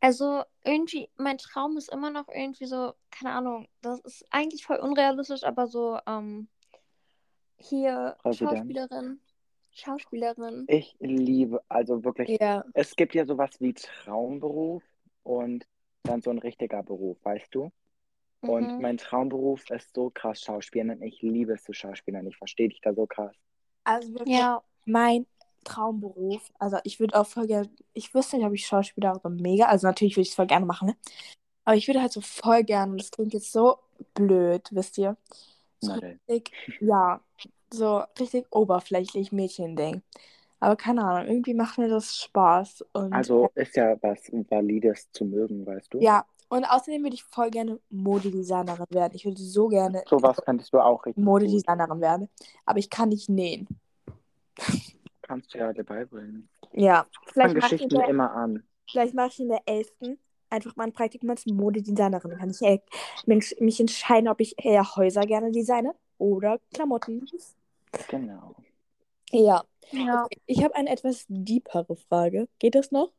Also 0.00 0.42
irgendwie, 0.64 1.08
mein 1.16 1.38
Traum 1.38 1.76
ist 1.76 1.92
immer 1.92 2.10
noch 2.10 2.26
irgendwie 2.28 2.66
so, 2.66 2.94
keine 3.10 3.34
Ahnung, 3.34 3.68
das 3.82 4.00
ist 4.00 4.24
eigentlich 4.30 4.64
voll 4.66 4.78
unrealistisch, 4.78 5.44
aber 5.44 5.66
so, 5.68 5.98
ähm, 6.06 6.48
hier 7.56 8.16
Präsident. 8.22 8.50
Schauspielerin. 8.50 9.20
Schauspielerin. 9.70 10.64
Ich 10.68 10.96
liebe, 10.98 11.62
also 11.68 12.02
wirklich, 12.04 12.40
Ja. 12.40 12.64
es 12.74 12.96
gibt 12.96 13.14
ja 13.14 13.24
sowas 13.24 13.50
wie 13.60 13.74
Traumberuf 13.74 14.82
und 15.22 15.66
dann 16.02 16.20
so 16.20 16.30
ein 16.30 16.38
richtiger 16.38 16.82
Beruf, 16.82 17.16
weißt 17.22 17.54
du? 17.54 17.70
Und 18.44 18.68
Mhm. 18.68 18.78
mein 18.78 18.98
Traumberuf 18.98 19.70
ist 19.70 19.94
so 19.94 20.10
krass 20.10 20.40
Schauspielen 20.42 20.90
und 20.90 21.02
ich 21.02 21.22
liebe 21.22 21.54
es 21.54 21.64
zu 21.64 21.72
Schauspielern. 21.72 22.26
Ich 22.28 22.36
verstehe 22.36 22.68
dich 22.68 22.80
da 22.80 22.94
so 22.94 23.06
krass. 23.06 23.34
Also 23.84 24.12
wirklich 24.14 24.34
Ja, 24.34 24.62
mein 24.84 25.26
Traumberuf. 25.64 26.52
Also 26.58 26.78
ich 26.84 27.00
würde 27.00 27.18
auch 27.18 27.26
voll 27.26 27.46
gerne, 27.46 27.68
ich 27.94 28.14
wüsste 28.14 28.36
nicht, 28.36 28.46
ob 28.46 28.52
ich 28.54 28.66
Schauspieler 28.66 29.20
so 29.22 29.28
mega, 29.28 29.66
also 29.66 29.86
natürlich 29.86 30.14
würde 30.16 30.22
ich 30.22 30.30
es 30.30 30.34
voll 30.34 30.46
gerne 30.46 30.66
machen, 30.66 30.88
ne? 30.88 30.96
Aber 31.64 31.76
ich 31.76 31.88
würde 31.88 32.02
halt 32.02 32.12
so 32.12 32.20
voll 32.22 32.64
gerne, 32.64 32.92
und 32.92 32.98
das 33.02 33.10
klingt 33.12 33.34
jetzt 33.34 33.52
so 33.52 33.78
blöd, 34.14 34.68
wisst 34.72 34.98
ihr? 34.98 35.16
So 35.80 35.94
richtig, 35.94 36.52
ja, 36.80 37.20
so 37.72 37.98
richtig 38.20 38.46
oberflächlich 38.52 39.32
Mädchending. 39.32 40.02
Aber 40.60 40.76
keine 40.76 41.04
Ahnung, 41.04 41.28
irgendwie 41.28 41.54
macht 41.54 41.78
mir 41.78 41.88
das 41.88 42.18
Spaß. 42.18 42.84
Und 42.92 43.32
Also 43.34 43.52
ist 43.54 43.76
ja 43.76 43.96
was 44.02 44.28
Valides 44.32 45.12
zu 45.12 45.24
mögen, 45.24 45.64
weißt 45.64 45.94
du? 45.94 46.08
ja, 46.08 46.24
und 46.52 46.64
außerdem 46.66 47.02
würde 47.02 47.14
ich 47.14 47.24
voll 47.24 47.50
gerne 47.50 47.80
Modedesignerin 47.88 48.86
werden. 48.90 49.12
Ich 49.14 49.24
würde 49.24 49.40
so 49.40 49.68
gerne 49.68 50.02
Sowas 50.06 50.36
könntest 50.44 50.72
du 50.74 50.80
auch 50.80 51.04
richtig. 51.06 51.24
Modedesignerin 51.24 52.00
werden. 52.00 52.28
Aber 52.66 52.78
ich 52.78 52.90
kann 52.90 53.08
nicht 53.08 53.28
nähen. 53.30 53.66
Kannst 55.22 55.54
du 55.54 55.58
ja 55.58 55.72
dir 55.72 55.84
beibringen. 55.84 56.48
Ja, 56.72 57.06
vielleicht 57.32 57.52
Fang 57.52 57.60
Geschichten 57.60 57.88
der- 57.88 58.08
immer 58.08 58.30
an. 58.32 58.62
vielleicht 58.90 59.14
mache 59.14 59.28
ich 59.28 59.40
in 59.40 59.48
der 59.48 59.62
11. 59.66 60.18
einfach 60.50 60.76
mal 60.76 60.84
ein 60.84 60.92
Praktikum 60.92 61.30
als 61.30 61.46
Modedesignerin. 61.46 62.30
Dann 62.30 62.38
kann 62.38 62.50
ich 62.50 62.60
äh, 62.60 62.80
mich, 63.24 63.56
mich 63.60 63.80
entscheiden, 63.80 64.28
ob 64.28 64.40
ich 64.40 64.54
eher 64.62 64.84
Häuser 64.96 65.22
gerne 65.22 65.50
designe 65.52 65.94
oder 66.18 66.58
Klamotten. 66.74 67.26
Genau. 68.08 68.54
Ja. 69.30 69.64
ja. 69.90 70.24
Okay, 70.24 70.40
Ich 70.46 70.62
habe 70.62 70.74
eine 70.74 70.90
etwas 70.90 71.24
deepere 71.28 71.96
Frage. 71.96 72.48
Geht 72.58 72.74
das 72.74 72.90
noch? 72.92 73.12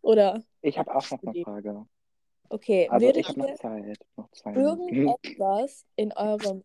Oder? 0.00 0.42
Ich 0.62 0.78
habe 0.78 0.94
auch 0.94 1.10
noch 1.10 1.22
eine 1.22 1.42
Frage. 1.44 1.86
Okay, 2.50 2.88
Also 2.90 3.06
würdet 3.06 3.28
ich 3.28 3.36
noch 3.36 3.54
Zeit. 3.54 3.98
Noch 4.16 4.28
Minuten. 4.46 4.94
irgendetwas 4.94 5.86
in 5.96 6.12
eurem. 6.14 6.64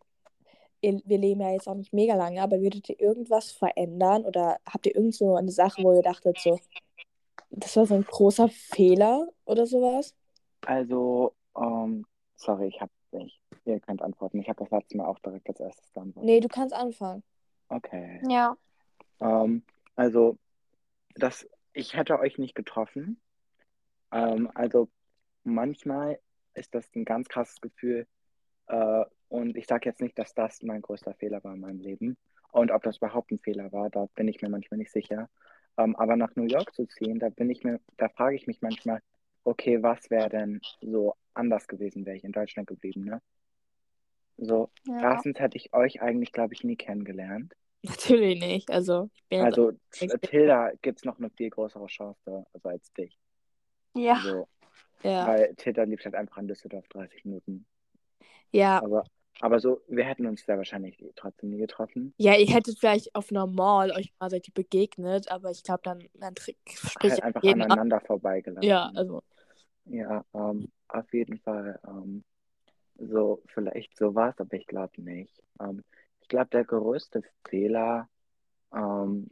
Wir 0.81 1.17
leben 1.17 1.39
ja 1.39 1.51
jetzt 1.51 1.67
auch 1.67 1.75
nicht 1.75 1.93
mega 1.93 2.15
lange, 2.15 2.41
aber 2.41 2.59
würdet 2.59 2.89
ihr 2.89 2.99
irgendwas 2.99 3.51
verändern 3.51 4.25
oder 4.25 4.57
habt 4.69 4.85
ihr 4.85 4.95
irgend 4.95 5.15
so 5.15 5.35
eine 5.35 5.51
Sache, 5.51 5.81
wo 5.81 5.93
ihr 5.93 6.01
dachtet, 6.01 6.37
so, 6.39 6.59
das 7.51 7.75
war 7.77 7.85
so 7.85 7.95
ein 7.95 8.03
großer 8.03 8.49
Fehler 8.49 9.29
oder 9.45 9.65
sowas? 9.65 10.13
Also, 10.65 11.33
ähm, 11.57 12.05
sorry, 12.35 12.67
ich 12.67 12.81
habe 12.81 12.91
nicht. 13.11 13.39
Ihr 13.65 13.79
könnt 13.79 14.01
antworten. 14.01 14.39
Ich 14.41 14.49
habe 14.49 14.61
das 14.61 14.71
letzte 14.71 14.97
Mal 14.97 15.05
auch 15.05 15.19
direkt 15.19 15.47
als 15.47 15.59
erstes 15.61 15.93
geantwortet. 15.93 16.25
Nee, 16.25 16.39
du 16.41 16.49
kannst 16.49 16.75
anfangen. 16.75 17.23
Okay. 17.69 18.19
Ja. 18.27 18.57
Ähm, 19.21 19.63
also, 19.95 20.37
das, 21.15 21.47
ich 21.71 21.95
hätte 21.95 22.19
euch 22.19 22.37
nicht 22.37 22.55
getroffen. 22.55 23.21
Ähm, 24.11 24.51
also, 24.53 24.89
manchmal 25.43 26.19
ist 26.53 26.73
das 26.75 26.89
ein 26.95 27.05
ganz 27.05 27.27
krasses 27.27 27.61
Gefühl. 27.61 28.07
Äh, 28.67 29.05
und 29.29 29.57
ich 29.57 29.67
sage 29.67 29.89
jetzt 29.89 30.01
nicht, 30.01 30.17
dass 30.19 30.33
das 30.33 30.61
mein 30.61 30.81
größter 30.81 31.13
Fehler 31.15 31.43
war 31.43 31.53
in 31.53 31.61
meinem 31.61 31.79
Leben. 31.79 32.17
Und 32.51 32.71
ob 32.71 32.83
das 32.83 32.97
überhaupt 32.97 33.31
ein 33.31 33.39
Fehler 33.39 33.71
war, 33.71 33.89
da 33.89 34.05
bin 34.15 34.27
ich 34.27 34.41
mir 34.41 34.49
manchmal 34.49 34.77
nicht 34.77 34.91
sicher. 34.91 35.29
Ähm, 35.77 35.95
aber 35.95 36.15
nach 36.15 36.35
New 36.35 36.45
York 36.45 36.73
zu 36.75 36.85
ziehen, 36.85 37.17
da 37.19 37.29
bin 37.29 37.49
ich 37.49 37.63
mir, 37.63 37.79
da 37.97 38.09
frage 38.09 38.35
ich 38.35 38.45
mich 38.45 38.61
manchmal, 38.61 39.01
okay, 39.43 39.81
was 39.81 40.09
wäre 40.11 40.29
denn 40.29 40.61
so 40.81 41.15
anders 41.33 41.67
gewesen, 41.67 42.05
wäre 42.05 42.15
ich 42.15 42.23
in 42.23 42.31
Deutschland 42.31 42.67
geblieben, 42.67 43.05
ne? 43.05 43.21
So, 44.37 44.69
Ja. 44.85 45.13
erstens 45.13 45.39
hätte 45.39 45.57
ich 45.57 45.73
euch 45.73 46.01
eigentlich, 46.01 46.31
glaube 46.31 46.53
ich, 46.53 46.63
nie 46.63 46.75
kennengelernt. 46.75 47.53
Natürlich 47.83 48.39
nicht. 48.39 48.71
Also, 48.71 49.09
Also. 49.31 49.73
Tilda 50.21 50.71
gibt 50.81 50.99
es 50.99 51.05
noch 51.05 51.17
eine 51.17 51.29
viel 51.31 51.49
größere 51.49 51.87
Chance 51.87 52.45
also 52.53 52.69
als 52.69 52.93
dich. 52.93 53.17
Ja. 53.95 54.15
So, 54.23 54.47
ja. 55.03 55.27
Weil 55.27 55.55
Tilda 55.55 55.83
lebt 55.83 56.05
halt 56.05 56.15
einfach 56.15 56.37
in 56.37 56.47
Düsseldorf 56.47 56.87
30 56.89 57.25
Minuten. 57.25 57.65
Ja. 58.51 58.81
Aber, 58.81 59.03
aber 59.41 59.59
so, 59.59 59.81
wir 59.87 60.03
hätten 60.05 60.25
uns 60.25 60.45
da 60.45 60.57
wahrscheinlich 60.57 61.03
trotzdem 61.15 61.49
nie 61.49 61.57
getroffen. 61.57 62.13
Ja, 62.17 62.35
ihr 62.35 62.47
hättet 62.47 62.79
vielleicht 62.79 63.13
auf 63.15 63.31
normal 63.31 63.91
euch 63.91 64.13
mal 64.19 64.29
seid 64.29 64.47
ihr 64.47 64.53
begegnet, 64.53 65.29
aber 65.31 65.51
ich 65.51 65.63
glaube, 65.63 65.81
dann, 65.83 66.07
dann 66.13 66.35
spricht 66.37 67.01
Halt 67.01 67.23
einfach 67.23 67.43
jeden 67.43 67.61
ab. 67.61 67.71
aneinander 67.71 67.99
vorbeigelassen. 68.01 68.67
Ja, 68.69 68.91
also. 68.95 69.23
Ja, 69.85 70.23
ähm, 70.33 70.71
auf 70.87 71.11
jeden 71.13 71.39
Fall 71.39 71.79
ähm, 71.87 72.23
so 72.97 73.41
vielleicht 73.47 73.97
sowas, 73.97 74.35
aber 74.37 74.53
ich 74.53 74.67
glaube 74.67 75.01
nicht. 75.01 75.41
Ähm, 75.59 75.83
ich 76.21 76.27
glaube, 76.29 76.47
der 76.51 76.63
größte 76.63 77.21
Fehler, 77.47 78.07
ähm, 78.73 79.29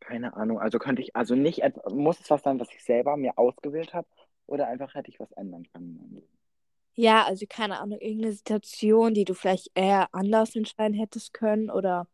keine 0.00 0.36
Ahnung, 0.36 0.60
also 0.60 0.78
könnte 0.78 1.02
ich, 1.02 1.14
also 1.16 1.34
nicht, 1.34 1.62
et- 1.62 1.84
muss 1.90 2.20
es 2.20 2.30
was 2.30 2.42
sein, 2.42 2.60
was 2.60 2.70
ich 2.72 2.82
selber 2.84 3.16
mir 3.16 3.36
ausgewählt 3.36 3.92
habe, 3.92 4.06
oder 4.46 4.68
einfach 4.68 4.94
hätte 4.94 5.10
ich 5.10 5.20
was 5.20 5.30
ändern 5.32 5.66
können. 5.72 5.90
in 5.90 5.96
meinem 5.98 6.14
Leben? 6.14 6.38
Ja, 6.94 7.24
also 7.24 7.44
keine 7.48 7.78
Ahnung, 7.78 7.98
irgendeine 8.00 8.32
Situation, 8.32 9.12
die 9.12 9.24
du 9.24 9.34
vielleicht 9.34 9.70
eher 9.74 10.08
anders 10.14 10.56
entscheiden 10.56 10.94
hättest 10.96 11.34
können 11.34 11.70
oder 11.70 12.06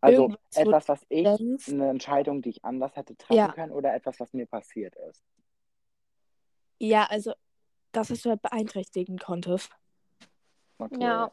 Also 0.00 0.34
etwas, 0.54 0.88
was 0.88 1.06
ich, 1.08 1.24
denkst- 1.24 1.68
eine 1.68 1.90
Entscheidung, 1.90 2.42
die 2.42 2.50
ich 2.50 2.64
anders 2.64 2.96
hätte 2.96 3.16
treffen 3.16 3.36
Ja. 3.36 3.52
können, 3.52 3.70
oder 3.72 3.94
etwas, 3.94 4.18
was 4.18 4.32
mir 4.32 4.46
passiert 4.46 4.96
ist. 5.10 5.22
ja, 6.80 7.04
also 7.06 7.34
dass 7.92 8.10
es 8.10 8.22
du 8.22 8.30
halt 8.30 8.40
beeinträchtigen 8.42 9.18
konntest. 9.18 9.70
Okay. 10.78 11.04
Ja. 11.04 11.30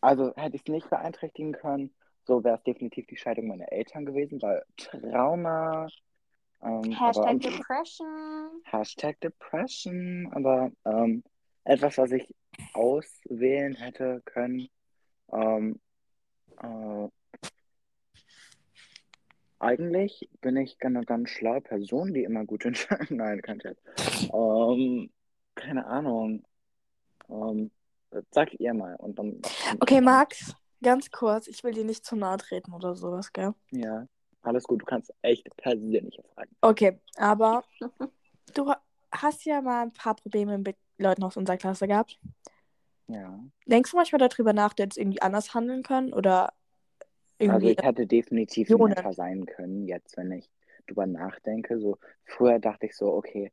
Also 0.00 0.34
hätte 0.36 0.56
ich 0.56 0.62
es 0.62 0.68
nicht 0.72 0.90
beeinträchtigen 0.90 1.52
können, 1.52 1.94
so 2.24 2.44
wäre 2.44 2.56
es 2.58 2.62
definitiv 2.64 3.06
die 3.06 3.16
Scheidung 3.16 3.46
meiner 3.48 3.70
Eltern 3.72 4.04
gewesen, 4.04 4.40
weil 4.42 4.62
Trauma. 4.76 5.88
Ähm, 6.62 6.92
aber, 6.98 7.06
Hashtag 7.06 7.40
Depression. 7.40 8.62
Hashtag 8.64 9.20
Depression, 9.20 10.28
aber 10.32 10.70
ähm, 10.84 11.22
etwas, 11.64 11.98
was 11.98 12.10
ich 12.12 12.34
auswählen 12.74 13.74
hätte 13.74 14.22
können. 14.24 14.68
Ähm, 15.32 15.80
äh, 16.60 17.08
eigentlich 19.60 20.28
bin 20.40 20.56
ich 20.56 20.76
eine 20.80 21.04
ganz 21.04 21.30
schlaue 21.30 21.60
Person, 21.60 22.14
die 22.14 22.24
immer 22.24 22.44
gut 22.44 22.64
entscheidet. 22.64 23.10
Nein, 23.10 23.42
kein 23.42 23.60
Scherz. 23.60 23.78
Ähm, 24.32 25.10
keine 25.54 25.86
Ahnung. 25.86 26.44
Ähm, 27.28 27.70
sagt 28.30 28.54
ihr 28.54 28.74
mal 28.74 28.96
und 28.96 29.18
dann. 29.18 29.40
Okay, 29.80 30.00
Max, 30.00 30.54
ganz 30.82 31.10
kurz, 31.10 31.46
ich 31.46 31.62
will 31.62 31.72
dir 31.72 31.84
nicht 31.84 32.04
zu 32.04 32.16
nahe 32.16 32.38
treten 32.38 32.72
oder 32.72 32.94
sowas, 32.94 33.32
gell? 33.32 33.54
Ja, 33.70 34.06
alles 34.42 34.64
gut. 34.64 34.82
Du 34.82 34.86
kannst 34.86 35.12
echt 35.22 35.48
persönliche 35.56 36.22
Fragen. 36.34 36.50
Okay, 36.60 36.98
aber 37.16 37.64
du 38.54 38.72
hast 39.10 39.44
ja 39.44 39.60
mal 39.60 39.82
ein 39.82 39.92
paar 39.92 40.14
Probleme 40.14 40.58
mit 40.58 40.76
Leuten 40.98 41.22
aus 41.24 41.36
unserer 41.36 41.56
Klasse 41.56 41.86
gehabt. 41.86 42.18
Ja. 43.08 43.38
Denkst 43.66 43.90
du 43.90 43.96
manchmal 43.96 44.26
darüber 44.28 44.52
nach, 44.52 44.74
du 44.74 44.82
hättest 44.82 44.98
irgendwie 44.98 45.22
anders 45.22 45.54
handeln 45.54 45.82
können 45.82 46.12
oder 46.12 46.52
Also 47.38 47.52
irgendwie? 47.52 47.70
ich 47.70 47.82
hätte 47.82 48.06
definitiv 48.06 48.68
netter 48.68 49.12
sein 49.12 49.46
können, 49.46 49.86
jetzt, 49.86 50.16
wenn 50.16 50.32
ich 50.32 50.50
drüber 50.86 51.06
nachdenke. 51.06 51.78
So, 51.78 51.98
früher 52.24 52.58
dachte 52.58 52.86
ich 52.86 52.96
so, 52.96 53.12
okay, 53.14 53.52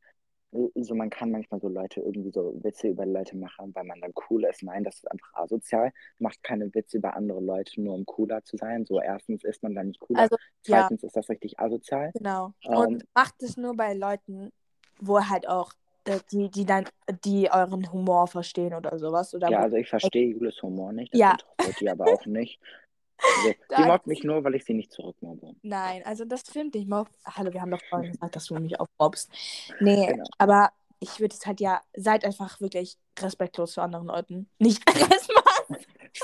so 0.76 0.96
man 0.96 1.10
kann 1.10 1.32
manchmal 1.32 1.60
so 1.60 1.68
Leute 1.68 2.02
irgendwie 2.02 2.32
so 2.32 2.54
Witze 2.64 2.88
über 2.90 3.06
Leute 3.06 3.38
machen, 3.38 3.74
weil 3.76 3.84
man 3.84 4.02
dann 4.02 4.14
cool 4.30 4.46
ist. 4.46 4.64
Nein, 4.64 4.84
das 4.84 4.96
ist 4.96 5.12
einfach 5.12 5.34
asozial. 5.34 5.92
Macht 6.20 6.42
keine 6.44 6.74
Witze 6.74 6.98
über 6.98 7.16
andere 7.16 7.42
Leute, 7.42 7.82
nur 7.82 7.96
um 7.96 8.06
cooler 8.06 8.44
zu 8.44 8.58
sein. 8.58 8.86
So, 8.86 9.00
erstens 9.02 9.44
ist 9.44 9.64
man 9.64 9.76
dann 9.76 9.88
nicht 9.88 10.00
cooler. 10.00 10.22
Also, 10.22 10.36
ja, 10.66 10.82
Zweitens 10.82 11.04
ist 11.04 11.16
das 11.16 11.30
richtig 11.30 11.60
asozial. 11.60 12.12
genau. 12.14 12.54
Ähm, 12.64 12.78
Und 12.78 13.04
macht 13.14 13.42
es 13.44 13.58
nur 13.58 13.76
bei 13.76 13.94
Leuten, 13.94 14.52
wo 15.00 15.20
halt 15.20 15.48
auch 15.48 15.74
äh, 16.06 16.20
die, 16.32 16.50
die 16.50 16.66
dann, 16.66 16.86
die 17.24 17.52
euren 17.52 17.92
Humor 17.92 18.28
verstehen 18.28 18.74
oder 18.74 18.98
sowas. 18.98 19.34
Oder 19.34 19.50
Ja, 19.50 19.62
also 19.62 19.76
ich 19.78 19.90
verstehe 19.90 20.30
Julis 20.30 20.62
Humor 20.62 20.94
nicht. 20.94 21.14
Das 21.14 21.20
Ja. 21.22 21.32
interessiert 21.32 21.80
die 21.82 21.90
aber 21.90 22.08
auch 22.08 22.26
nicht. 22.26 22.60
Also, 23.18 23.50
sie 23.50 23.56
Da- 23.70 23.86
mobbt 23.86 24.08
mich 24.08 24.24
nur, 24.24 24.44
weil 24.44 24.56
ich 24.56 24.66
sie 24.66 24.74
nicht 24.74 24.92
zurückmobbe. 24.92 25.56
Nein, 25.62 26.04
also 26.06 26.26
das 26.26 26.42
stimmt 26.42 26.76
nicht. 26.76 26.88
Mob 26.90 27.10
Hallo, 27.26 27.52
wir 27.54 27.62
haben 27.62 27.72
doch 27.72 27.84
vorhin 27.90 28.12
gesagt, 28.12 28.36
dass 28.36 28.46
du 28.46 28.56
mich 28.56 28.80
auch 28.80 28.88
mobbst. 29.00 29.32
Nee, 29.80 30.08
Genau. 30.08 30.26
aber 30.38 30.72
ich 31.00 31.20
würde 31.20 31.36
es 31.36 31.46
halt 31.46 31.60
ja, 31.60 31.82
seid 31.96 32.26
einfach 32.26 32.60
wirklich 32.62 32.98
respektlos 33.20 33.74
zu 33.74 33.82
anderen 33.82 34.08
Leuten. 34.08 34.50
Nicht 34.60 34.82
erstmal. 35.12 35.44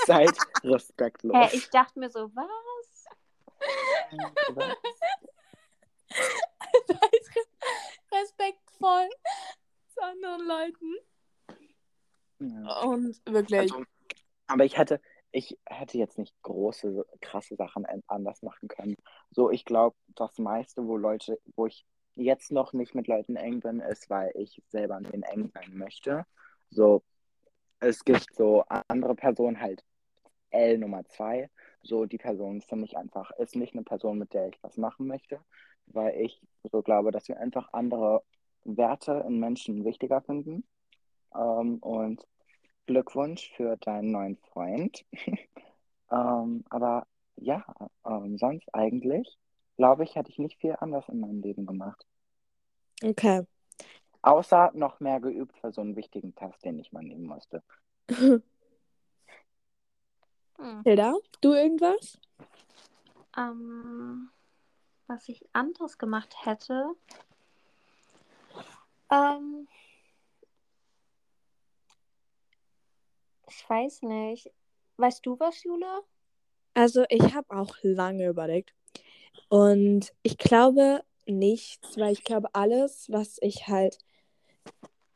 Seid 0.06 0.36
respektlos. 0.64 1.36
Hä, 1.36 1.56
ich 1.56 1.68
dachte 1.70 1.98
mir 1.98 2.10
so, 2.10 2.30
was? 2.34 2.46
seid 6.86 6.98
respektvoll 8.12 9.08
zu 9.94 10.02
anderen 10.02 10.46
Leuten. 10.46 10.96
Ja. 12.40 12.80
Und 12.82 13.20
wirklich. 13.26 13.60
Also, 13.60 13.84
aber 14.48 14.64
ich 14.64 14.76
hätte, 14.76 15.00
ich 15.32 15.58
hätte 15.66 15.98
jetzt 15.98 16.18
nicht 16.18 16.34
große, 16.42 17.06
krasse 17.20 17.56
Sachen 17.56 17.86
an- 17.86 18.02
anders 18.06 18.42
machen 18.42 18.68
können. 18.68 18.96
So, 19.30 19.50
ich 19.50 19.64
glaube, 19.64 19.96
das 20.14 20.38
meiste, 20.38 20.86
wo 20.86 20.96
Leute, 20.96 21.38
wo 21.56 21.66
ich 21.66 21.84
jetzt 22.14 22.52
noch 22.52 22.72
nicht 22.74 22.94
mit 22.94 23.06
Leuten 23.08 23.36
eng 23.36 23.60
bin, 23.60 23.80
ist, 23.80 24.10
weil 24.10 24.30
ich 24.34 24.62
selber 24.68 25.00
mit 25.00 25.12
denen 25.12 25.22
eng 25.24 25.50
sein 25.54 25.74
möchte. 25.76 26.24
So, 26.70 27.02
es 27.80 28.04
gibt 28.04 28.34
so 28.34 28.64
andere 28.88 29.14
Personen, 29.14 29.60
halt 29.60 29.84
L 30.50 30.78
Nummer 30.78 31.04
zwei. 31.06 31.50
So, 31.82 32.06
die 32.06 32.18
Person 32.18 32.60
finde 32.62 32.84
ich 32.86 32.96
einfach, 32.96 33.30
ist 33.38 33.56
nicht 33.56 33.74
eine 33.74 33.84
Person, 33.84 34.18
mit 34.18 34.34
der 34.34 34.48
ich 34.48 34.62
was 34.62 34.76
machen 34.76 35.06
möchte, 35.06 35.40
weil 35.86 36.20
ich 36.20 36.40
so 36.70 36.82
glaube, 36.82 37.10
dass 37.10 37.28
wir 37.28 37.38
einfach 37.38 37.72
andere 37.72 38.22
Werte 38.64 39.24
in 39.26 39.40
Menschen 39.40 39.84
wichtiger 39.84 40.20
finden. 40.22 40.64
Ähm, 41.34 41.78
und 41.78 42.26
Glückwunsch 42.86 43.50
für 43.56 43.76
deinen 43.76 44.12
neuen 44.12 44.36
Freund. 44.52 45.04
ähm, 46.10 46.64
aber 46.70 47.06
ja, 47.36 47.64
ähm, 48.06 48.38
sonst 48.38 48.72
eigentlich, 48.74 49.38
glaube 49.76 50.04
ich, 50.04 50.14
hätte 50.14 50.30
ich 50.30 50.38
nicht 50.38 50.60
viel 50.60 50.76
anders 50.78 51.08
in 51.08 51.20
meinem 51.20 51.40
Leben 51.40 51.66
gemacht. 51.66 52.06
Okay. 53.02 53.46
Außer 54.22 54.70
noch 54.74 55.00
mehr 55.00 55.20
geübt 55.20 55.56
für 55.58 55.72
so 55.72 55.80
einen 55.80 55.96
wichtigen 55.96 56.34
Test, 56.34 56.64
den 56.64 56.78
ich 56.78 56.92
mal 56.92 57.02
nehmen 57.02 57.24
musste. 57.24 57.62
Hm. 58.08 58.42
Hilda, 60.84 61.14
du 61.40 61.54
irgendwas? 61.54 62.20
Ähm, 63.36 64.30
was 65.06 65.28
ich 65.28 65.44
anders 65.52 65.98
gemacht 65.98 66.44
hätte. 66.44 66.94
Ähm, 69.10 69.68
ich 73.54 73.68
weiß 73.68 74.02
nicht. 74.02 74.50
Weißt 74.96 75.24
du 75.26 75.38
was, 75.38 75.62
Jule? 75.64 76.02
Also, 76.74 77.04
ich 77.08 77.34
habe 77.34 77.56
auch 77.56 77.76
lange 77.82 78.28
überlegt. 78.28 78.74
Und 79.48 80.12
ich 80.22 80.38
glaube 80.38 81.02
nichts, 81.26 81.98
weil 81.98 82.12
ich 82.12 82.24
glaube, 82.24 82.48
alles, 82.54 83.10
was 83.10 83.38
ich 83.40 83.68
halt, 83.68 83.98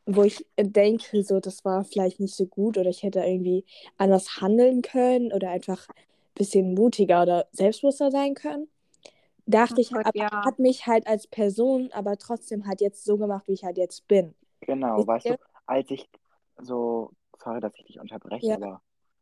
wo 0.05 0.23
ich 0.23 0.45
denke, 0.59 1.23
so, 1.23 1.39
das 1.39 1.65
war 1.65 1.83
vielleicht 1.83 2.19
nicht 2.19 2.35
so 2.35 2.45
gut 2.45 2.77
oder 2.77 2.89
ich 2.89 3.03
hätte 3.03 3.19
irgendwie 3.19 3.65
anders 3.97 4.39
handeln 4.41 4.81
können 4.81 5.33
oder 5.33 5.49
einfach 5.49 5.87
ein 5.89 5.93
bisschen 6.35 6.73
mutiger 6.73 7.23
oder 7.23 7.47
selbstbewusster 7.51 8.11
sein 8.11 8.35
können, 8.35 8.69
dachte 9.45 9.75
Oh 9.77 9.81
ich, 9.81 9.91
Gott, 9.91 10.05
aber 10.05 10.13
ja. 10.15 10.45
hat 10.45 10.59
mich 10.59 10.87
halt 10.87 11.07
als 11.07 11.27
Person 11.27 11.89
aber 11.93 12.17
trotzdem 12.17 12.67
halt 12.67 12.81
jetzt 12.81 13.03
so 13.05 13.17
gemacht, 13.17 13.47
wie 13.47 13.53
ich 13.53 13.63
halt 13.63 13.77
jetzt 13.77 14.07
bin. 14.07 14.35
Genau, 14.61 14.97
Wisst 14.97 15.07
weißt 15.07 15.29
du, 15.31 15.37
als 15.65 15.91
ich 15.91 16.07
so, 16.61 17.11
sorry, 17.47 17.61
dass 17.61 17.75
ich 17.75 17.85
dich 17.85 17.99
unterbreche, 17.99 18.47
Ja. 18.47 18.55
aber 18.55 18.81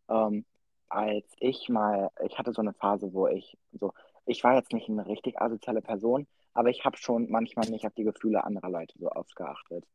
ähm, 0.10 0.46
als 0.90 1.26
ich 1.40 1.70
mal, 1.70 2.10
ich 2.24 2.38
hatte 2.38 2.54
so 2.54 2.62
eine 2.62 2.74
Phase, 2.74 3.14
wo 3.14 3.28
ich 3.28 3.58
so, 3.74 3.94
ich 4.26 4.44
war 4.44 4.56
jetzt 4.56 4.74
nicht 4.74 4.90
eine 4.90 5.06
richtig 5.06 5.40
asoziale 5.40 5.82
Person, 5.82 6.28
aber 6.54 6.70
ich 6.70 6.86
habe 6.86 6.98
schon 6.98 7.30
manchmal 7.30 7.70
nicht 7.70 7.86
auf 7.86 7.94
die 7.94 8.04
Gefühle 8.04 8.44
anderer 8.44 8.70
Leute 8.70 8.98
so 8.98 9.12
oft 9.12 9.36
geachtet. 9.36 9.86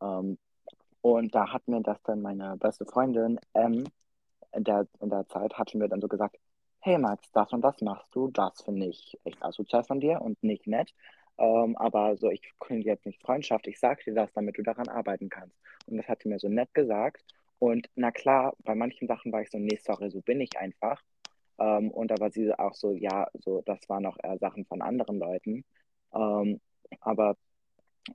Ähm, 0.00 0.38
und 1.02 1.34
da 1.34 1.52
hat 1.52 1.68
mir 1.68 1.80
das 1.80 2.02
dann 2.02 2.20
meine 2.20 2.56
beste 2.56 2.84
Freundin, 2.84 3.38
M, 3.52 3.84
in 4.52 4.64
der, 4.64 4.88
in 5.00 5.10
der 5.10 5.28
Zeit, 5.28 5.56
hatte 5.56 5.78
mir 5.78 5.88
dann 5.88 6.00
so 6.00 6.08
gesagt, 6.08 6.36
hey 6.80 6.98
Max, 6.98 7.30
das 7.32 7.52
und 7.52 7.60
das 7.60 7.80
machst 7.80 8.14
du, 8.14 8.28
das 8.28 8.62
finde 8.62 8.86
ich 8.86 9.18
echt 9.24 9.42
asozial 9.42 9.84
von 9.84 10.00
dir 10.00 10.20
und 10.20 10.42
nicht 10.42 10.66
nett. 10.66 10.92
Ähm, 11.36 11.76
aber 11.76 12.16
so, 12.16 12.30
ich 12.30 12.42
kündige 12.58 12.90
jetzt 12.90 13.06
nicht 13.06 13.22
Freundschaft, 13.22 13.68
ich 13.68 13.78
sag 13.78 14.02
dir 14.04 14.14
das, 14.14 14.32
damit 14.32 14.58
du 14.58 14.62
daran 14.62 14.88
arbeiten 14.88 15.28
kannst. 15.28 15.56
Und 15.86 15.98
das 15.98 16.08
hat 16.08 16.22
sie 16.22 16.28
mir 16.28 16.40
so 16.40 16.48
nett 16.48 16.74
gesagt. 16.74 17.24
Und 17.58 17.88
na 17.96 18.10
klar, 18.12 18.54
bei 18.64 18.74
manchen 18.74 19.08
Sachen 19.08 19.32
war 19.32 19.42
ich 19.42 19.50
so, 19.50 19.58
nee, 19.58 19.78
sorry, 19.82 20.10
so 20.10 20.20
bin 20.20 20.40
ich 20.40 20.58
einfach. 20.58 21.02
Ähm, 21.58 21.90
und 21.90 22.10
da 22.10 22.18
war 22.20 22.30
sie 22.30 22.52
auch 22.58 22.74
so, 22.74 22.92
ja, 22.94 23.28
so, 23.34 23.62
das 23.62 23.88
waren 23.88 24.06
auch 24.06 24.16
eher 24.22 24.38
Sachen 24.38 24.64
von 24.66 24.82
anderen 24.82 25.18
Leuten. 25.18 25.64
Ähm, 26.14 26.60
aber 27.00 27.36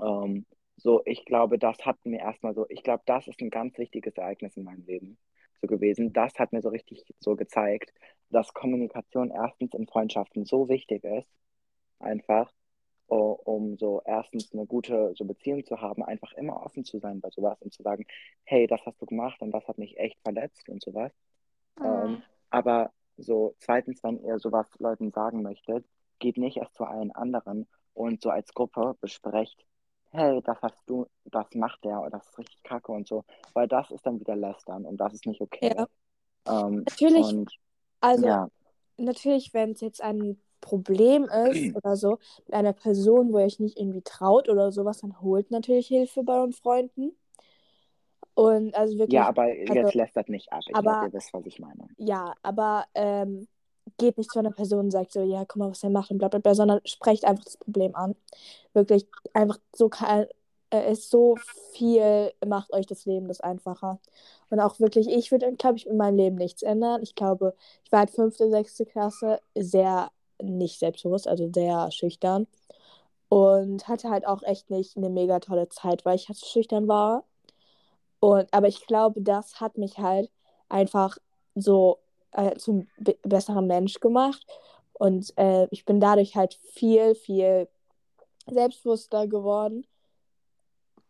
ähm, 0.01 0.45
so, 0.77 1.01
ich 1.05 1.25
glaube, 1.25 1.59
das 1.59 1.85
hat 1.85 1.97
mir 2.05 2.19
erstmal 2.19 2.53
so, 2.55 2.65
ich 2.69 2.83
glaube, 2.83 3.03
das 3.05 3.27
ist 3.27 3.41
ein 3.41 3.49
ganz 3.49 3.77
wichtiges 3.77 4.15
Ereignis 4.17 4.57
in 4.57 4.63
meinem 4.63 4.85
Leben 4.85 5.17
so 5.61 5.67
gewesen. 5.67 6.13
Das 6.13 6.33
hat 6.39 6.53
mir 6.53 6.61
so 6.61 6.69
richtig 6.69 7.03
so 7.19 7.35
gezeigt, 7.35 7.93
dass 8.29 8.53
Kommunikation 8.53 9.31
erstens 9.31 9.73
in 9.73 9.87
Freundschaften 9.87 10.45
so 10.45 10.69
wichtig 10.69 11.03
ist, 11.03 11.29
einfach, 11.99 12.51
um 13.07 13.77
so 13.77 14.01
erstens 14.05 14.53
eine 14.53 14.65
gute 14.65 15.13
so 15.15 15.25
Beziehung 15.25 15.65
zu 15.65 15.81
haben, 15.81 16.03
einfach 16.03 16.33
immer 16.33 16.63
offen 16.63 16.83
zu 16.83 16.99
sein 16.99 17.21
bei 17.21 17.29
sowas 17.29 17.61
und 17.61 17.73
zu 17.73 17.83
sagen, 17.83 18.05
hey, 18.43 18.67
das 18.67 18.81
hast 18.85 19.01
du 19.01 19.05
gemacht 19.05 19.41
und 19.41 19.51
das 19.51 19.67
hat 19.67 19.77
mich 19.77 19.97
echt 19.97 20.19
verletzt 20.21 20.67
und 20.69 20.81
sowas. 20.81 21.11
Ähm, 21.81 22.23
aber 22.49 22.91
so 23.17 23.55
zweitens, 23.59 24.03
wenn 24.03 24.23
ihr 24.23 24.39
sowas 24.39 24.67
Leuten 24.79 25.11
sagen 25.11 25.41
möchtet, 25.41 25.85
geht 26.19 26.37
nicht 26.37 26.57
erst 26.57 26.75
zu 26.75 26.85
allen 26.85 27.11
anderen 27.11 27.67
und 27.93 28.21
so 28.21 28.29
als 28.29 28.53
Gruppe 28.53 28.95
besprecht, 29.01 29.65
hey, 30.11 30.41
das 30.43 30.61
hast 30.61 30.81
du, 30.85 31.07
das 31.25 31.47
macht 31.55 31.83
der 31.83 31.99
oder 31.99 32.11
das 32.11 32.27
ist 32.27 32.37
richtig 32.37 32.63
kacke 32.63 32.91
und 32.91 33.07
so, 33.07 33.25
weil 33.53 33.67
das 33.67 33.91
ist 33.91 34.05
dann 34.05 34.19
wieder 34.19 34.35
lästern 34.35 34.85
und 34.85 34.97
das 34.97 35.13
ist 35.13 35.25
nicht 35.25 35.41
okay. 35.41 35.75
Ja. 35.75 35.87
Ähm, 36.47 36.83
Natürlich, 36.85 37.25
und 37.25 37.51
Also, 37.99 38.25
ja, 38.25 38.47
natürlich, 38.97 39.53
wenn 39.53 39.71
es 39.71 39.81
jetzt 39.81 40.01
ein 40.01 40.39
Problem 40.63 41.25
ist 41.25 41.75
oder 41.75 41.95
so, 41.95 42.17
mit 42.47 42.53
einer 42.53 42.73
Person, 42.73 43.31
wo 43.33 43.39
ihr 43.39 43.45
euch 43.45 43.59
nicht 43.59 43.77
irgendwie 43.77 44.01
traut 44.01 44.49
oder 44.49 44.71
sowas, 44.71 45.01
dann 45.01 45.21
holt 45.21 45.51
natürlich 45.51 45.87
Hilfe 45.87 46.23
bei 46.23 46.33
euren 46.33 46.53
Freunden. 46.53 47.11
Und 48.35 48.73
also 48.73 48.97
wirklich, 48.97 49.13
ja, 49.13 49.27
aber 49.27 49.53
jetzt 49.53 49.69
also- 49.69 49.97
lästert 49.97 50.29
nicht 50.29 50.51
ab. 50.51 50.61
Ich 50.67 50.75
aber- 50.75 50.91
glaube, 50.91 51.05
ihr 51.07 51.13
wisst, 51.13 51.33
was 51.33 51.45
ich 51.45 51.59
meine. 51.59 51.87
ja, 51.97 52.33
aber 52.41 52.85
ähm, 52.95 53.47
geht 53.97 54.17
nicht 54.17 54.31
zu 54.31 54.39
einer 54.39 54.51
Person 54.51 54.85
und 54.85 54.91
sagt 54.91 55.11
so, 55.11 55.21
ja, 55.21 55.45
guck 55.45 55.57
mal, 55.57 55.69
was 55.69 55.83
er 55.83 55.89
macht 55.89 56.09
und 56.09 56.17
bla 56.17 56.29
bla 56.29 56.39
bla, 56.39 56.55
sondern 56.55 56.79
sprecht 56.85 57.25
einfach 57.25 57.43
das 57.43 57.57
Problem 57.57 57.95
an. 57.95 58.15
Wirklich, 58.73 59.05
einfach 59.33 59.59
so 59.75 59.89
äh, 60.71 60.91
ist 60.91 61.11
so 61.11 61.35
viel, 61.73 62.31
macht 62.45 62.73
euch 62.73 62.87
das 62.87 63.05
Leben 63.05 63.27
das 63.27 63.41
einfacher. 63.41 63.99
Und 64.49 64.59
auch 64.59 64.79
wirklich, 64.79 65.07
ich 65.09 65.31
würde, 65.31 65.53
glaube 65.53 65.77
ich, 65.77 65.85
in 65.85 65.97
meinem 65.97 66.17
Leben 66.17 66.35
nichts 66.37 66.63
ändern. 66.63 67.03
Ich 67.03 67.13
glaube, 67.13 67.53
ich 67.83 67.91
war 67.91 67.99
halt 67.99 68.11
fünfte, 68.11 68.49
sechste 68.49 68.85
Klasse 68.85 69.39
sehr 69.55 70.09
nicht 70.41 70.79
selbstbewusst, 70.79 71.27
also 71.27 71.49
sehr 71.53 71.91
schüchtern. 71.91 72.47
Und 73.29 73.87
hatte 73.87 74.09
halt 74.09 74.27
auch 74.27 74.43
echt 74.43 74.69
nicht 74.69 74.97
eine 74.97 75.09
mega 75.09 75.39
tolle 75.39 75.69
Zeit, 75.69 76.05
weil 76.05 76.15
ich 76.15 76.27
halt 76.29 76.37
so 76.37 76.45
schüchtern 76.45 76.87
war. 76.87 77.23
Und, 78.19 78.53
aber 78.53 78.67
ich 78.67 78.85
glaube, 78.87 79.21
das 79.21 79.59
hat 79.59 79.77
mich 79.77 79.97
halt 79.97 80.31
einfach 80.69 81.17
so 81.55 81.99
äh, 82.31 82.55
zum 82.57 82.87
be 82.97 83.17
besseren 83.23 83.67
Mensch 83.67 83.99
gemacht. 83.99 84.45
Und 84.93 85.33
äh, 85.37 85.67
ich 85.71 85.85
bin 85.85 85.99
dadurch 85.99 86.35
halt 86.35 86.53
viel, 86.73 87.15
viel 87.15 87.67
selbstbewusster 88.47 89.27
geworden. 89.27 89.85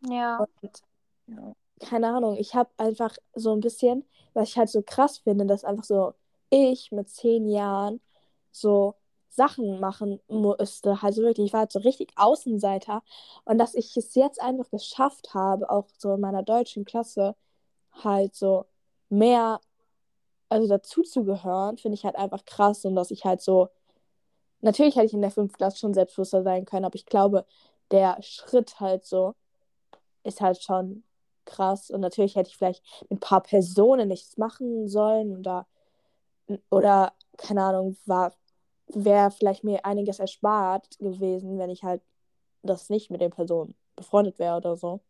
Ja. 0.08 0.38
Und 0.38 0.82
Ja. 1.26 1.54
keine 1.80 2.08
Ahnung, 2.14 2.36
ich 2.36 2.54
habe 2.54 2.70
einfach 2.76 3.16
so 3.34 3.52
ein 3.52 3.60
bisschen, 3.60 4.04
was 4.34 4.48
ich 4.50 4.58
halt 4.58 4.70
so 4.70 4.82
krass 4.82 5.18
finde, 5.18 5.46
dass 5.46 5.64
einfach 5.64 5.84
so 5.84 6.14
ich 6.50 6.92
mit 6.92 7.08
zehn 7.08 7.48
Jahren 7.48 8.00
so 8.52 8.94
Sachen 9.34 9.80
machen 9.80 10.20
musste. 10.28 10.98
Also 11.02 11.22
wirklich, 11.22 11.48
ich 11.48 11.52
war 11.52 11.60
halt 11.60 11.72
so 11.72 11.80
richtig 11.80 12.12
Außenseiter. 12.16 13.02
Und 13.44 13.58
dass 13.58 13.74
ich 13.74 13.96
es 13.96 14.14
jetzt 14.14 14.40
einfach 14.40 14.70
geschafft 14.70 15.34
habe, 15.34 15.70
auch 15.70 15.86
so 15.98 16.14
in 16.14 16.20
meiner 16.20 16.42
deutschen 16.42 16.84
Klasse 16.84 17.34
halt 18.02 18.34
so 18.34 18.66
mehr, 19.08 19.60
also 20.48 20.68
dazu 20.68 21.02
zu 21.02 21.24
gehören, 21.24 21.78
finde 21.78 21.94
ich 21.96 22.04
halt 22.04 22.16
einfach 22.16 22.44
krass. 22.44 22.84
Und 22.84 22.96
dass 22.96 23.10
ich 23.10 23.24
halt 23.24 23.40
so, 23.42 23.68
natürlich 24.60 24.96
hätte 24.96 25.06
ich 25.06 25.14
in 25.14 25.22
der 25.22 25.30
fünften 25.30 25.58
Klasse 25.58 25.78
schon 25.78 25.94
selbstbewusster 25.94 26.42
sein 26.42 26.64
können, 26.64 26.84
aber 26.84 26.96
ich 26.96 27.06
glaube, 27.06 27.46
der 27.90 28.16
Schritt 28.22 28.80
halt 28.80 29.04
so 29.04 29.34
ist 30.24 30.40
halt 30.40 30.62
schon 30.62 31.04
krass. 31.44 31.90
Und 31.90 32.00
natürlich 32.00 32.36
hätte 32.36 32.50
ich 32.50 32.56
vielleicht 32.56 32.82
mit 33.02 33.12
ein 33.12 33.20
paar 33.20 33.42
Personen 33.42 34.08
nichts 34.08 34.36
machen 34.38 34.88
sollen 34.88 35.36
oder, 35.38 35.66
oder 36.70 37.12
keine 37.36 37.62
Ahnung, 37.62 37.96
war, 38.06 38.34
wäre 38.88 39.30
vielleicht 39.30 39.64
mir 39.64 39.84
einiges 39.84 40.18
erspart 40.18 40.98
gewesen, 40.98 41.58
wenn 41.58 41.70
ich 41.70 41.82
halt 41.82 42.02
das 42.62 42.90
nicht 42.90 43.10
mit 43.10 43.20
den 43.20 43.30
Personen 43.30 43.74
befreundet 43.96 44.38
wäre 44.38 44.56
oder 44.56 44.76
so. 44.76 45.00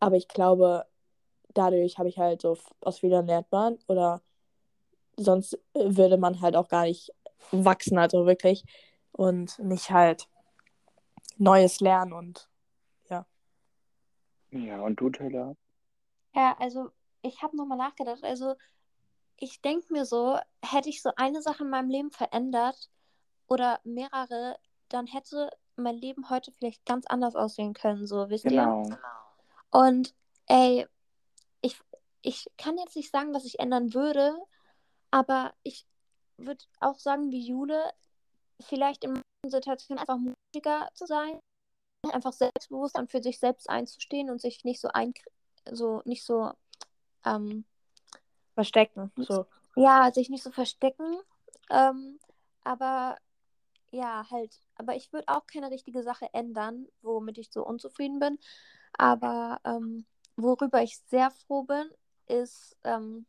Aber 0.00 0.16
ich 0.16 0.28
glaube, 0.28 0.86
dadurch 1.54 1.98
habe 1.98 2.08
ich 2.08 2.18
halt 2.18 2.42
so 2.42 2.56
aus 2.80 2.98
Fehlern 2.98 3.26
lernt 3.26 3.50
man 3.50 3.78
oder 3.88 4.22
sonst 5.16 5.54
äh, 5.74 5.96
würde 5.96 6.18
man 6.18 6.40
halt 6.40 6.56
auch 6.56 6.68
gar 6.68 6.84
nicht 6.84 7.12
wachsen, 7.50 7.98
also 7.98 8.26
wirklich. 8.26 8.64
Und 9.12 9.58
nicht 9.58 9.90
halt 9.90 10.28
Neues 11.38 11.80
lernen 11.80 12.12
und 12.12 12.48
ja. 13.08 13.26
Ja, 14.50 14.80
und 14.82 15.00
du, 15.00 15.10
Taylor? 15.10 15.56
Ja, 16.34 16.56
also 16.58 16.90
ich 17.22 17.42
habe 17.42 17.56
nochmal 17.56 17.78
nachgedacht. 17.78 18.22
Also 18.22 18.54
ich 19.36 19.60
denke 19.60 19.92
mir 19.92 20.04
so, 20.04 20.38
hätte 20.62 20.88
ich 20.88 21.02
so 21.02 21.10
eine 21.16 21.42
Sache 21.42 21.64
in 21.64 21.70
meinem 21.70 21.90
Leben 21.90 22.10
verändert 22.10 22.90
oder 23.48 23.80
mehrere, 23.84 24.58
dann 24.88 25.06
hätte 25.06 25.50
mein 25.76 25.96
Leben 25.96 26.28
heute 26.30 26.52
vielleicht 26.52 26.84
ganz 26.86 27.06
anders 27.06 27.36
aussehen 27.36 27.74
können, 27.74 28.06
so, 28.06 28.28
wisst 28.30 28.44
Genau. 28.44 28.84
ihr? 28.88 28.98
Und 29.70 30.14
ey, 30.46 30.86
ich, 31.60 31.78
ich 32.22 32.46
kann 32.56 32.78
jetzt 32.78 32.96
nicht 32.96 33.10
sagen, 33.10 33.34
was 33.34 33.44
ich 33.44 33.60
ändern 33.60 33.94
würde, 33.94 34.36
aber 35.10 35.54
ich 35.62 35.86
würde 36.36 36.64
auch 36.80 36.98
sagen, 36.98 37.30
wie 37.30 37.46
Jule, 37.46 37.82
vielleicht 38.60 39.04
in 39.04 39.12
manchen 39.12 39.50
Situationen 39.50 39.98
einfach 40.00 40.18
mutiger 40.18 40.88
zu 40.94 41.06
sein, 41.06 41.40
einfach 42.12 42.32
selbstbewusst 42.32 42.98
und 42.98 43.10
für 43.10 43.22
sich 43.22 43.38
selbst 43.38 43.68
einzustehen 43.68 44.30
und 44.30 44.40
sich 44.40 44.64
nicht 44.64 44.80
so 44.80 44.88
ein, 44.88 45.14
so 45.70 46.02
nicht 46.04 46.24
so 46.24 46.52
ähm, 47.24 47.64
Verstecken. 48.54 49.12
So. 49.16 49.46
ja, 49.76 50.10
sich 50.12 50.30
nicht 50.30 50.42
so 50.42 50.50
verstecken. 50.50 51.20
Ähm, 51.70 52.18
aber 52.64 53.16
ja, 53.90 54.26
halt. 54.30 54.60
Aber 54.76 54.96
ich 54.96 55.12
würde 55.12 55.28
auch 55.28 55.46
keine 55.46 55.70
richtige 55.70 56.02
Sache 56.02 56.28
ändern, 56.32 56.86
womit 57.02 57.38
ich 57.38 57.50
so 57.50 57.64
unzufrieden 57.64 58.18
bin. 58.18 58.38
Aber 58.92 59.60
ähm, 59.64 60.06
worüber 60.36 60.82
ich 60.82 60.98
sehr 61.08 61.30
froh 61.30 61.64
bin, 61.64 61.90
ist, 62.26 62.76
ähm, 62.84 63.26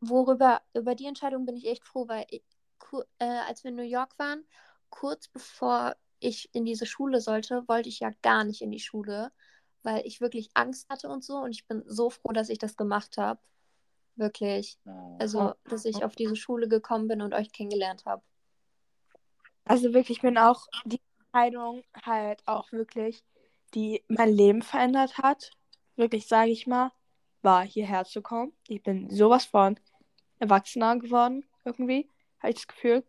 worüber, 0.00 0.62
über 0.74 0.94
die 0.94 1.06
Entscheidung 1.06 1.46
bin 1.46 1.56
ich 1.56 1.66
echt 1.66 1.84
froh, 1.84 2.08
weil 2.08 2.26
ich, 2.30 2.42
äh, 3.18 3.24
als 3.24 3.64
wir 3.64 3.70
in 3.70 3.76
New 3.76 3.82
York 3.82 4.18
waren, 4.18 4.44
kurz 4.90 5.28
bevor 5.28 5.96
ich 6.18 6.48
in 6.54 6.64
diese 6.64 6.86
Schule 6.86 7.20
sollte, 7.20 7.64
wollte 7.68 7.88
ich 7.88 8.00
ja 8.00 8.10
gar 8.22 8.44
nicht 8.44 8.62
in 8.62 8.70
die 8.70 8.80
Schule, 8.80 9.32
weil 9.82 10.06
ich 10.06 10.20
wirklich 10.20 10.50
Angst 10.54 10.88
hatte 10.88 11.08
und 11.08 11.22
so. 11.24 11.36
Und 11.36 11.52
ich 11.52 11.66
bin 11.66 11.82
so 11.86 12.10
froh, 12.10 12.32
dass 12.32 12.48
ich 12.48 12.58
das 12.58 12.76
gemacht 12.76 13.18
habe. 13.18 13.40
Wirklich. 14.16 14.78
Oh. 14.86 15.16
Also, 15.18 15.52
dass 15.64 15.84
ich 15.84 16.02
auf 16.04 16.16
diese 16.16 16.36
Schule 16.36 16.68
gekommen 16.68 17.06
bin 17.06 17.20
und 17.20 17.34
euch 17.34 17.52
kennengelernt 17.52 18.06
habe. 18.06 18.22
Also 19.66 19.92
wirklich, 19.92 20.18
ich 20.18 20.22
bin 20.22 20.38
auch 20.38 20.66
die 20.84 21.00
Entscheidung 21.18 21.82
halt 22.04 22.40
auch 22.46 22.70
wirklich, 22.72 23.24
die 23.74 24.02
mein 24.08 24.30
Leben 24.30 24.62
verändert 24.62 25.18
hat. 25.18 25.50
Wirklich, 25.96 26.26
sage 26.28 26.50
ich 26.50 26.66
mal, 26.66 26.92
war 27.42 27.64
hierher 27.64 28.04
zu 28.04 28.22
kommen. 28.22 28.52
Ich 28.68 28.82
bin 28.82 29.10
sowas 29.10 29.44
von 29.44 29.78
erwachsener 30.38 30.98
geworden, 30.98 31.44
irgendwie, 31.64 32.08
habe 32.38 32.50
ich 32.50 32.56
das 32.56 32.68
Gefühl. 32.68 33.04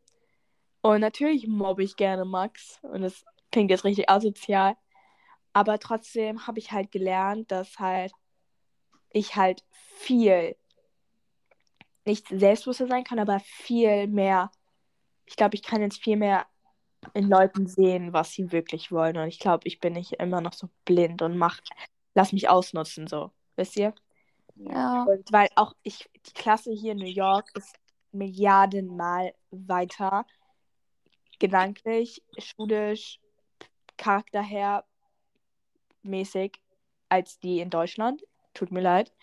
Und 0.81 1.01
natürlich 1.01 1.47
mobbe 1.47 1.83
ich 1.83 1.95
gerne 1.95 2.25
Max. 2.25 2.79
Und 2.81 3.01
das 3.01 3.23
klingt 3.51 3.69
jetzt 3.69 3.83
richtig 3.83 4.09
asozial. 4.09 4.75
Aber 5.53 5.79
trotzdem 5.79 6.47
habe 6.47 6.59
ich 6.59 6.71
halt 6.71 6.91
gelernt, 6.91 7.51
dass 7.51 7.77
halt 7.77 8.13
ich 9.11 9.35
halt 9.35 9.63
viel 9.97 10.55
nicht 12.05 12.27
selbstbewusster 12.29 12.87
sein 12.87 13.03
kann, 13.03 13.19
aber 13.19 13.39
viel 13.41 14.07
mehr. 14.07 14.51
Ich 15.27 15.35
glaube, 15.35 15.55
ich 15.55 15.63
kann 15.63 15.81
jetzt 15.81 16.01
viel 16.01 16.17
mehr 16.17 16.47
in 17.13 17.29
Leuten 17.29 17.67
sehen, 17.67 18.13
was 18.13 18.31
sie 18.31 18.51
wirklich 18.51 18.91
wollen. 18.91 19.17
Und 19.17 19.27
ich 19.27 19.39
glaube, 19.39 19.67
ich 19.67 19.79
bin 19.79 19.93
nicht 19.93 20.13
immer 20.13 20.41
noch 20.41 20.53
so 20.53 20.69
blind 20.85 21.21
und 21.21 21.37
mach, 21.37 21.59
lass 22.15 22.33
mich 22.33 22.49
ausnutzen, 22.49 23.07
so. 23.07 23.31
Wisst 23.55 23.77
ihr? 23.77 23.93
Ja. 24.55 25.03
Und 25.03 25.31
weil 25.31 25.49
auch 25.55 25.73
ich, 25.83 26.09
die 26.25 26.33
Klasse 26.33 26.71
hier 26.71 26.93
in 26.93 26.97
New 26.97 27.05
York 27.05 27.51
ist 27.55 27.75
Milliardenmal 28.11 29.33
weiter. 29.51 30.25
Gedanklich, 31.39 32.23
schulisch, 32.39 33.19
Charakter 33.97 34.41
her 34.41 34.85
mäßig 36.03 36.59
als 37.09 37.39
die 37.39 37.59
in 37.59 37.69
Deutschland. 37.69 38.23
Tut 38.53 38.71
mir 38.71 38.81
leid. 38.81 39.13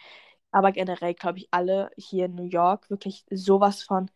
Aber 0.52 0.70
generell 0.70 1.14
glaube 1.14 1.38
ich, 1.38 1.48
alle 1.50 1.90
hier 1.96 2.26
in 2.26 2.36
New 2.36 2.48
York 2.48 2.88
wirklich 2.90 3.24
sowas 3.30 3.82
von. 3.82 4.10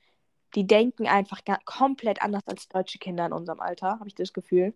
Die 0.54 0.66
denken 0.66 1.06
einfach 1.06 1.40
komplett 1.64 2.22
anders 2.22 2.46
als 2.46 2.68
deutsche 2.68 2.98
Kinder 2.98 3.26
in 3.26 3.32
unserem 3.32 3.60
Alter, 3.60 3.98
habe 3.98 4.08
ich 4.08 4.14
das 4.14 4.32
Gefühl. 4.32 4.74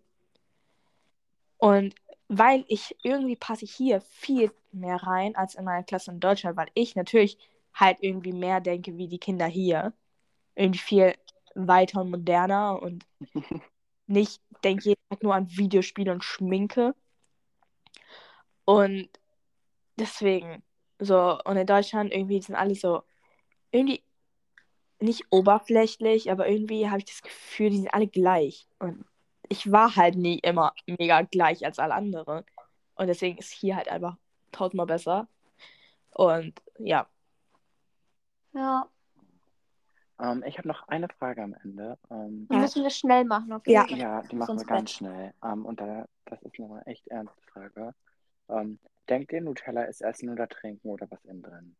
Und 1.59 1.95
weil 2.29 2.65
ich 2.69 2.97
irgendwie 3.03 3.37
passe 3.37 3.65
ich 3.65 3.75
hier 3.75 4.01
viel 4.01 4.51
mehr 4.73 4.97
rein 4.97 5.37
als 5.37 5.55
in 5.55 5.65
meiner 5.65 5.85
Klasse 5.85 6.11
in 6.11 6.21
Deutschland, 6.21 6.57
weil 6.57 6.69
ich 6.75 6.97
natürlich 6.97 7.39
halt 7.75 7.99
irgendwie 8.01 8.33
mehr 8.33 8.61
denke 8.61 8.97
wie 8.97 9.09
die 9.09 9.19
Kinder 9.19 9.47
hier. 9.47 9.93
Irgendwie 10.55 10.79
viel 10.79 11.15
weiter 11.55 12.01
und 12.01 12.11
moderner 12.11 12.81
und 12.83 13.07
nicht 14.07 14.41
denke 14.65 14.91
jeden 14.91 15.01
Tag 15.11 15.23
nur 15.23 15.35
an 15.35 15.51
Videospiele 15.51 16.13
und 16.13 16.25
Schminke. 16.25 16.95
Und 18.65 19.09
deswegen, 19.99 20.63
so, 20.99 21.39
und 21.45 21.57
in 21.57 21.67
Deutschland 21.67 22.13
irgendwie 22.13 22.41
sind 22.43 22.55
alle 22.55 22.75
so, 22.75 23.03
irgendwie 23.73 24.03
nicht 25.03 25.25
oberflächlich, 25.31 26.31
aber 26.31 26.49
irgendwie 26.49 26.89
habe 26.89 26.99
ich 26.99 27.05
das 27.07 27.23
Gefühl, 27.23 27.71
die 27.71 27.79
sind 27.79 27.95
alle 27.95 28.07
gleich. 28.09 28.69
Und 28.79 29.05
ich 29.49 29.71
war 29.71 29.97
halt 29.97 30.17
nie 30.17 30.39
immer 30.39 30.73
mega 30.87 31.23
gleich 31.23 31.65
als 31.65 31.79
alle 31.79 31.95
anderen. 31.95 32.45
Und 32.95 33.07
deswegen 33.07 33.39
ist 33.39 33.51
hier 33.53 33.77
halt 33.77 33.89
einfach 33.89 34.17
tausendmal 34.53 34.87
besser. 34.87 35.29
Und 36.15 36.61
ja, 36.79 37.07
Ja. 38.55 38.89
Ähm, 40.21 40.45
ich 40.47 40.59
habe 40.59 40.69
noch 40.69 40.87
eine 40.89 41.09
Frage 41.09 41.43
am 41.43 41.55
Ende. 41.65 41.99
Ähm, 42.11 42.47
Die 42.51 42.57
müssen 42.57 42.83
wir 42.83 42.91
schnell 42.91 43.25
machen, 43.25 43.53
okay? 43.53 43.73
Ja. 43.73 43.87
ja, 43.87 44.23
die 44.23 44.37
machen 44.37 44.59
wir 44.59 44.65
ganz 44.67 44.91
Bett. 44.91 44.97
schnell. 44.99 45.35
Ähm, 45.43 45.65
und 45.65 45.81
da, 45.81 46.07
das 46.27 46.41
ist 46.43 46.59
noch 46.59 46.71
eine 46.71 46.87
echt 46.87 47.09
ernste 47.09 47.41
Frage. 47.51 47.95
Ähm, 48.49 48.79
denkt 49.09 49.33
ihr, 49.33 49.41
Nutella 49.41 49.85
ist 49.85 50.03
Essen 50.03 50.29
oder 50.29 50.49
Trinken 50.49 50.89
oder 50.91 51.11
was 51.11 51.25
innen 51.25 51.43
drin? 51.43 51.77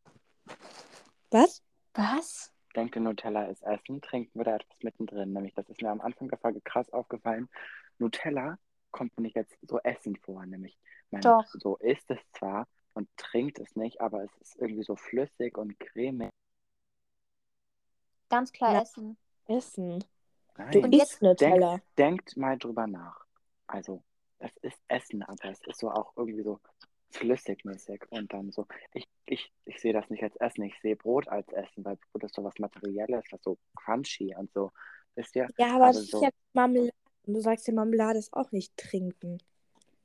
was? 1.31 1.63
Was? 1.95 2.52
Denkt 2.75 2.97
ihr, 2.97 3.03
Nutella 3.03 3.45
ist 3.47 3.63
Essen, 3.63 4.01
Trinken 4.01 4.41
oder 4.41 4.55
etwas 4.55 4.83
mittendrin? 4.83 5.33
Nämlich, 5.33 5.55
das 5.55 5.69
ist 5.69 5.83
mir 5.83 5.91
am 5.91 6.01
Anfang 6.01 6.29
der 6.29 6.39
Folge 6.39 6.61
krass 6.61 6.91
aufgefallen. 6.93 7.49
Nutella 7.99 8.59
kommt 8.91 9.17
mir 9.17 9.23
nicht 9.23 9.37
jetzt 9.37 9.57
so 9.63 9.79
Essen 9.81 10.17
vor. 10.17 10.45
Nämlich, 10.47 10.79
man 11.11 11.21
Doch. 11.21 11.45
so 11.47 11.77
isst 11.77 12.11
es 12.11 12.21
zwar 12.33 12.67
und 12.95 13.09
trinkt 13.17 13.59
es 13.59 13.77
nicht, 13.77 14.01
aber 14.01 14.25
es 14.25 14.31
ist 14.41 14.57
irgendwie 14.57 14.85
so 14.85 14.97
flüssig 14.97 15.59
und 15.59 15.79
cremig. 15.79 16.31
Ganz 18.29 18.53
klar 18.53 18.73
Ja. 18.73 18.83
Essen. 18.83 19.17
Essen. 19.47 20.01
Du 20.01 20.07
Nein. 20.63 20.85
Und 20.85 20.93
jetzt 20.95 21.13
isst 21.13 21.23
Nutella. 21.23 21.81
Denkt 21.99 22.37
mal 22.37 22.59
drüber 22.59 22.87
nach. 22.87 23.27
Also, 23.67 24.03
es 24.39 24.57
ist 24.63 24.79
Essen, 24.89 25.23
aber 25.23 25.45
es 25.45 25.61
ist 25.67 25.81
so 25.81 25.91
auch 25.91 26.13
irgendwie 26.17 26.43
so 26.43 26.61
flüssigmäßig 27.13 28.03
und 28.11 28.33
dann 28.33 28.51
so. 28.51 28.67
Ich, 28.95 29.07
ich, 29.27 29.53
ich 29.65 29.81
sehe 29.81 29.93
das 29.93 30.09
nicht 30.11 30.23
als 30.23 30.37
Essen, 30.37 30.63
ich 30.65 30.75
sehe 30.81 30.97
Brot 30.97 31.29
als 31.29 31.49
Essen, 31.53 31.85
weil 31.85 31.97
Brot 32.13 32.25
ist 32.25 32.35
so 32.35 32.43
was 32.45 32.59
Materielles, 32.59 33.25
was 33.31 33.41
so 33.43 33.59
crunchy 33.77 34.35
und 34.37 34.53
so. 34.53 34.71
Wisst 35.15 35.37
ihr? 35.37 35.49
Ja, 35.59 35.77
aber 35.77 35.87
Also 35.87 36.01
das 36.01 36.05
ist 36.07 36.11
so- 36.13 36.23
ja 36.23 36.31
Marmelade. 36.53 36.93
Und 37.25 37.35
du 37.35 37.41
sagst 37.41 37.69
ja, 37.69 37.75
Marmelade 37.75 38.19
ist 38.19 38.33
auch 38.33 38.51
nicht 38.51 38.77
trinken. 38.77 39.39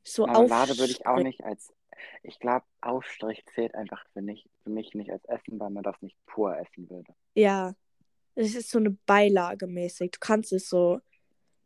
So 0.03 0.25
Marmelade 0.27 0.77
würde 0.77 0.91
ich 0.91 1.05
auch 1.07 1.17
nicht 1.17 1.43
als. 1.43 1.73
Ich 2.21 2.37
glaube, 2.39 2.63
Aufstrich 2.81 3.43
zählt 3.55 3.73
einfach 3.73 4.05
für, 4.13 4.21
nicht, 4.21 4.47
für 4.63 4.69
mich 4.69 4.93
nicht 4.93 5.11
als 5.11 5.25
Essen, 5.25 5.59
weil 5.59 5.71
man 5.71 5.81
das 5.81 5.99
nicht 6.01 6.15
pur 6.27 6.55
essen 6.55 6.87
würde. 6.91 7.11
Ja. 7.33 7.73
Es 8.35 8.53
ist 8.53 8.69
so 8.69 8.77
eine 8.77 8.91
Beilage 8.91 9.65
mäßig. 9.65 10.11
Du 10.11 10.19
kannst 10.19 10.53
es 10.53 10.69
so 10.69 11.01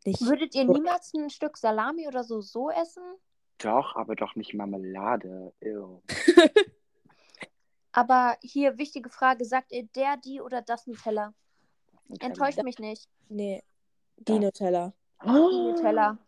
nicht. 0.06 0.22
Würdet 0.22 0.54
ihr 0.54 0.64
niemals 0.64 1.12
ein 1.12 1.28
Stück 1.28 1.58
Salami 1.58 2.08
oder 2.08 2.24
so 2.24 2.40
so 2.40 2.70
essen? 2.70 3.02
Doch, 3.62 3.96
aber 3.96 4.14
doch 4.16 4.34
nicht 4.34 4.54
Marmelade. 4.54 5.52
Ew. 5.60 6.00
Aber 7.94 8.36
hier, 8.40 8.78
wichtige 8.78 9.10
Frage, 9.10 9.44
sagt 9.44 9.70
ihr 9.70 9.84
der, 9.94 10.16
die 10.16 10.40
oder 10.40 10.62
das 10.62 10.86
Nutella? 10.86 11.34
Nutella. 12.08 12.26
Enttäuscht 12.30 12.62
mich 12.62 12.78
nicht. 12.78 13.06
Nee. 13.28 13.62
Die 14.16 14.32
Ja. 14.32 14.38
Nutella. 14.40 14.92
Die 15.22 15.28
Nutella. 15.28 16.18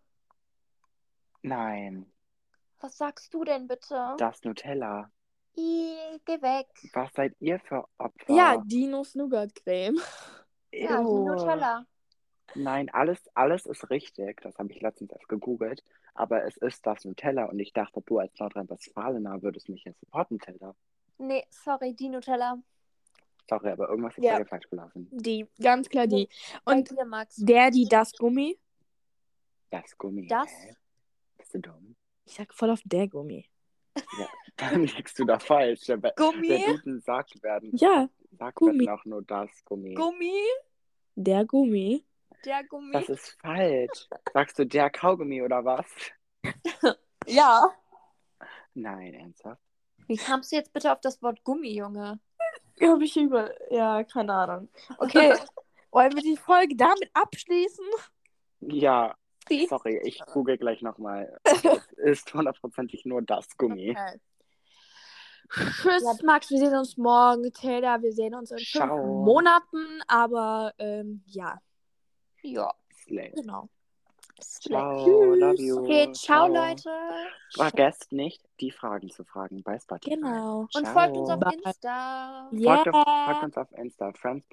Nein, 1.42 2.06
Was 2.80 2.96
sagst 2.98 3.32
du 3.32 3.44
denn 3.44 3.66
bitte? 3.66 4.14
das 4.18 4.42
Nutella. 4.44 5.10
I, 5.56 5.96
geh 6.24 6.40
weg. 6.42 6.66
Was 6.92 7.10
seid 7.14 7.34
ihr 7.40 7.58
für 7.60 7.86
Opfer? 7.98 8.32
Ja, 8.34 8.56
Dinos 8.64 9.14
Nougat-Creme. 9.14 9.98
Ja, 10.72 10.98
die. 10.98 11.04
Nutella. 11.04 11.86
Nein, 12.54 12.88
alles, 12.90 13.28
alles 13.34 13.66
ist 13.66 13.90
richtig. 13.90 14.40
Das 14.42 14.56
habe 14.58 14.70
ich 14.72 14.80
letztens 14.80 15.10
erst 15.12 15.28
gegoogelt. 15.28 15.82
Aber 16.14 16.44
es 16.44 16.56
ist 16.58 16.86
das 16.86 17.04
Nutella. 17.04 17.46
Und 17.46 17.58
ich 17.58 17.72
dachte, 17.72 18.00
du 18.04 18.18
als 18.18 18.38
Nordrhein-Westfalener 18.38 19.42
würdest 19.42 19.68
mich 19.68 19.84
jetzt 19.84 19.98
supporten, 20.00 20.38
Tilda. 20.38 20.74
Nee, 21.18 21.44
sorry, 21.50 21.94
die 21.94 22.08
Nutella. 22.08 22.58
Sorry, 23.48 23.70
aber 23.70 23.88
irgendwas 23.88 24.16
ist 24.16 24.24
Ja. 24.24 24.34
bei 24.34 24.42
dir 24.44 24.48
falsch 24.48 24.68
gelaufen. 24.70 25.08
Die, 25.10 25.46
ganz 25.60 25.88
klar 25.88 26.06
die. 26.06 26.28
Und 26.64 26.90
dir, 26.90 27.04
Max. 27.04 27.36
der, 27.36 27.70
die, 27.70 27.86
das 27.88 28.12
Gummi. 28.12 28.58
Das 29.70 29.96
Gummi. 29.98 30.26
Das? 30.28 30.48
Hä? 30.48 30.74
Bist 31.36 31.54
du 31.54 31.58
dumm? 31.58 31.96
Ich 32.26 32.34
sag 32.34 32.54
voll 32.54 32.70
auf 32.70 32.80
der 32.84 33.08
Gummi. 33.08 33.48
Ja, 33.96 34.28
Dann 34.56 34.84
liegst 34.84 35.18
du 35.18 35.24
da 35.24 35.38
falsch. 35.38 35.84
Der, 35.86 35.98
Gummi? 35.98 36.48
der 36.48 36.58
Duden 36.66 37.00
sagt 37.00 37.42
werden. 37.42 37.70
Ja, 37.76 38.08
Sagt 38.38 38.54
Gummi. 38.56 38.86
werden 38.86 38.88
auch 39.00 39.04
nur 39.04 39.22
das 39.22 39.50
Gummi. 39.64 39.94
Gummi. 39.94 40.32
Der 41.16 41.44
Gummi. 41.44 42.04
Der 42.44 42.64
Gummi. 42.64 42.92
Das 42.92 43.08
ist 43.08 43.36
falsch. 43.40 44.08
Sagst 44.32 44.58
du 44.58 44.66
der 44.66 44.90
Kaugummi 44.90 45.42
oder 45.42 45.64
was? 45.64 45.86
ja. 47.26 47.72
Nein, 48.74 49.14
ernsthaft. 49.14 49.62
Wie 50.06 50.16
kamst 50.16 50.52
du 50.52 50.56
jetzt 50.56 50.72
bitte 50.72 50.92
auf 50.92 51.00
das 51.00 51.22
Wort 51.22 51.42
Gummi, 51.44 51.74
Junge? 51.74 52.20
Hab 52.80 53.00
ich 53.00 53.16
über. 53.16 53.50
Ja, 53.72 54.04
keine 54.04 54.34
Ahnung. 54.34 54.68
Okay. 54.98 55.34
Wollen 55.90 56.14
wir 56.14 56.22
die 56.22 56.36
Folge 56.36 56.74
damit 56.76 57.08
abschließen? 57.14 57.84
Ja, 58.60 59.14
Wie? 59.48 59.66
sorry, 59.66 60.00
ich 60.04 60.20
google 60.32 60.58
gleich 60.58 60.82
nochmal. 60.82 61.38
Es 61.96 62.20
ist 62.20 62.34
hundertprozentig 62.34 63.04
nur 63.06 63.22
das 63.22 63.56
Gummi. 63.56 63.90
Okay. 63.90 64.20
Tschüss, 65.50 66.22
Max. 66.22 66.50
Wir 66.50 66.58
sehen 66.58 66.76
uns 66.76 66.96
morgen. 66.96 67.50
Taylor, 67.52 68.02
wir 68.02 68.12
sehen 68.12 68.34
uns 68.34 68.50
in 68.50 68.58
fünf. 68.58 68.90
Monaten. 68.90 70.02
Aber 70.08 70.74
ähm, 70.78 71.22
ja, 71.26 71.60
Ja. 72.44 72.72
Slay. 72.92 73.30
genau. 73.34 73.68
Ciao, 74.40 75.04
Tschüss. 75.04 75.40
love 75.40 75.62
you. 75.62 75.78
Okay, 75.80 76.12
ciao, 76.12 76.48
Leute. 76.48 76.90
Vergesst 77.54 78.10
nicht, 78.12 78.42
die 78.60 78.70
Fragen 78.72 79.08
zu 79.10 79.24
fragen 79.24 79.62
bei 79.62 79.78
Spotify. 79.78 80.16
Genau. 80.16 80.60
Und 80.60 80.72
Ciao. 80.72 80.92
folgt 80.92 81.16
uns 81.16 81.30
auf 81.30 81.40
Bye. 81.40 81.52
Insta. 81.64 82.48
Folgt, 82.50 82.88
auf, 82.88 83.06
Yeah. 83.06 83.24
folgt 83.26 83.44
uns 83.44 83.56
auf 83.56 83.72
Insta, 83.72 84.12
friends. 84.12 84.46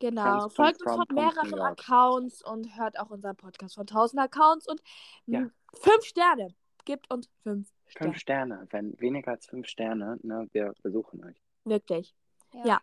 Genau. 0.00 0.48
Friends 0.48 0.54
Folgt 0.56 0.82
uns 0.86 0.94
von 0.96 1.04
mehreren. 1.14 1.60
Accounts 1.60 2.42
und 2.42 2.76
hört 2.76 2.98
auch 2.98 3.10
unseren 3.10 3.36
Podcast 3.36 3.74
von 3.74 3.86
1000 3.86 4.20
Accounts 4.22 4.66
und 4.68 4.80
Ja. 5.26 5.46
fünf 5.74 6.04
Sterne. 6.04 6.54
Gebt 6.84 7.10
uns 7.12 7.28
fünf 7.42 7.68
Sterne. 7.86 8.10
Fünf 8.12 8.18
Sterne. 8.20 8.66
Wenn 8.70 8.98
weniger 9.00 9.32
als 9.32 9.46
fünf 9.46 9.66
Sterne, 9.68 10.18
ne, 10.22 10.48
wir 10.52 10.72
besuchen 10.82 11.24
euch. 11.24 11.36
Wirklich. 11.64 12.14
Ja. 12.52 12.64
Ja. 12.64 12.80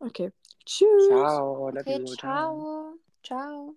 Okay. 0.00 0.32
Tschüss. 0.64 1.08
Ciao, 1.08 1.68
Okay, 1.68 2.04
ciao. 2.06 2.94
Tchau. 3.22 3.76